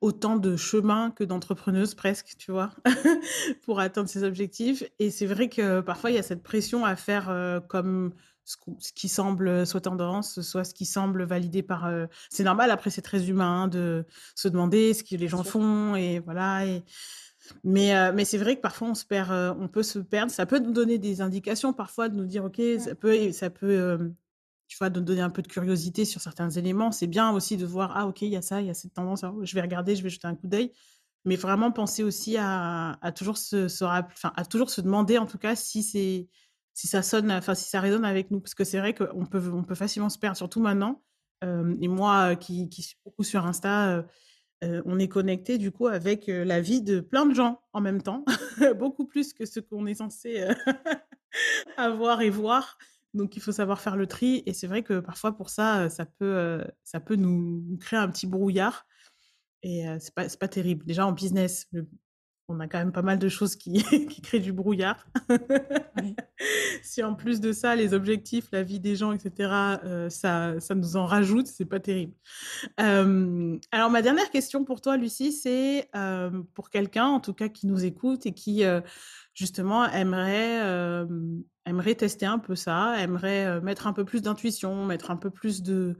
autant 0.00 0.36
de 0.36 0.56
chemins 0.56 1.10
que 1.10 1.24
d'entrepreneuses 1.24 1.94
presque, 1.94 2.34
tu 2.38 2.52
vois, 2.52 2.70
pour 3.62 3.80
atteindre 3.80 4.08
ses 4.08 4.24
objectifs. 4.24 4.82
Et 4.98 5.10
c'est 5.10 5.26
vrai 5.26 5.48
que 5.48 5.80
parfois, 5.80 6.10
il 6.10 6.16
y 6.16 6.18
a 6.18 6.22
cette 6.22 6.42
pression 6.42 6.84
à 6.84 6.96
faire 6.96 7.28
euh, 7.28 7.60
comme 7.60 8.12
ce, 8.44 8.56
qui 8.94 9.08
semble 9.08 9.66
soit 9.66 9.82
tendance, 9.82 10.40
soit 10.40 10.64
ce 10.64 10.74
qui 10.74 10.86
semble 10.86 11.24
validé 11.24 11.62
par... 11.62 11.86
Euh, 11.86 12.06
c'est 12.30 12.44
normal, 12.44 12.70
après, 12.70 12.90
c'est 12.90 13.02
très 13.02 13.28
humain 13.28 13.62
hein, 13.62 13.68
de 13.68 14.04
se 14.34 14.48
demander 14.48 14.94
ce 14.94 15.04
que 15.04 15.16
les 15.16 15.28
gens 15.28 15.44
font, 15.44 15.94
et 15.94 16.18
voilà. 16.20 16.66
Et... 16.66 16.82
Mais, 17.64 17.94
euh, 17.94 18.12
mais 18.14 18.24
c'est 18.24 18.38
vrai 18.38 18.56
que 18.56 18.60
parfois 18.60 18.88
on 18.88 18.94
se 18.94 19.04
perd, 19.04 19.30
euh, 19.30 19.54
on 19.58 19.68
peut 19.68 19.82
se 19.82 19.98
perdre. 19.98 20.32
Ça 20.32 20.46
peut 20.46 20.58
nous 20.58 20.72
donner 20.72 20.98
des 20.98 21.20
indications 21.20 21.72
parfois 21.72 22.08
de 22.08 22.16
nous 22.16 22.26
dire 22.26 22.44
ok, 22.44 22.60
ça 22.78 22.94
peut, 22.94 23.32
ça 23.32 23.50
peut, 23.50 23.66
euh, 23.66 23.98
tu 24.70 24.76
vois, 24.78 24.88
de 24.88 25.00
donner 25.00 25.20
un 25.20 25.30
peu 25.30 25.42
de 25.42 25.48
curiosité 25.48 26.04
sur 26.04 26.20
certains 26.20 26.48
éléments. 26.48 26.92
C'est 26.92 27.08
bien 27.08 27.32
aussi 27.32 27.56
de 27.56 27.66
voir 27.66 27.92
ah 27.96 28.06
ok, 28.06 28.22
il 28.22 28.28
y 28.28 28.36
a 28.36 28.42
ça, 28.42 28.60
il 28.60 28.68
y 28.68 28.70
a 28.70 28.74
cette 28.74 28.94
tendance. 28.94 29.24
Oh, 29.24 29.40
je 29.42 29.54
vais 29.56 29.60
regarder, 29.60 29.96
je 29.96 30.02
vais 30.04 30.08
jeter 30.08 30.28
un 30.28 30.36
coup 30.36 30.46
d'œil. 30.46 30.70
Mais 31.24 31.34
vraiment 31.34 31.72
penser 31.72 32.04
aussi 32.04 32.36
à, 32.38 32.96
toujours 33.16 33.36
se, 33.36 33.66
enfin, 33.84 34.32
à 34.36 34.44
toujours 34.44 34.70
se 34.70 34.80
demander 34.80 35.18
en 35.18 35.26
tout 35.26 35.38
cas 35.38 35.56
si 35.56 35.82
si 35.82 36.28
ça 36.86 37.02
sonne, 37.02 37.40
si 37.56 37.68
ça 37.68 37.80
résonne 37.80 38.04
avec 38.04 38.30
nous, 38.30 38.40
parce 38.40 38.54
que 38.54 38.62
c'est 38.62 38.78
vrai 38.78 38.94
qu'on 38.94 39.26
peut, 39.26 39.42
on 39.52 39.64
peut 39.64 39.74
facilement 39.74 40.08
se 40.08 40.18
perdre, 40.20 40.36
surtout 40.36 40.60
maintenant. 40.60 41.02
et 41.42 41.88
moi 41.88 42.36
qui, 42.36 42.68
qui 42.68 42.82
suis 42.82 42.96
beaucoup 43.04 43.24
sur 43.24 43.44
Insta 43.46 44.04
on 44.62 44.98
est 45.00 45.08
connecté 45.08 45.58
du 45.58 45.72
coup 45.72 45.88
avec 45.88 46.28
la 46.28 46.60
vie 46.60 46.80
de 46.80 47.00
plein 47.00 47.26
de 47.26 47.34
gens 47.34 47.60
en 47.72 47.80
même 47.80 48.02
temps, 48.02 48.24
beaucoup 48.78 49.04
plus 49.04 49.34
que 49.34 49.46
ce 49.46 49.58
qu'on 49.58 49.86
est 49.86 49.94
censé 49.94 50.46
avoir 51.76 52.20
et 52.20 52.30
voir. 52.30 52.78
Donc, 53.14 53.36
il 53.36 53.40
faut 53.42 53.52
savoir 53.52 53.80
faire 53.80 53.96
le 53.96 54.06
tri. 54.06 54.42
Et 54.46 54.52
c'est 54.52 54.66
vrai 54.66 54.82
que 54.82 55.00
parfois, 55.00 55.36
pour 55.36 55.50
ça, 55.50 55.88
ça 55.88 56.06
peut, 56.06 56.64
ça 56.84 57.00
peut 57.00 57.16
nous 57.16 57.78
créer 57.80 57.98
un 57.98 58.08
petit 58.08 58.26
brouillard. 58.26 58.86
Et 59.62 59.84
c'est 59.98 60.14
pas, 60.14 60.26
pas 60.28 60.48
terrible. 60.48 60.84
Déjà, 60.86 61.06
en 61.06 61.12
business, 61.12 61.68
on 62.50 62.60
a 62.60 62.66
quand 62.66 62.78
même 62.78 62.92
pas 62.92 63.02
mal 63.02 63.18
de 63.18 63.28
choses 63.28 63.56
qui, 63.56 63.82
qui 64.08 64.20
créent 64.20 64.40
du 64.40 64.52
brouillard. 64.52 65.06
si 66.82 67.02
en 67.02 67.14
plus 67.14 67.40
de 67.40 67.52
ça, 67.52 67.76
les 67.76 67.94
objectifs, 67.94 68.48
la 68.52 68.62
vie 68.62 68.80
des 68.80 68.96
gens, 68.96 69.12
etc., 69.12 70.08
ça, 70.10 70.58
ça 70.58 70.74
nous 70.74 70.96
en 70.96 71.06
rajoute, 71.06 71.46
c'est 71.46 71.64
pas 71.64 71.80
terrible. 71.80 72.12
alors, 72.76 73.90
ma 73.90 74.02
dernière 74.02 74.30
question 74.30 74.64
pour 74.64 74.80
toi, 74.80 74.96
Lucie, 74.96 75.32
c'est 75.32 75.88
pour 76.54 76.70
quelqu'un, 76.70 77.06
en 77.06 77.20
tout 77.20 77.34
cas, 77.34 77.48
qui 77.48 77.66
nous 77.66 77.84
écoute 77.84 78.26
et 78.26 78.32
qui, 78.32 78.64
justement, 79.34 79.86
aimerait, 79.86 81.06
aimerait 81.70 81.94
tester 81.94 82.26
un 82.26 82.38
peu 82.38 82.54
ça, 82.54 83.00
aimerait 83.00 83.60
mettre 83.62 83.86
un 83.86 83.92
peu 83.92 84.04
plus 84.04 84.20
d'intuition, 84.20 84.84
mettre 84.84 85.10
un 85.10 85.16
peu 85.16 85.30
plus 85.30 85.62
de, 85.62 85.96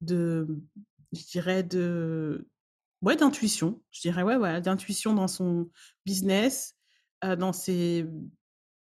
de 0.00 0.46
je 1.12 1.24
dirais, 1.26 1.62
de, 1.62 2.48
ouais, 3.02 3.16
d'intuition, 3.16 3.82
je 3.90 4.00
dirais, 4.00 4.22
ouais, 4.22 4.36
ouais, 4.36 4.60
d'intuition 4.60 5.14
dans 5.14 5.28
son 5.28 5.68
business, 6.04 6.76
dans, 7.22 7.52
ses, 7.52 8.06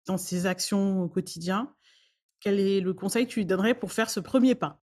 dans 0.07 0.17
ses 0.17 0.47
actions 0.47 1.03
au 1.03 1.09
quotidien. 1.09 1.75
Quel 2.41 2.59
est 2.59 2.81
le 2.81 2.95
conseil 2.95 3.27
que 3.27 3.33
tu 3.33 3.41
lui 3.41 3.47
donnerais 3.47 3.75
pour 3.75 3.93
faire 3.93 4.09
ce 4.09 4.21
premier 4.21 4.55
pas? 4.55 4.81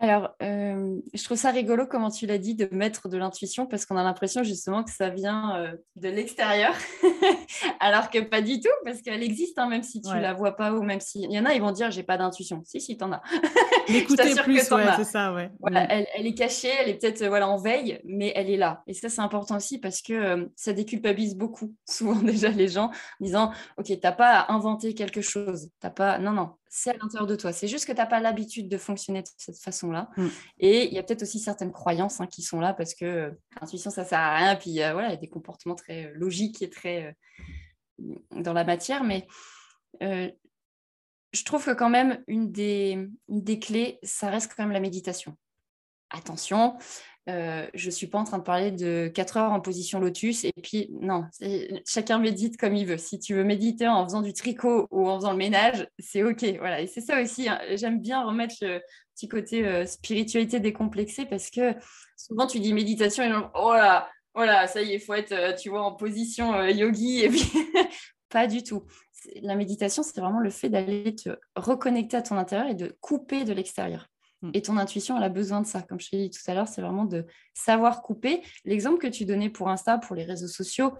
Alors, 0.00 0.34
je 0.40 1.24
trouve 1.24 1.36
ça 1.36 1.50
rigolo 1.50 1.86
comment 1.86 2.10
tu 2.10 2.26
l'as 2.26 2.38
dit 2.38 2.54
de 2.54 2.68
mettre 2.72 3.08
de 3.08 3.18
l'intuition 3.18 3.66
parce 3.66 3.84
qu'on 3.84 3.96
a 3.96 4.04
l'impression 4.04 4.44
justement 4.44 4.84
que 4.84 4.92
ça 4.92 5.10
vient 5.10 5.74
de 5.96 6.08
l'extérieur, 6.08 6.72
alors 7.80 8.10
que 8.10 8.18
pas 8.20 8.40
du 8.40 8.60
tout 8.60 8.68
parce 8.84 9.02
qu'elle 9.02 9.22
existe, 9.22 9.58
hein, 9.58 9.68
même 9.68 9.82
si 9.82 10.00
tu 10.00 10.10
ne 10.10 10.20
la 10.20 10.34
vois 10.34 10.56
pas 10.56 10.72
ou 10.72 10.82
même 10.82 11.00
si 11.00 11.22
il 11.22 11.32
y 11.32 11.38
en 11.38 11.44
a, 11.44 11.54
ils 11.54 11.60
vont 11.60 11.72
dire 11.72 11.90
j'ai 11.90 12.02
pas 12.02 12.16
d'intuition. 12.16 12.62
Si, 12.64 12.80
si, 12.80 12.96
t'en 12.96 13.12
as. 13.12 13.22
L'écouter 13.88 14.34
plus, 14.42 14.60
c'est 14.60 15.04
ça, 15.04 15.32
ouais. 15.32 15.50
Voilà, 15.60 15.84
mmh. 15.84 16.04
elle, 16.14 16.26
est 16.26 16.34
cachée, 16.34 16.72
elle 16.80 16.90
est 16.90 16.94
peut-être 16.94 17.24
voilà 17.26 17.48
en 17.48 17.56
veille, 17.56 18.00
mais 18.04 18.32
elle 18.34 18.50
est 18.50 18.56
là. 18.56 18.82
Et 18.86 18.94
ça, 18.94 19.08
c'est 19.08 19.20
important 19.20 19.56
aussi 19.56 19.78
parce 19.78 20.02
que 20.02 20.50
ça 20.56 20.72
déculpabilise 20.72 21.36
beaucoup 21.36 21.74
souvent 21.88 22.20
déjà 22.20 22.48
les 22.48 22.68
gens 22.68 22.86
en 22.86 23.24
disant 23.24 23.52
ok, 23.78 23.92
t'as 24.00 24.12
pas 24.12 24.40
à 24.40 24.52
inventer 24.52 24.94
quelque 24.94 25.20
chose, 25.20 25.70
t'as 25.80 25.90
pas, 25.90 26.18
non, 26.18 26.32
non, 26.32 26.50
c'est 26.68 26.90
à 26.90 26.92
l'intérieur 26.94 27.26
de 27.26 27.36
toi. 27.36 27.52
C'est 27.52 27.68
juste 27.68 27.86
que 27.86 27.92
tu 27.92 27.98
n'as 27.98 28.06
pas 28.06 28.20
l'habitude 28.20 28.68
de 28.68 28.76
fonctionner 28.76 29.22
de 29.22 29.28
cette 29.36 29.58
façon-là. 29.58 30.10
Mm. 30.16 30.26
Et 30.60 30.86
il 30.86 30.94
y 30.94 30.98
a 30.98 31.02
peut-être 31.02 31.22
aussi 31.22 31.38
certaines 31.38 31.72
croyances 31.72 32.20
hein, 32.20 32.26
qui 32.26 32.42
sont 32.42 32.60
là 32.60 32.74
parce 32.74 32.94
que 32.94 33.04
euh, 33.04 33.30
l'intuition, 33.60 33.90
ça 33.90 34.02
ne 34.02 34.08
sert 34.08 34.18
à 34.18 34.36
rien. 34.36 34.56
Puis 34.56 34.82
euh, 34.82 34.92
voilà, 34.92 35.08
il 35.08 35.12
y 35.12 35.14
a 35.14 35.20
des 35.20 35.28
comportements 35.28 35.74
très 35.74 36.06
euh, 36.06 36.12
logiques 36.14 36.62
et 36.62 36.70
très 36.70 37.07
dans 37.98 38.52
la 38.52 38.64
matière. 38.64 39.04
Mais 39.04 39.26
je 41.32 41.44
trouve 41.44 41.64
que 41.64 41.72
quand 41.72 41.90
même, 41.90 42.22
une 42.26 42.50
des, 42.50 43.08
une 43.28 43.42
des 43.42 43.58
clés, 43.58 43.98
ça 44.02 44.30
reste 44.30 44.52
quand 44.54 44.62
même 44.62 44.72
la 44.72 44.80
méditation. 44.80 45.36
Attention, 46.10 46.78
euh, 47.28 47.66
je 47.74 47.86
ne 47.86 47.90
suis 47.90 48.06
pas 48.06 48.18
en 48.18 48.24
train 48.24 48.38
de 48.38 48.42
parler 48.42 48.70
de 48.70 49.10
4 49.14 49.36
heures 49.36 49.52
en 49.52 49.60
position 49.60 50.00
lotus. 50.00 50.44
Et 50.44 50.54
puis, 50.62 50.88
non, 51.02 51.26
chacun 51.86 52.18
médite 52.18 52.56
comme 52.56 52.74
il 52.74 52.86
veut. 52.86 52.96
Si 52.96 53.18
tu 53.18 53.34
veux 53.34 53.44
méditer 53.44 53.86
en 53.86 54.04
faisant 54.04 54.22
du 54.22 54.32
tricot 54.32 54.88
ou 54.90 55.08
en 55.08 55.16
faisant 55.18 55.32
le 55.32 55.36
ménage, 55.36 55.86
c'est 55.98 56.22
OK. 56.22 56.44
Voilà. 56.58 56.80
Et 56.80 56.86
c'est 56.86 57.02
ça 57.02 57.20
aussi. 57.20 57.48
Hein. 57.48 57.60
J'aime 57.74 58.00
bien 58.00 58.24
remettre 58.24 58.54
le 58.62 58.80
petit 59.14 59.28
côté 59.28 59.66
euh, 59.66 59.84
spiritualité 59.84 60.60
décomplexée 60.60 61.26
parce 61.26 61.50
que 61.50 61.74
souvent, 62.16 62.46
tu 62.46 62.60
dis 62.60 62.72
méditation 62.72 63.24
et 63.24 63.28
genre, 63.28 63.50
oh 63.54 63.74
là, 63.74 64.08
oh 64.34 64.44
ça 64.66 64.82
y 64.82 64.92
est, 64.92 64.94
il 64.96 65.00
faut 65.00 65.14
être, 65.14 65.32
euh, 65.32 65.54
tu 65.54 65.70
vois, 65.70 65.82
en 65.82 65.94
position 65.94 66.64
yogi. 66.66 67.20
Et 67.20 67.28
puis, 67.28 67.50
pas 68.28 68.46
du 68.46 68.62
tout. 68.62 68.84
La 69.42 69.56
méditation, 69.56 70.02
c'est 70.02 70.20
vraiment 70.20 70.40
le 70.40 70.50
fait 70.50 70.68
d'aller 70.68 71.14
te 71.14 71.30
reconnecter 71.56 72.16
à 72.16 72.22
ton 72.22 72.36
intérieur 72.36 72.68
et 72.68 72.74
de 72.74 72.96
couper 73.00 73.44
de 73.44 73.52
l'extérieur. 73.52 74.08
Mm. 74.42 74.50
Et 74.54 74.62
ton 74.62 74.76
intuition, 74.76 75.16
elle 75.16 75.24
a 75.24 75.28
besoin 75.28 75.60
de 75.60 75.66
ça. 75.66 75.82
Comme 75.82 76.00
je 76.00 76.10
t'ai 76.10 76.28
dit 76.28 76.30
tout 76.30 76.50
à 76.50 76.54
l'heure, 76.54 76.68
c'est 76.68 76.82
vraiment 76.82 77.04
de 77.04 77.26
savoir 77.54 78.02
couper. 78.02 78.42
L'exemple 78.64 78.98
que 78.98 79.06
tu 79.06 79.24
donnais 79.24 79.50
pour 79.50 79.68
Insta, 79.68 79.98
pour 79.98 80.14
les 80.14 80.24
réseaux 80.24 80.48
sociaux, 80.48 80.92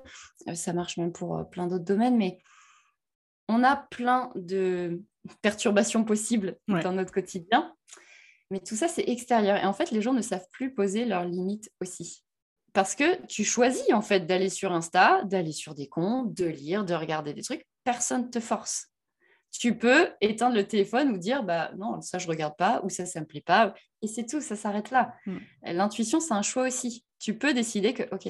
euh, 0.48 0.54
ça 0.54 0.72
marche 0.72 0.96
même 0.96 1.12
pour 1.12 1.38
euh, 1.38 1.44
plein 1.44 1.66
d'autres 1.66 1.84
domaines, 1.84 2.16
mais 2.16 2.38
on 3.48 3.62
a 3.62 3.76
plein 3.76 4.30
de 4.34 5.02
perturbations 5.42 6.04
possibles 6.04 6.58
dans 6.68 6.92
notre 6.92 7.12
quotidien. 7.12 7.74
Mais 8.50 8.60
tout 8.60 8.76
ça, 8.76 8.88
c'est 8.88 9.08
extérieur. 9.08 9.56
Et 9.56 9.64
en 9.64 9.72
fait, 9.72 9.90
les 9.90 10.02
gens 10.02 10.12
ne 10.12 10.22
savent 10.22 10.46
plus 10.52 10.74
poser 10.74 11.04
leurs 11.04 11.24
limites 11.24 11.70
aussi. 11.80 12.24
Parce 12.78 12.94
que 12.94 13.26
tu 13.26 13.42
choisis 13.42 13.92
en 13.92 14.02
fait 14.02 14.20
d'aller 14.20 14.50
sur 14.50 14.70
Insta, 14.70 15.24
d'aller 15.24 15.50
sur 15.50 15.74
des 15.74 15.88
comptes, 15.88 16.32
de 16.32 16.44
lire, 16.44 16.84
de 16.84 16.94
regarder 16.94 17.34
des 17.34 17.42
trucs. 17.42 17.66
Personne 17.82 18.26
ne 18.26 18.28
te 18.28 18.38
force. 18.38 18.86
Tu 19.50 19.76
peux 19.76 20.10
éteindre 20.20 20.54
le 20.54 20.62
téléphone 20.62 21.10
ou 21.10 21.18
dire 21.18 21.42
bah 21.42 21.72
non 21.76 22.00
ça 22.02 22.18
je 22.18 22.28
regarde 22.28 22.54
pas 22.56 22.80
ou 22.84 22.88
ça 22.88 23.04
ça 23.04 23.18
me 23.18 23.26
plaît 23.26 23.40
pas. 23.40 23.74
Et 24.00 24.06
c'est 24.06 24.26
tout 24.26 24.40
ça 24.40 24.54
s'arrête 24.54 24.92
là. 24.92 25.12
Mm. 25.26 25.38
l'intuition 25.72 26.20
c'est 26.20 26.34
un 26.34 26.42
choix 26.42 26.68
aussi. 26.68 27.04
Tu 27.18 27.36
peux 27.36 27.52
décider 27.52 27.94
que 27.94 28.04
ok 28.14 28.28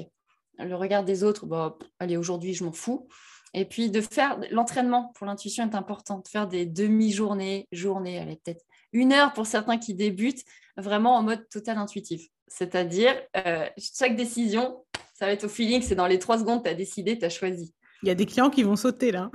le 0.58 0.74
regard 0.76 1.04
des 1.04 1.24
autres 1.24 1.44
bah 1.44 1.76
allez 1.98 2.16
aujourd'hui 2.16 2.54
je 2.54 2.64
m'en 2.64 2.72
fous. 2.72 3.06
Et 3.52 3.66
puis 3.66 3.90
de 3.90 4.00
faire 4.00 4.40
l'entraînement 4.50 5.12
pour 5.14 5.26
l'intuition 5.26 5.70
est 5.70 5.74
important. 5.74 6.20
De 6.20 6.28
faire 6.28 6.48
des 6.48 6.64
demi-journées 6.64 7.68
journées 7.70 8.18
allez 8.18 8.40
peut-être 8.42 8.64
une 8.94 9.12
heure 9.12 9.34
pour 9.34 9.46
certains 9.46 9.76
qui 9.76 9.92
débutent 9.92 10.46
vraiment 10.78 11.16
en 11.16 11.22
mode 11.22 11.46
total 11.50 11.76
intuitif 11.76 12.30
c'est-à-dire 12.48 13.14
euh, 13.36 13.66
chaque 13.76 14.16
décision 14.16 14.84
ça 15.14 15.26
va 15.26 15.32
être 15.32 15.44
au 15.44 15.48
feeling 15.48 15.82
c'est 15.82 15.94
dans 15.94 16.06
les 16.06 16.18
trois 16.18 16.38
secondes 16.38 16.62
tu 16.62 16.70
as 16.70 16.74
décidé 16.74 17.18
tu 17.18 17.24
as 17.24 17.30
choisi 17.30 17.74
il 18.02 18.08
y 18.08 18.12
a 18.12 18.14
des 18.14 18.26
clients 18.26 18.50
qui 18.50 18.62
vont 18.62 18.76
sauter 18.76 19.10
là 19.10 19.30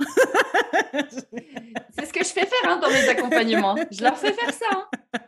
C'est 1.96 2.06
ce 2.06 2.12
que 2.12 2.24
je 2.24 2.30
fais 2.30 2.46
faire 2.46 2.70
hein, 2.70 2.78
dans 2.80 2.90
mes 2.90 3.08
accompagnements. 3.08 3.76
Je 3.90 4.02
leur 4.02 4.16
fais 4.16 4.32
faire 4.32 4.52
ça. 4.52 4.66
Hein. 5.12 5.20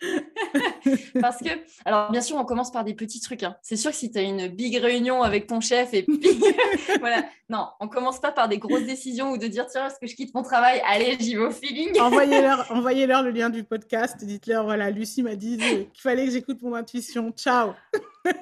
Parce 1.20 1.38
que, 1.38 1.48
alors 1.84 2.10
bien 2.10 2.20
sûr, 2.20 2.36
on 2.36 2.44
commence 2.44 2.70
par 2.70 2.84
des 2.84 2.94
petits 2.94 3.20
trucs. 3.20 3.42
Hein. 3.42 3.56
C'est 3.62 3.76
sûr 3.76 3.90
que 3.90 3.96
si 3.96 4.10
tu 4.10 4.18
as 4.18 4.22
une 4.22 4.48
big 4.48 4.76
réunion 4.76 5.22
avec 5.22 5.46
ton 5.46 5.60
chef 5.60 5.94
et 5.94 6.02
puis 6.02 6.20
voilà, 7.00 7.24
non, 7.48 7.68
on 7.80 7.88
commence 7.88 8.20
pas 8.20 8.32
par 8.32 8.48
des 8.48 8.58
grosses 8.58 8.84
décisions 8.84 9.30
ou 9.32 9.38
de 9.38 9.46
dire 9.46 9.66
tiens, 9.66 9.86
est-ce 9.86 9.98
que 9.98 10.06
je 10.06 10.14
quitte 10.14 10.34
mon 10.34 10.42
travail? 10.42 10.80
Allez, 10.86 11.16
j'y 11.18 11.34
vais 11.34 11.46
au 11.46 11.50
feeling. 11.50 11.98
Envoyez-leur 12.00 12.70
envoyez 12.70 13.06
-leur 13.06 13.22
le 13.22 13.30
lien 13.30 13.50
du 13.50 13.64
podcast. 13.64 14.24
Dites-leur 14.24 14.64
voilà, 14.64 14.90
Lucie 14.90 15.22
m'a 15.22 15.36
dit 15.36 15.56
qu'il 15.56 16.00
fallait 16.00 16.26
que 16.26 16.32
j'écoute 16.32 16.62
mon 16.62 16.74
intuition. 16.74 17.32
Ciao. 17.32 17.72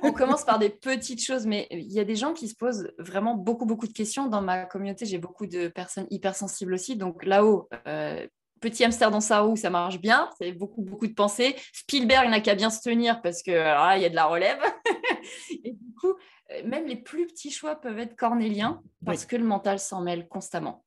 on 0.03 0.12
commence 0.12 0.45
par 0.45 0.59
des 0.59 0.71
petites 0.71 1.23
choses, 1.23 1.47
mais 1.47 1.67
il 1.71 1.93
y 1.93 2.01
a 2.01 2.05
des 2.05 2.17
gens 2.17 2.33
qui 2.33 2.49
se 2.49 2.55
posent 2.55 2.90
vraiment 2.99 3.35
beaucoup, 3.35 3.67
beaucoup 3.67 3.87
de 3.87 3.93
questions. 3.93 4.27
Dans 4.27 4.43
ma 4.43 4.64
communauté, 4.64 5.07
j'ai 5.07 5.19
beaucoup 5.19 5.47
de 5.47 5.69
personnes 5.69 6.07
hypersensibles 6.11 6.75
aussi. 6.75 6.97
Donc 6.97 7.25
là-haut, 7.25 7.69
euh, 7.87 8.27
petit 8.64 8.85
hamster 8.85 9.11
dans 9.11 9.20
sa 9.20 9.40
roue, 9.40 9.57
ça 9.57 9.70
marche 9.70 10.00
bien. 10.00 10.31
C'est 10.38 10.53
beaucoup, 10.53 10.83
beaucoup 10.83 11.07
de 11.07 11.12
pensées. 11.12 11.55
Spielberg 11.72 12.29
n'a 12.31 12.40
qu'à 12.40 12.55
bien 12.55 12.70
se 12.70 12.81
tenir 12.81 13.20
parce 13.22 13.42
que 13.42 13.50
il 13.50 14.03
y 14.03 14.05
a 14.05 14.09
de 14.09 14.14
la 14.14 14.27
relève. 14.27 14.61
Et 15.64 15.72
du 15.72 15.94
coup, 15.94 16.14
euh, 16.50 16.66
même 16.66 16.87
les 16.87 16.96
plus 16.96 17.27
petits 17.27 17.50
choix 17.50 17.77
peuvent 17.77 17.98
être 17.98 18.16
cornéliens 18.16 18.83
parce 19.05 19.27
que 19.27 19.37
le 19.37 19.44
mental 19.44 19.79
s'en 19.79 20.00
mêle 20.00 20.29
constamment. 20.29 20.85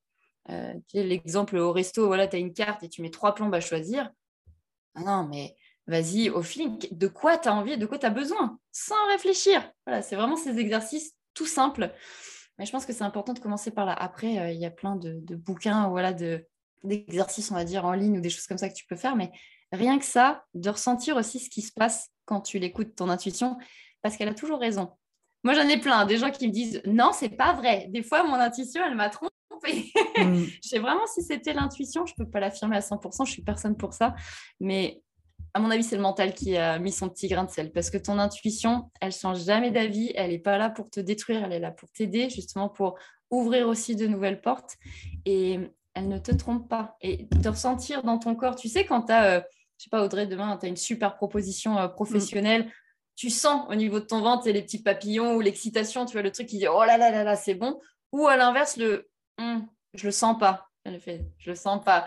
Euh, 0.50 0.74
l'exemple 0.94 1.56
au 1.56 1.72
resto, 1.72 2.06
voilà, 2.06 2.26
tu 2.26 2.36
as 2.36 2.38
une 2.38 2.54
carte 2.54 2.82
et 2.82 2.88
tu 2.88 3.02
mets 3.02 3.10
trois 3.10 3.34
plombes 3.34 3.54
à 3.54 3.60
choisir. 3.60 4.10
Ah 4.94 5.02
non, 5.02 5.28
mais 5.28 5.54
vas-y, 5.86 6.30
au 6.30 6.42
feeling, 6.42 6.78
de 6.90 7.06
quoi 7.06 7.38
tu 7.38 7.48
as 7.48 7.54
envie, 7.54 7.76
de 7.76 7.86
quoi 7.86 7.98
tu 7.98 8.06
as 8.06 8.10
besoin, 8.10 8.58
sans 8.72 9.06
réfléchir. 9.08 9.70
Voilà, 9.86 10.02
c'est 10.02 10.16
vraiment 10.16 10.36
ces 10.36 10.58
exercices 10.58 11.14
tout 11.34 11.46
simples. 11.46 11.92
Mais 12.58 12.66
je 12.66 12.72
pense 12.72 12.86
que 12.86 12.92
c'est 12.92 13.04
important 13.04 13.34
de 13.34 13.38
commencer 13.38 13.70
par 13.70 13.86
là. 13.86 13.92
Après, 13.92 14.38
euh, 14.38 14.50
il 14.50 14.58
y 14.58 14.66
a 14.66 14.70
plein 14.70 14.96
de, 14.96 15.36
bouquins, 15.36 15.88
voilà, 15.88 16.12
de, 16.12 16.44
d'exercices, 16.84 17.50
on 17.50 17.54
va 17.54 17.64
dire, 17.64 17.84
en 17.84 17.92
ligne 17.92 18.18
ou 18.18 18.20
des 18.20 18.30
choses 18.30 18.46
comme 18.46 18.58
ça 18.58 18.68
que 18.68 18.74
tu 18.74 18.86
peux 18.86 18.96
faire. 18.96 19.16
Mais 19.16 19.30
rien 19.72 19.98
que 19.98 20.04
ça, 20.04 20.44
de 20.54 20.70
ressentir 20.70 21.16
aussi 21.16 21.38
ce 21.38 21.50
qui 21.50 21.62
se 21.62 21.72
passe 21.72 22.08
quand 22.24 22.40
tu 22.40 22.58
l'écoutes, 22.58 22.94
ton 22.94 23.08
intuition, 23.08 23.56
parce 24.02 24.16
qu'elle 24.16 24.28
a 24.28 24.34
toujours 24.34 24.60
raison. 24.60 24.90
Moi, 25.44 25.54
j'en 25.54 25.68
ai 25.68 25.78
plein, 25.78 26.04
des 26.04 26.18
gens 26.18 26.30
qui 26.30 26.48
me 26.48 26.52
disent 26.52 26.82
non, 26.84 27.10
c'est 27.12 27.30
pas 27.30 27.52
vrai. 27.52 27.86
Des 27.88 28.02
fois, 28.02 28.24
mon 28.24 28.34
intuition, 28.34 28.82
elle 28.84 28.96
m'a 28.96 29.08
trompée. 29.08 29.32
Mm. 30.18 30.44
je 30.62 30.68
sais 30.68 30.78
vraiment 30.78 31.06
si 31.06 31.22
c'était 31.22 31.52
l'intuition, 31.52 32.06
je 32.06 32.14
peux 32.16 32.28
pas 32.28 32.40
l'affirmer 32.40 32.76
à 32.76 32.80
100%, 32.80 33.26
je 33.26 33.32
suis 33.32 33.42
personne 33.42 33.76
pour 33.76 33.92
ça. 33.92 34.14
Mais 34.60 35.00
à 35.54 35.60
mon 35.60 35.70
avis, 35.70 35.82
c'est 35.82 35.96
le 35.96 36.02
mental 36.02 36.34
qui 36.34 36.56
a 36.56 36.78
mis 36.78 36.92
son 36.92 37.08
petit 37.08 37.28
grain 37.28 37.44
de 37.44 37.50
sel 37.50 37.72
parce 37.72 37.90
que 37.90 37.98
ton 37.98 38.18
intuition, 38.18 38.90
elle 39.00 39.12
change 39.12 39.44
jamais 39.44 39.70
d'avis, 39.70 40.12
elle 40.14 40.30
n'est 40.30 40.38
pas 40.38 40.58
là 40.58 40.70
pour 40.70 40.90
te 40.90 41.00
détruire, 41.00 41.44
elle 41.44 41.52
est 41.52 41.60
là 41.60 41.70
pour 41.70 41.90
t'aider, 41.90 42.30
justement 42.30 42.68
pour 42.68 42.98
ouvrir 43.30 43.68
aussi 43.68 43.96
de 43.96 44.06
nouvelles 44.06 44.40
portes 44.40 44.76
et 45.24 45.60
elle 45.98 46.08
ne 46.08 46.18
te 46.18 46.32
trompe 46.32 46.68
pas. 46.68 46.96
Et 47.00 47.26
de 47.30 47.48
ressentir 47.48 48.02
dans 48.02 48.18
ton 48.18 48.34
corps, 48.34 48.56
tu 48.56 48.68
sais, 48.68 48.86
quand 48.86 49.02
tu 49.02 49.12
as, 49.12 49.38
euh, 49.38 49.40
je 49.78 49.84
sais 49.84 49.90
pas, 49.90 50.04
Audrey, 50.04 50.26
demain, 50.26 50.56
tu 50.56 50.66
as 50.66 50.68
une 50.68 50.76
super 50.76 51.16
proposition 51.16 51.78
euh, 51.78 51.88
professionnelle, 51.88 52.72
tu 53.16 53.30
sens 53.30 53.66
au 53.68 53.74
niveau 53.74 53.98
de 53.98 54.04
ton 54.04 54.20
ventre 54.20 54.48
les 54.48 54.62
petits 54.62 54.82
papillons 54.82 55.34
ou 55.34 55.40
l'excitation, 55.40 56.06
tu 56.06 56.12
vois, 56.12 56.22
le 56.22 56.30
truc 56.30 56.46
qui 56.46 56.58
dit 56.58 56.68
oh 56.68 56.84
là 56.84 56.96
là 56.96 57.10
là 57.10 57.24
là, 57.24 57.34
c'est 57.34 57.54
bon, 57.54 57.80
ou 58.12 58.28
à 58.28 58.36
l'inverse, 58.36 58.76
le 58.76 59.08
hum, 59.38 59.66
je 59.94 60.06
le 60.06 60.12
sens 60.12 60.38
pas. 60.38 60.68
Elle 60.84 61.00
fait, 61.00 61.26
je 61.38 61.50
le 61.50 61.56
sens 61.56 61.84
pas. 61.84 62.06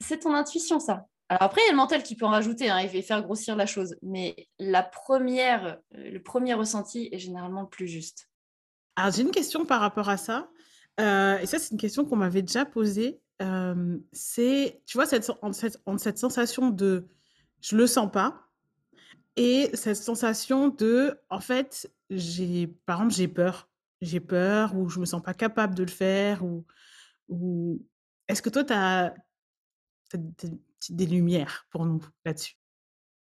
C'est 0.00 0.20
ton 0.20 0.34
intuition, 0.34 0.80
ça. 0.80 1.06
Alors 1.28 1.42
après, 1.42 1.60
il 1.62 1.66
y 1.66 1.68
a 1.68 1.72
le 1.72 1.76
mental 1.76 2.02
qui 2.02 2.16
peut 2.16 2.24
en 2.24 2.30
rajouter 2.30 2.70
hein, 2.70 2.78
et 2.78 3.02
faire 3.02 3.22
grossir 3.22 3.56
la 3.56 3.66
chose. 3.66 3.94
Mais 4.02 4.48
la 4.58 4.82
première, 4.82 5.78
euh, 5.94 6.10
le 6.10 6.22
premier 6.22 6.54
ressenti 6.54 7.08
est 7.12 7.18
généralement 7.18 7.62
le 7.62 7.68
plus 7.68 7.88
juste. 7.88 8.28
Alors 8.96 9.12
j'ai 9.12 9.22
une 9.22 9.30
question 9.30 9.64
par 9.64 9.80
rapport 9.80 10.08
à 10.08 10.16
ça. 10.16 10.48
Euh, 11.00 11.38
et 11.38 11.46
ça, 11.46 11.58
c'est 11.58 11.70
une 11.70 11.78
question 11.78 12.04
qu'on 12.04 12.16
m'avait 12.16 12.42
déjà 12.42 12.64
posée. 12.64 13.20
c'est, 14.12 14.82
tu 14.86 14.96
vois, 14.96 15.06
cette, 15.06 15.30
cette, 15.98 16.18
sensation 16.18 16.70
de 16.70 17.08
je 17.60 17.76
le 17.76 17.86
sens 17.86 18.10
pas 18.10 18.48
et 19.36 19.70
cette 19.74 19.96
sensation 19.96 20.68
de, 20.68 21.18
en 21.30 21.40
fait, 21.40 21.90
j'ai, 22.10 22.66
par 22.86 22.98
exemple, 22.98 23.14
j'ai 23.14 23.28
peur. 23.28 23.68
J'ai 24.00 24.20
peur 24.20 24.76
ou 24.76 24.88
je 24.88 24.98
me 24.98 25.04
sens 25.04 25.22
pas 25.22 25.32
capable 25.32 25.74
de 25.74 25.84
le 25.84 25.90
faire 25.90 26.44
ou, 26.44 26.66
ou... 27.28 27.80
est-ce 28.28 28.42
que 28.42 28.50
toi, 28.50 28.64
tu 28.64 28.72
as, 28.72 29.14
des 30.90 31.06
lumières 31.06 31.66
pour 31.70 31.86
nous 31.86 32.04
là-dessus? 32.24 32.56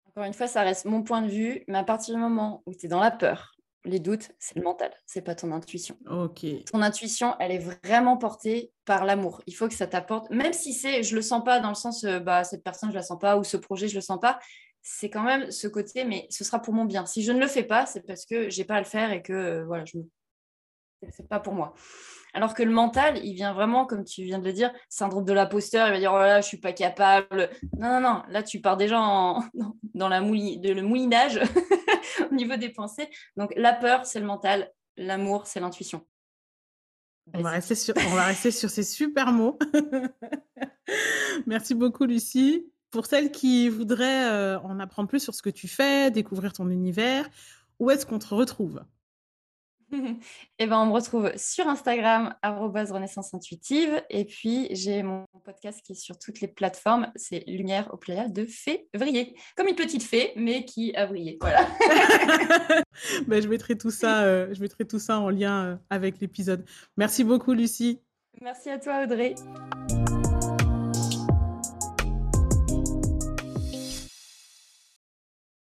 Encore 0.05 0.25
une 0.25 0.35
fois, 0.35 0.47
ça 0.47 0.63
reste 0.63 0.85
mon 0.85 1.03
point 1.03 1.23
de 1.23 1.29
vue, 1.29 1.65
mais 1.67 1.79
à 1.79 1.85
partir 1.85 2.15
du 2.15 2.21
moment 2.21 2.63
où 2.67 2.75
tu 2.75 2.87
es 2.87 2.89
dans 2.89 3.01
la 3.01 3.11
peur, 3.11 3.56
les 3.87 4.01
doutes, 4.01 4.31
c'est 4.39 4.57
le 4.57 4.63
mental, 4.63 4.91
c'est 5.07 5.23
pas 5.23 5.35
ton 5.35 5.53
intuition. 5.53 5.97
Ok. 6.11 6.45
Ton 6.71 6.83
intuition, 6.83 7.35
elle 7.41 7.53
est 7.53 7.65
vraiment 7.85 8.17
portée 8.17 8.73
par 8.85 9.05
l'amour. 9.05 9.43
Il 9.47 9.55
faut 9.55 9.69
que 9.69 9.75
ça 9.75 9.87
t'apporte, 9.87 10.31
même 10.31 10.53
si 10.53 10.73
c'est, 10.73 11.03
je 11.03 11.15
le 11.15 11.23
sens 11.23 11.43
pas 11.45 11.61
dans 11.61 11.71
le 11.71 11.75
sens, 11.75 12.05
euh, 12.05 12.19
bah 12.19 12.45
cette 12.45 12.63
personne 12.63 12.91
je 12.91 12.95
la 12.95 13.03
sens 13.03 13.19
pas 13.19 13.37
ou 13.39 13.45
ce 13.45 13.57
projet 13.57 13.89
je 13.89 13.95
le 13.95 14.01
sens 14.01 14.21
pas. 14.21 14.39
C'est 14.83 15.11
quand 15.11 15.23
même 15.23 15.51
ce 15.51 15.67
côté, 15.67 16.05
mais 16.05 16.27
ce 16.31 16.45
sera 16.45 16.61
pour 16.61 16.75
mon 16.75 16.85
bien. 16.85 17.07
Si 17.07 17.23
je 17.23 17.33
ne 17.33 17.41
le 17.41 17.49
fais 17.49 17.65
pas, 17.65 17.87
c'est 17.87 18.07
parce 18.07 18.25
que 18.25 18.51
j'ai 18.51 18.65
pas 18.65 18.77
à 18.77 18.81
le 18.81 18.87
faire 18.87 19.11
et 19.13 19.23
que 19.23 19.33
euh, 19.33 19.65
voilà, 19.65 19.85
je 19.85 19.99
c'est 21.11 21.29
pas 21.29 21.41
pour 21.41 21.55
moi. 21.55 21.75
Alors 22.37 22.53
que 22.53 22.63
le 22.63 22.71
mental, 22.71 23.19
il 23.25 23.33
vient 23.33 23.55
vraiment, 23.55 23.87
comme 23.87 24.05
tu 24.05 24.23
viens 24.23 24.39
de 24.39 24.45
le 24.45 24.53
dire, 24.53 24.71
syndrome 24.91 25.25
de 25.25 25.33
l'imposteur. 25.33 25.89
Il 25.89 25.93
va 25.93 25.99
dire 25.99 26.13
oh 26.13 26.19
là, 26.19 26.43
je 26.43 26.47
suis 26.47 26.59
pas 26.59 26.75
capable. 26.75 27.49
Non, 27.79 27.99
non, 27.99 28.01
non. 28.01 28.23
Là, 28.29 28.43
tu 28.43 28.61
pars 28.61 28.77
déjà 28.77 28.97
dans 29.95 30.09
la 30.09 30.21
mouille, 30.21 30.59
de, 30.59 30.71
le 30.71 30.83
moulinage 30.83 31.41
au 32.31 32.35
niveau 32.35 32.57
des 32.57 32.69
pensées. 32.69 33.09
Donc, 33.39 33.55
la 33.57 33.73
peur, 33.73 34.05
c'est 34.05 34.21
le 34.21 34.27
mental. 34.27 34.71
L'amour, 34.99 35.47
c'est 35.47 35.61
l'intuition. 35.61 36.05
On 37.33 37.41
va, 37.41 37.51
rester 37.51 37.75
sur, 37.75 37.95
on 37.97 38.15
va 38.15 38.27
rester 38.27 38.51
sur 38.51 38.69
ces 38.69 38.85
super 38.85 39.33
mots. 39.33 39.59
Merci 41.47 41.75
beaucoup, 41.75 42.05
Lucie. 42.05 42.67
Pour 42.91 43.07
celles 43.07 43.31
qui 43.31 43.71
voudraient 43.71 44.31
euh, 44.31 44.61
en 44.61 44.79
apprendre 44.79 45.09
plus 45.09 45.21
sur 45.21 45.35
ce 45.35 45.41
que 45.41 45.51
tu 45.51 45.69
fais, 45.69 46.11
découvrir 46.11 46.53
ton 46.53 46.69
univers, 46.69 47.29
où 47.79 47.91
est-ce 47.91 48.05
qu'on 48.05 48.19
te 48.19 48.33
retrouve? 48.35 48.83
Et 49.97 50.17
eh 50.59 50.67
ben, 50.67 50.79
on 50.79 50.87
me 50.87 50.93
retrouve 50.93 51.33
sur 51.37 51.67
Instagram, 51.69 52.35
renaissance 52.43 53.35
intuitive. 53.35 54.03
Et 54.11 54.25
puis, 54.25 54.69
j'ai 54.71 55.03
mon 55.03 55.25
podcast 55.45 55.81
qui 55.85 55.93
est 55.93 55.97
sur 55.97 56.19
toutes 56.19 56.41
les 56.41 56.49
plateformes. 56.49 57.11
C'est 57.17 57.45
Lumière 57.47 57.93
au 57.93 57.97
playa 57.97 58.29
de 58.29 58.45
février. 58.45 59.37
Comme 59.57 59.69
une 59.69 59.75
petite 59.75 60.03
fée, 60.03 60.33
mais 60.37 60.65
qui 60.65 60.95
a 60.97 61.07
brillé. 61.07 61.39
Voilà. 61.41 61.67
ben, 63.27 63.43
je, 63.43 63.49
mettrai 63.49 63.77
tout 63.77 63.91
ça, 63.91 64.25
euh, 64.25 64.53
je 64.53 64.61
mettrai 64.61 64.85
tout 64.85 64.99
ça 64.99 65.21
en 65.21 65.31
lien 65.31 65.65
euh, 65.65 65.77
avec 65.91 66.21
l'épisode. 66.21 66.65
Merci 66.97 67.25
beaucoup, 67.25 67.53
Lucie. 67.53 68.01
Merci 68.41 68.71
à 68.71 68.79
toi, 68.79 69.05
Audrey. 69.05 69.35